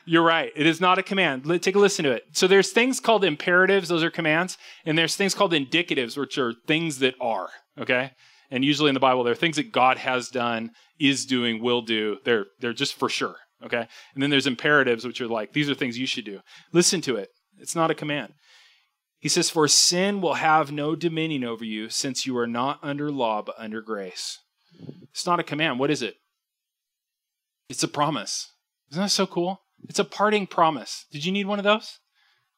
You're 0.05 0.23
right. 0.23 0.51
It 0.53 0.65
is 0.65 0.81
not 0.81 0.97
a 0.97 1.03
command. 1.03 1.45
Take 1.61 1.75
a 1.75 1.79
listen 1.79 2.03
to 2.03 2.11
it. 2.11 2.23
So 2.33 2.45
there's 2.45 2.71
things 2.71 2.99
called 2.99 3.23
imperatives, 3.23 3.87
those 3.87 4.03
are 4.03 4.11
commands, 4.11 4.57
and 4.85 4.97
there's 4.97 5.15
things 5.15 5.33
called 5.33 5.53
indicatives, 5.53 6.17
which 6.17 6.37
are 6.37 6.53
things 6.67 6.99
that 6.99 7.15
are. 7.21 7.49
Okay? 7.79 8.11
And 8.49 8.63
usually 8.63 8.89
in 8.89 8.93
the 8.93 8.99
Bible, 8.99 9.23
there 9.23 9.33
are 9.33 9.35
things 9.35 9.57
that 9.57 9.71
God 9.71 9.97
has 9.97 10.29
done, 10.29 10.71
is 10.99 11.25
doing, 11.25 11.61
will 11.61 11.81
do. 11.81 12.17
They're 12.23 12.45
they're 12.59 12.73
just 12.73 12.93
for 12.93 13.09
sure. 13.09 13.35
Okay? 13.63 13.87
And 14.13 14.23
then 14.23 14.29
there's 14.29 14.47
imperatives, 14.47 15.05
which 15.05 15.19
are 15.21 15.27
like, 15.27 15.53
these 15.53 15.69
are 15.69 15.75
things 15.75 15.97
you 15.97 16.05
should 16.05 16.25
do. 16.25 16.41
Listen 16.71 17.01
to 17.01 17.15
it. 17.15 17.29
It's 17.59 17.75
not 17.75 17.91
a 17.91 17.95
command. 17.95 18.33
He 19.19 19.29
says, 19.29 19.49
For 19.49 19.67
sin 19.67 20.21
will 20.21 20.35
have 20.35 20.71
no 20.71 20.95
dominion 20.95 21.43
over 21.43 21.65
you, 21.65 21.89
since 21.89 22.25
you 22.25 22.37
are 22.37 22.47
not 22.47 22.79
under 22.83 23.11
law, 23.11 23.41
but 23.41 23.55
under 23.57 23.81
grace. 23.81 24.39
It's 25.11 25.25
not 25.25 25.39
a 25.39 25.43
command. 25.43 25.79
What 25.79 25.89
is 25.89 26.01
it? 26.01 26.15
It's 27.67 27.83
a 27.83 27.87
promise. 27.87 28.51
Isn't 28.91 29.03
that 29.03 29.09
so 29.09 29.25
cool? 29.25 29.61
It's 29.89 29.99
a 29.99 30.05
parting 30.05 30.47
promise. 30.47 31.05
Did 31.11 31.25
you 31.25 31.31
need 31.31 31.47
one 31.47 31.59
of 31.59 31.65
those? 31.65 31.99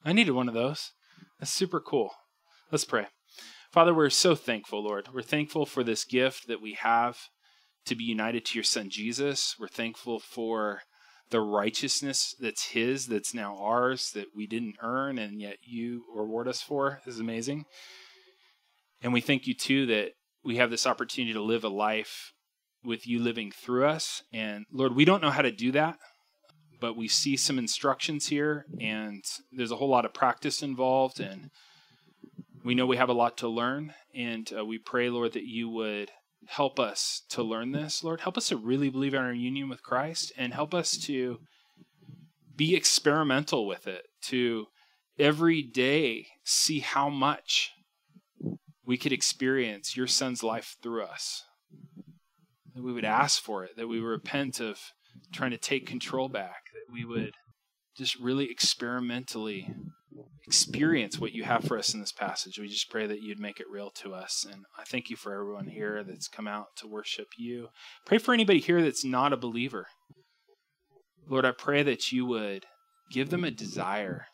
I 0.03 0.13
needed 0.13 0.31
one 0.31 0.47
of 0.47 0.53
those. 0.53 0.91
That's 1.39 1.51
super 1.51 1.79
cool. 1.79 2.11
Let's 2.71 2.85
pray. 2.85 3.07
Father, 3.71 3.93
we're 3.93 4.09
so 4.09 4.33
thankful, 4.33 4.83
Lord. 4.83 5.09
We're 5.13 5.21
thankful 5.21 5.67
for 5.67 5.83
this 5.83 6.03
gift 6.03 6.47
that 6.47 6.59
we 6.59 6.73
have 6.73 7.19
to 7.85 7.95
be 7.95 8.03
united 8.03 8.43
to 8.45 8.55
your 8.55 8.63
son 8.63 8.89
Jesus. 8.89 9.55
We're 9.59 9.67
thankful 9.67 10.19
for 10.19 10.81
the 11.29 11.39
righteousness 11.39 12.35
that's 12.39 12.69
his, 12.69 13.05
that's 13.05 13.35
now 13.35 13.55
ours, 13.59 14.11
that 14.15 14.27
we 14.35 14.47
didn't 14.47 14.77
earn 14.81 15.19
and 15.19 15.39
yet 15.39 15.57
you 15.61 16.03
reward 16.15 16.47
us 16.47 16.63
for. 16.63 16.99
This 17.05 17.13
is 17.13 17.19
amazing. 17.19 17.65
And 19.03 19.13
we 19.13 19.21
thank 19.21 19.45
you 19.45 19.53
too 19.53 19.85
that 19.85 20.13
we 20.43 20.57
have 20.57 20.71
this 20.71 20.87
opportunity 20.87 21.33
to 21.33 21.41
live 21.41 21.63
a 21.63 21.69
life 21.69 22.33
with 22.83 23.05
you 23.05 23.19
living 23.19 23.51
through 23.51 23.85
us. 23.85 24.23
And 24.33 24.65
Lord, 24.71 24.95
we 24.95 25.05
don't 25.05 25.21
know 25.21 25.29
how 25.29 25.43
to 25.43 25.51
do 25.51 25.71
that, 25.73 25.97
but 26.81 26.97
we 26.97 27.07
see 27.07 27.37
some 27.37 27.59
instructions 27.59 28.27
here, 28.27 28.65
and 28.81 29.23
there's 29.51 29.71
a 29.71 29.75
whole 29.75 29.89
lot 29.89 30.05
of 30.05 30.13
practice 30.13 30.63
involved. 30.63 31.19
And 31.19 31.51
we 32.63 32.75
know 32.75 32.85
we 32.85 32.97
have 32.97 33.09
a 33.09 33.13
lot 33.13 33.37
to 33.37 33.47
learn. 33.47 33.93
And 34.13 34.51
uh, 34.57 34.65
we 34.65 34.77
pray, 34.77 35.09
Lord, 35.09 35.33
that 35.33 35.45
you 35.45 35.69
would 35.69 36.11
help 36.47 36.79
us 36.79 37.23
to 37.29 37.43
learn 37.43 37.71
this, 37.71 38.03
Lord. 38.03 38.21
Help 38.21 38.37
us 38.37 38.49
to 38.49 38.57
really 38.57 38.89
believe 38.89 39.13
in 39.13 39.21
our 39.21 39.33
union 39.33 39.69
with 39.69 39.83
Christ 39.83 40.31
and 40.37 40.53
help 40.53 40.73
us 40.73 40.97
to 41.05 41.39
be 42.55 42.75
experimental 42.75 43.67
with 43.67 43.87
it, 43.87 44.07
to 44.23 44.65
every 45.17 45.61
day 45.61 46.27
see 46.43 46.79
how 46.79 47.09
much 47.09 47.71
we 48.85 48.97
could 48.97 49.13
experience 49.13 49.95
your 49.95 50.07
son's 50.07 50.43
life 50.43 50.75
through 50.81 51.03
us. 51.03 51.43
That 52.75 52.83
we 52.83 52.91
would 52.91 53.05
ask 53.05 53.41
for 53.41 53.63
it, 53.63 53.77
that 53.77 53.87
we 53.87 53.99
repent 53.99 54.59
of 54.59 54.79
trying 55.31 55.51
to 55.51 55.57
take 55.57 55.85
control 55.85 56.27
back, 56.27 56.65
that 56.73 56.91
we 56.91 57.05
would 57.05 57.35
just 57.95 58.17
really 58.19 58.49
experimentally 58.49 59.73
experience 60.45 61.19
what 61.19 61.33
you 61.33 61.43
have 61.43 61.63
for 61.63 61.77
us 61.77 61.93
in 61.93 61.99
this 61.99 62.11
passage. 62.11 62.57
We 62.59 62.67
just 62.67 62.89
pray 62.89 63.05
that 63.07 63.21
you'd 63.21 63.39
make 63.39 63.59
it 63.59 63.69
real 63.69 63.91
to 64.01 64.13
us. 64.13 64.45
And 64.49 64.65
I 64.77 64.83
thank 64.83 65.09
you 65.09 65.15
for 65.15 65.33
everyone 65.33 65.67
here 65.67 66.03
that's 66.03 66.27
come 66.27 66.47
out 66.47 66.67
to 66.77 66.87
worship 66.87 67.27
you. 67.37 67.67
Pray 68.05 68.17
for 68.17 68.33
anybody 68.33 68.59
here 68.59 68.81
that's 68.81 69.05
not 69.05 69.33
a 69.33 69.37
believer. 69.37 69.87
Lord, 71.27 71.45
I 71.45 71.51
pray 71.51 71.83
that 71.83 72.11
you 72.11 72.25
would 72.25 72.65
give 73.11 73.29
them 73.29 73.43
a 73.43 73.51
desire 73.51 74.25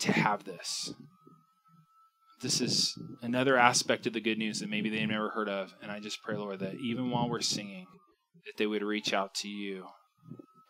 to 0.00 0.12
have 0.12 0.44
this. 0.44 0.92
This 2.40 2.60
is 2.60 2.94
another 3.20 3.58
aspect 3.58 4.06
of 4.06 4.12
the 4.12 4.20
good 4.20 4.38
news 4.38 4.60
that 4.60 4.70
maybe 4.70 4.88
they've 4.88 5.08
never 5.08 5.30
heard 5.30 5.48
of. 5.48 5.74
And 5.82 5.90
I 5.90 6.00
just 6.00 6.22
pray, 6.22 6.36
Lord, 6.36 6.60
that 6.60 6.76
even 6.76 7.10
while 7.10 7.28
we're 7.28 7.40
singing, 7.40 7.86
that 8.46 8.56
they 8.56 8.66
would 8.66 8.82
reach 8.82 9.12
out 9.12 9.34
to 9.36 9.48
you 9.48 9.86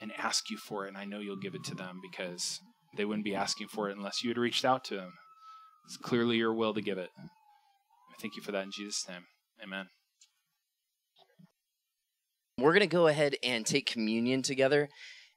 and 0.00 0.10
ask 0.16 0.50
you 0.50 0.56
for 0.56 0.86
it. 0.86 0.88
And 0.88 0.96
I 0.96 1.04
know 1.04 1.20
you'll 1.20 1.36
give 1.36 1.54
it 1.54 1.64
to 1.64 1.74
them 1.74 2.00
because 2.10 2.60
they 2.98 3.06
wouldn't 3.06 3.24
be 3.24 3.34
asking 3.34 3.68
for 3.68 3.88
it 3.88 3.96
unless 3.96 4.22
you 4.22 4.28
had 4.28 4.36
reached 4.36 4.66
out 4.66 4.84
to 4.84 4.96
them. 4.96 5.12
It's 5.86 5.96
clearly 5.96 6.36
your 6.36 6.52
will 6.52 6.74
to 6.74 6.82
give 6.82 6.98
it. 6.98 7.08
I 7.18 8.20
thank 8.20 8.36
you 8.36 8.42
for 8.42 8.52
that 8.52 8.64
in 8.64 8.70
Jesus' 8.70 9.08
name. 9.08 9.24
Amen. 9.62 9.86
We're 12.58 12.72
going 12.72 12.80
to 12.80 12.86
go 12.86 13.06
ahead 13.06 13.36
and 13.42 13.64
take 13.64 13.86
communion 13.86 14.42
together. 14.42 14.88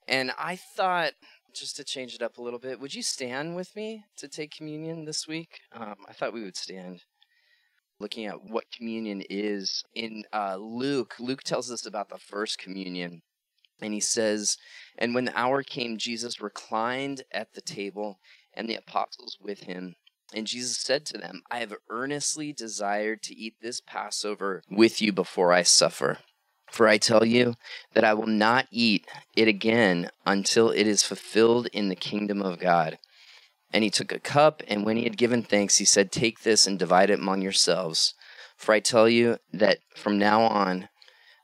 And 0.07 0.31
I 0.37 0.57
thought, 0.75 1.11
just 1.53 1.77
to 1.77 1.83
change 1.83 2.15
it 2.15 2.23
up 2.23 2.37
a 2.37 2.41
little 2.41 2.59
bit, 2.59 2.79
would 2.79 2.95
you 2.95 3.03
stand 3.03 3.55
with 3.55 3.75
me 3.75 4.03
to 4.17 4.27
take 4.27 4.51
communion 4.51 5.05
this 5.05 5.27
week? 5.27 5.59
Um, 5.73 5.95
I 6.09 6.13
thought 6.13 6.33
we 6.33 6.43
would 6.43 6.57
stand. 6.57 7.03
Looking 7.99 8.25
at 8.25 8.43
what 8.43 8.63
communion 8.75 9.21
is 9.29 9.83
in 9.93 10.23
uh, 10.33 10.57
Luke, 10.57 11.13
Luke 11.19 11.43
tells 11.43 11.71
us 11.71 11.85
about 11.85 12.09
the 12.09 12.17
first 12.17 12.57
communion. 12.57 13.21
And 13.81 13.93
he 13.93 13.99
says, 13.99 14.57
And 14.97 15.15
when 15.15 15.25
the 15.25 15.37
hour 15.37 15.63
came, 15.63 15.97
Jesus 15.97 16.41
reclined 16.41 17.23
at 17.31 17.53
the 17.53 17.61
table, 17.61 18.19
and 18.53 18.69
the 18.69 18.75
apostles 18.75 19.37
with 19.41 19.61
him. 19.61 19.95
And 20.33 20.47
Jesus 20.47 20.77
said 20.77 21.05
to 21.07 21.17
them, 21.17 21.43
I 21.51 21.59
have 21.59 21.73
earnestly 21.89 22.53
desired 22.53 23.21
to 23.23 23.35
eat 23.35 23.55
this 23.61 23.81
Passover 23.81 24.63
with 24.69 25.01
you 25.01 25.11
before 25.11 25.51
I 25.51 25.63
suffer. 25.63 26.19
For 26.71 26.87
I 26.87 26.97
tell 26.97 27.25
you 27.25 27.55
that 27.93 28.05
I 28.05 28.13
will 28.13 28.27
not 28.27 28.67
eat 28.71 29.05
it 29.35 29.49
again 29.49 30.09
until 30.25 30.69
it 30.69 30.87
is 30.87 31.03
fulfilled 31.03 31.67
in 31.73 31.89
the 31.89 31.97
kingdom 31.97 32.41
of 32.41 32.59
God. 32.59 32.97
And 33.73 33.83
he 33.83 33.89
took 33.89 34.11
a 34.13 34.19
cup, 34.19 34.63
and 34.67 34.85
when 34.85 34.95
he 34.95 35.03
had 35.03 35.17
given 35.17 35.43
thanks, 35.43 35.77
he 35.77 35.85
said, 35.85 36.11
Take 36.11 36.41
this 36.41 36.65
and 36.65 36.79
divide 36.79 37.09
it 37.09 37.19
among 37.19 37.41
yourselves. 37.41 38.13
For 38.55 38.73
I 38.73 38.79
tell 38.79 39.09
you 39.09 39.37
that 39.51 39.79
from 39.95 40.17
now 40.17 40.43
on, 40.43 40.87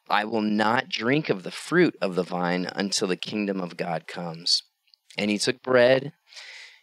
I 0.09 0.25
will 0.25 0.41
not 0.41 0.89
drink 0.89 1.29
of 1.29 1.43
the 1.43 1.51
fruit 1.51 1.95
of 2.01 2.15
the 2.15 2.23
vine 2.23 2.69
until 2.73 3.07
the 3.07 3.15
kingdom 3.15 3.61
of 3.61 3.77
God 3.77 4.07
comes. 4.07 4.63
And 5.17 5.31
he 5.31 5.37
took 5.37 5.61
bread, 5.63 6.13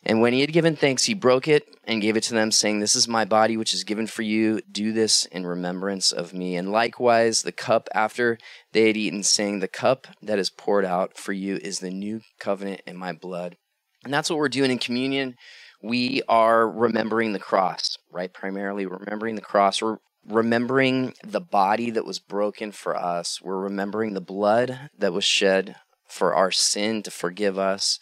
and 0.07 0.21
when 0.21 0.35
he 0.35 0.43
had 0.43 0.53
given 0.53 0.77
thanks, 0.77 1.05
he 1.05 1.15
broke 1.15 1.49
it 1.49 1.65
and 1.85 2.03
gave 2.03 2.17
it 2.17 2.23
to 2.25 2.35
them, 2.35 2.51
saying, 2.51 2.81
This 2.81 2.95
is 2.95 3.09
my 3.09 3.25
body, 3.25 3.57
which 3.57 3.73
is 3.73 3.85
given 3.85 4.07
for 4.07 4.23
you. 4.23 4.61
Do 4.71 4.93
this 4.93 5.25
in 5.27 5.47
remembrance 5.47 6.13
of 6.13 6.35
me. 6.35 6.57
And 6.57 6.71
likewise, 6.71 7.43
the 7.43 7.53
cup 7.53 7.89
after 7.95 8.39
they 8.73 8.89
had 8.89 8.99
eaten, 8.99 9.23
saying, 9.23 9.61
The 9.61 9.69
cup 9.69 10.07
that 10.21 10.39
is 10.39 10.51
poured 10.51 10.85
out 10.85 11.17
for 11.17 11.33
you 11.33 11.57
is 11.57 11.79
the 11.79 11.91
new 11.91 12.21
covenant 12.39 12.83
in 12.87 12.97
my 12.97 13.13
blood. 13.13 13.57
And 14.05 14.13
that's 14.13 14.29
what 14.29 14.39
we're 14.39 14.49
doing 14.51 14.71
in 14.71 14.79
communion. 14.79 15.37
We 15.83 16.23
are 16.29 16.69
remembering 16.69 17.33
the 17.33 17.39
cross, 17.39 17.97
right? 18.13 18.33
Primarily 18.33 18.85
remembering 18.85 19.37
the 19.37 19.41
cross. 19.41 19.81
We're 19.81 19.97
remembering 20.29 21.15
the 21.23 21.41
body 21.41 21.91
that 21.91 22.07
was 22.07 22.19
broken 22.19 22.73
for 22.73 22.97
us. 22.97 23.41
We're 23.43 23.59
remembering 23.59 24.15
the 24.15 24.21
blood 24.21 24.91
that 24.99 25.13
was 25.13 25.25
shed 25.25 25.77
for 26.09 26.35
our 26.35 26.51
sin 26.51 27.03
to 27.03 27.11
forgive 27.11 27.59
us. 27.59 27.99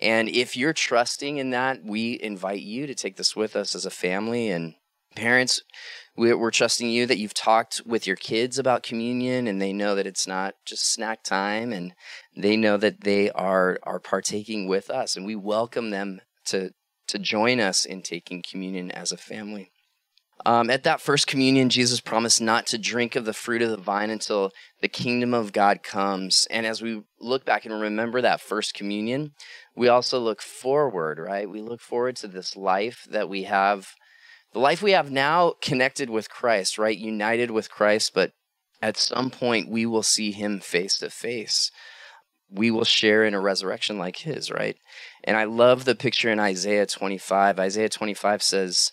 And 0.00 0.28
if 0.28 0.56
you're 0.56 0.72
trusting 0.72 1.38
in 1.38 1.50
that, 1.50 1.84
we 1.84 2.18
invite 2.20 2.60
you 2.60 2.86
to 2.86 2.94
take 2.94 3.16
this 3.16 3.34
with 3.34 3.56
us 3.56 3.74
as 3.74 3.86
a 3.86 3.90
family 3.90 4.50
and 4.50 4.74
parents. 5.14 5.62
We're 6.16 6.50
trusting 6.50 6.88
you 6.88 7.06
that 7.06 7.18
you've 7.18 7.34
talked 7.34 7.82
with 7.84 8.06
your 8.06 8.16
kids 8.16 8.58
about 8.58 8.82
communion 8.82 9.46
and 9.46 9.60
they 9.60 9.72
know 9.72 9.94
that 9.94 10.06
it's 10.06 10.26
not 10.26 10.54
just 10.64 10.90
snack 10.90 11.22
time 11.22 11.72
and 11.72 11.92
they 12.34 12.56
know 12.56 12.76
that 12.78 13.02
they 13.02 13.30
are, 13.32 13.78
are 13.82 13.98
partaking 13.98 14.66
with 14.66 14.88
us 14.88 15.16
and 15.16 15.26
we 15.26 15.34
welcome 15.34 15.90
them 15.90 16.20
to, 16.46 16.70
to 17.08 17.18
join 17.18 17.60
us 17.60 17.84
in 17.84 18.02
taking 18.02 18.42
communion 18.42 18.90
as 18.90 19.12
a 19.12 19.18
family. 19.18 19.72
Um, 20.44 20.68
at 20.68 20.82
that 20.84 21.00
first 21.00 21.26
communion, 21.26 21.70
Jesus 21.70 22.00
promised 22.00 22.40
not 22.40 22.66
to 22.66 22.78
drink 22.78 23.16
of 23.16 23.24
the 23.24 23.32
fruit 23.32 23.62
of 23.62 23.70
the 23.70 23.76
vine 23.76 24.10
until 24.10 24.52
the 24.82 24.88
kingdom 24.88 25.32
of 25.32 25.52
God 25.52 25.82
comes. 25.82 26.46
And 26.50 26.66
as 26.66 26.82
we 26.82 27.02
look 27.18 27.44
back 27.44 27.64
and 27.64 27.80
remember 27.80 28.20
that 28.20 28.40
first 28.40 28.74
communion, 28.74 29.32
we 29.74 29.88
also 29.88 30.18
look 30.18 30.42
forward, 30.42 31.18
right? 31.18 31.48
We 31.48 31.62
look 31.62 31.80
forward 31.80 32.16
to 32.16 32.28
this 32.28 32.54
life 32.54 33.06
that 33.10 33.28
we 33.28 33.44
have, 33.44 33.94
the 34.52 34.58
life 34.58 34.82
we 34.82 34.92
have 34.92 35.10
now 35.10 35.54
connected 35.62 36.10
with 36.10 36.30
Christ, 36.30 36.78
right? 36.78 36.96
United 36.96 37.50
with 37.50 37.70
Christ, 37.70 38.12
but 38.14 38.32
at 38.82 38.98
some 38.98 39.30
point 39.30 39.70
we 39.70 39.86
will 39.86 40.02
see 40.02 40.32
him 40.32 40.60
face 40.60 40.98
to 40.98 41.08
face. 41.08 41.70
We 42.50 42.70
will 42.70 42.84
share 42.84 43.24
in 43.24 43.34
a 43.34 43.40
resurrection 43.40 43.98
like 43.98 44.18
his, 44.18 44.50
right? 44.50 44.76
And 45.24 45.36
I 45.36 45.44
love 45.44 45.84
the 45.84 45.94
picture 45.94 46.30
in 46.30 46.38
Isaiah 46.38 46.86
25. 46.86 47.58
Isaiah 47.58 47.88
25 47.88 48.42
says, 48.42 48.92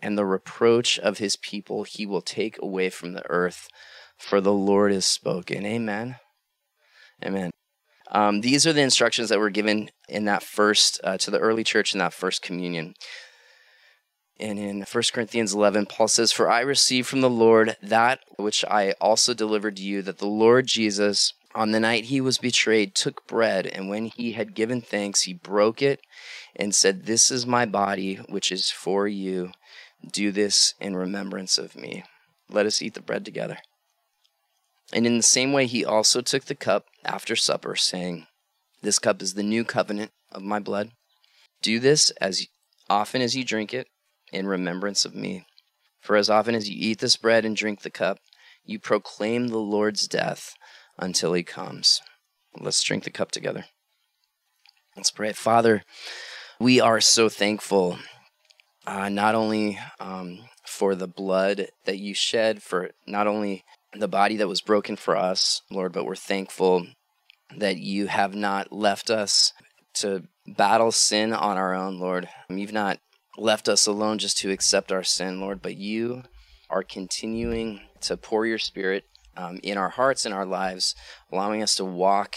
and 0.00 0.16
the 0.16 0.24
reproach 0.24 0.98
of 0.98 1.18
his 1.18 1.36
people 1.36 1.84
he 1.84 2.06
will 2.06 2.22
take 2.22 2.60
away 2.60 2.90
from 2.90 3.12
the 3.12 3.28
earth, 3.28 3.68
for 4.16 4.40
the 4.40 4.52
Lord 4.52 4.92
has 4.92 5.04
spoken. 5.04 5.64
Amen. 5.64 6.16
Amen. 7.24 7.50
Um, 8.10 8.40
these 8.40 8.66
are 8.66 8.72
the 8.72 8.80
instructions 8.80 9.28
that 9.28 9.38
were 9.38 9.50
given 9.50 9.90
in 10.08 10.24
that 10.24 10.42
first, 10.42 11.00
uh, 11.04 11.18
to 11.18 11.30
the 11.30 11.38
early 11.38 11.64
church 11.64 11.92
in 11.92 11.98
that 11.98 12.14
first 12.14 12.42
communion. 12.42 12.94
And 14.40 14.58
in 14.58 14.82
1 14.82 15.04
Corinthians 15.12 15.52
11, 15.52 15.86
Paul 15.86 16.08
says, 16.08 16.32
For 16.32 16.50
I 16.50 16.60
received 16.60 17.08
from 17.08 17.20
the 17.20 17.30
Lord 17.30 17.76
that 17.82 18.20
which 18.38 18.64
I 18.64 18.92
also 19.00 19.34
delivered 19.34 19.76
to 19.76 19.82
you, 19.82 20.00
that 20.02 20.18
the 20.18 20.26
Lord 20.26 20.66
Jesus, 20.66 21.34
On 21.54 21.72
the 21.72 21.80
night 21.80 22.04
he 22.04 22.20
was 22.20 22.38
betrayed, 22.38 22.94
took 22.94 23.26
bread, 23.26 23.66
and 23.66 23.88
when 23.88 24.06
he 24.06 24.32
had 24.32 24.54
given 24.54 24.80
thanks, 24.80 25.22
he 25.22 25.34
broke 25.34 25.82
it 25.82 26.00
and 26.54 26.74
said, 26.74 27.06
This 27.06 27.30
is 27.30 27.46
my 27.46 27.66
body, 27.66 28.16
which 28.28 28.52
is 28.52 28.70
for 28.70 29.08
you. 29.08 29.50
Do 30.06 30.30
this 30.32 30.74
in 30.80 30.96
remembrance 30.96 31.58
of 31.58 31.76
me. 31.76 32.04
Let 32.50 32.66
us 32.66 32.80
eat 32.82 32.94
the 32.94 33.00
bread 33.00 33.24
together. 33.24 33.58
And 34.92 35.06
in 35.06 35.16
the 35.16 35.22
same 35.22 35.52
way, 35.52 35.66
he 35.66 35.84
also 35.84 36.20
took 36.20 36.44
the 36.44 36.54
cup 36.54 36.86
after 37.04 37.36
supper, 37.36 37.76
saying, 37.76 38.26
This 38.80 38.98
cup 38.98 39.20
is 39.20 39.34
the 39.34 39.42
new 39.42 39.64
covenant 39.64 40.12
of 40.32 40.42
my 40.42 40.58
blood. 40.58 40.92
Do 41.60 41.78
this 41.78 42.10
as 42.20 42.46
often 42.88 43.20
as 43.20 43.36
you 43.36 43.44
drink 43.44 43.74
it 43.74 43.88
in 44.32 44.46
remembrance 44.46 45.04
of 45.04 45.14
me. 45.14 45.44
For 46.00 46.16
as 46.16 46.30
often 46.30 46.54
as 46.54 46.70
you 46.70 46.76
eat 46.78 47.00
this 47.00 47.16
bread 47.16 47.44
and 47.44 47.56
drink 47.56 47.82
the 47.82 47.90
cup, 47.90 48.18
you 48.64 48.78
proclaim 48.78 49.48
the 49.48 49.58
Lord's 49.58 50.06
death 50.06 50.54
until 50.98 51.32
he 51.32 51.42
comes. 51.42 52.00
Let's 52.58 52.82
drink 52.82 53.04
the 53.04 53.10
cup 53.10 53.30
together. 53.30 53.66
Let's 54.96 55.10
pray. 55.10 55.32
Father, 55.32 55.84
we 56.58 56.80
are 56.80 57.00
so 57.00 57.28
thankful, 57.28 57.98
uh, 58.88 59.10
not 59.10 59.34
only 59.34 59.78
um, 60.00 60.38
for 60.66 60.94
the 60.94 61.06
blood 61.06 61.66
that 61.84 61.98
you 61.98 62.14
shed, 62.14 62.62
for 62.62 62.90
not 63.06 63.26
only 63.26 63.62
the 63.92 64.08
body 64.08 64.36
that 64.38 64.48
was 64.48 64.62
broken 64.62 64.96
for 64.96 65.14
us, 65.14 65.60
Lord, 65.70 65.92
but 65.92 66.06
we're 66.06 66.16
thankful 66.16 66.86
that 67.54 67.76
you 67.76 68.06
have 68.06 68.34
not 68.34 68.72
left 68.72 69.10
us 69.10 69.52
to 69.92 70.22
battle 70.46 70.90
sin 70.90 71.34
on 71.34 71.58
our 71.58 71.74
own, 71.74 71.98
Lord. 71.98 72.30
You've 72.48 72.72
not 72.72 72.98
left 73.36 73.68
us 73.68 73.86
alone 73.86 74.16
just 74.18 74.38
to 74.38 74.50
accept 74.50 74.90
our 74.90 75.04
sin, 75.04 75.38
Lord, 75.38 75.60
but 75.60 75.76
you 75.76 76.22
are 76.70 76.82
continuing 76.82 77.80
to 78.00 78.16
pour 78.16 78.46
your 78.46 78.58
spirit 78.58 79.04
um, 79.36 79.60
in 79.62 79.76
our 79.76 79.90
hearts 79.90 80.24
and 80.24 80.34
our 80.34 80.46
lives, 80.46 80.94
allowing 81.30 81.62
us 81.62 81.74
to 81.74 81.84
walk 81.84 82.36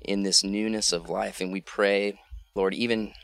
in 0.00 0.22
this 0.22 0.44
newness 0.44 0.92
of 0.92 1.10
life. 1.10 1.40
And 1.40 1.52
we 1.52 1.60
pray, 1.60 2.20
Lord, 2.54 2.72
even 2.72 3.14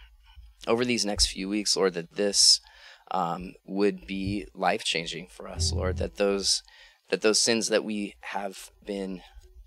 over 0.66 0.84
these 0.84 1.04
next 1.04 1.26
few 1.26 1.48
weeks, 1.48 1.76
Lord, 1.76 1.94
that 1.94 2.14
this 2.14 2.60
um, 3.10 3.54
would 3.66 4.06
be 4.06 4.46
life 4.54 4.84
changing 4.84 5.28
for 5.28 5.48
us, 5.48 5.72
Lord. 5.72 5.98
That 5.98 6.16
those 6.16 6.62
that 7.10 7.22
those 7.22 7.38
sins 7.38 7.68
that 7.68 7.84
we 7.84 8.14
have 8.20 8.70
been 8.84 9.20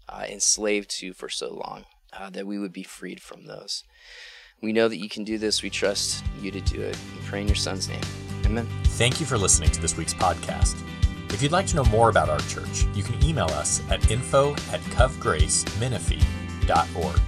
uh, 0.09 0.25
enslaved 0.27 0.89
to 0.99 1.13
for 1.13 1.29
so 1.29 1.53
long, 1.53 1.85
uh, 2.13 2.29
that 2.31 2.47
we 2.47 2.57
would 2.57 2.73
be 2.73 2.83
freed 2.83 3.21
from 3.21 3.45
those. 3.45 3.83
We 4.61 4.73
know 4.73 4.87
that 4.87 4.97
you 4.97 5.07
can 5.07 5.23
do 5.23 5.37
this. 5.37 5.61
We 5.61 5.69
trust 5.69 6.23
you 6.41 6.49
to 6.51 6.61
do 6.61 6.81
it. 6.81 6.97
We 7.15 7.21
pray 7.27 7.41
in 7.41 7.47
your 7.47 7.55
Son's 7.55 7.87
name. 7.87 8.01
Amen. 8.45 8.67
Thank 8.83 9.19
you 9.19 9.27
for 9.27 9.37
listening 9.37 9.69
to 9.71 9.81
this 9.81 9.95
week's 9.95 10.15
podcast. 10.15 10.81
If 11.31 11.43
you'd 11.43 11.51
like 11.51 11.67
to 11.67 11.75
know 11.75 11.83
more 11.85 12.09
about 12.09 12.29
our 12.29 12.39
church, 12.39 12.85
you 12.95 13.03
can 13.03 13.23
email 13.23 13.45
us 13.47 13.83
at 13.91 14.09
info 14.09 14.53
at 14.71 14.79
covgracemenifee.org. 14.95 17.21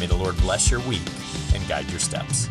May 0.00 0.06
the 0.06 0.16
Lord 0.16 0.36
bless 0.38 0.70
your 0.70 0.80
week 0.80 1.02
and 1.54 1.68
guide 1.68 1.90
your 1.90 2.00
steps. 2.00 2.48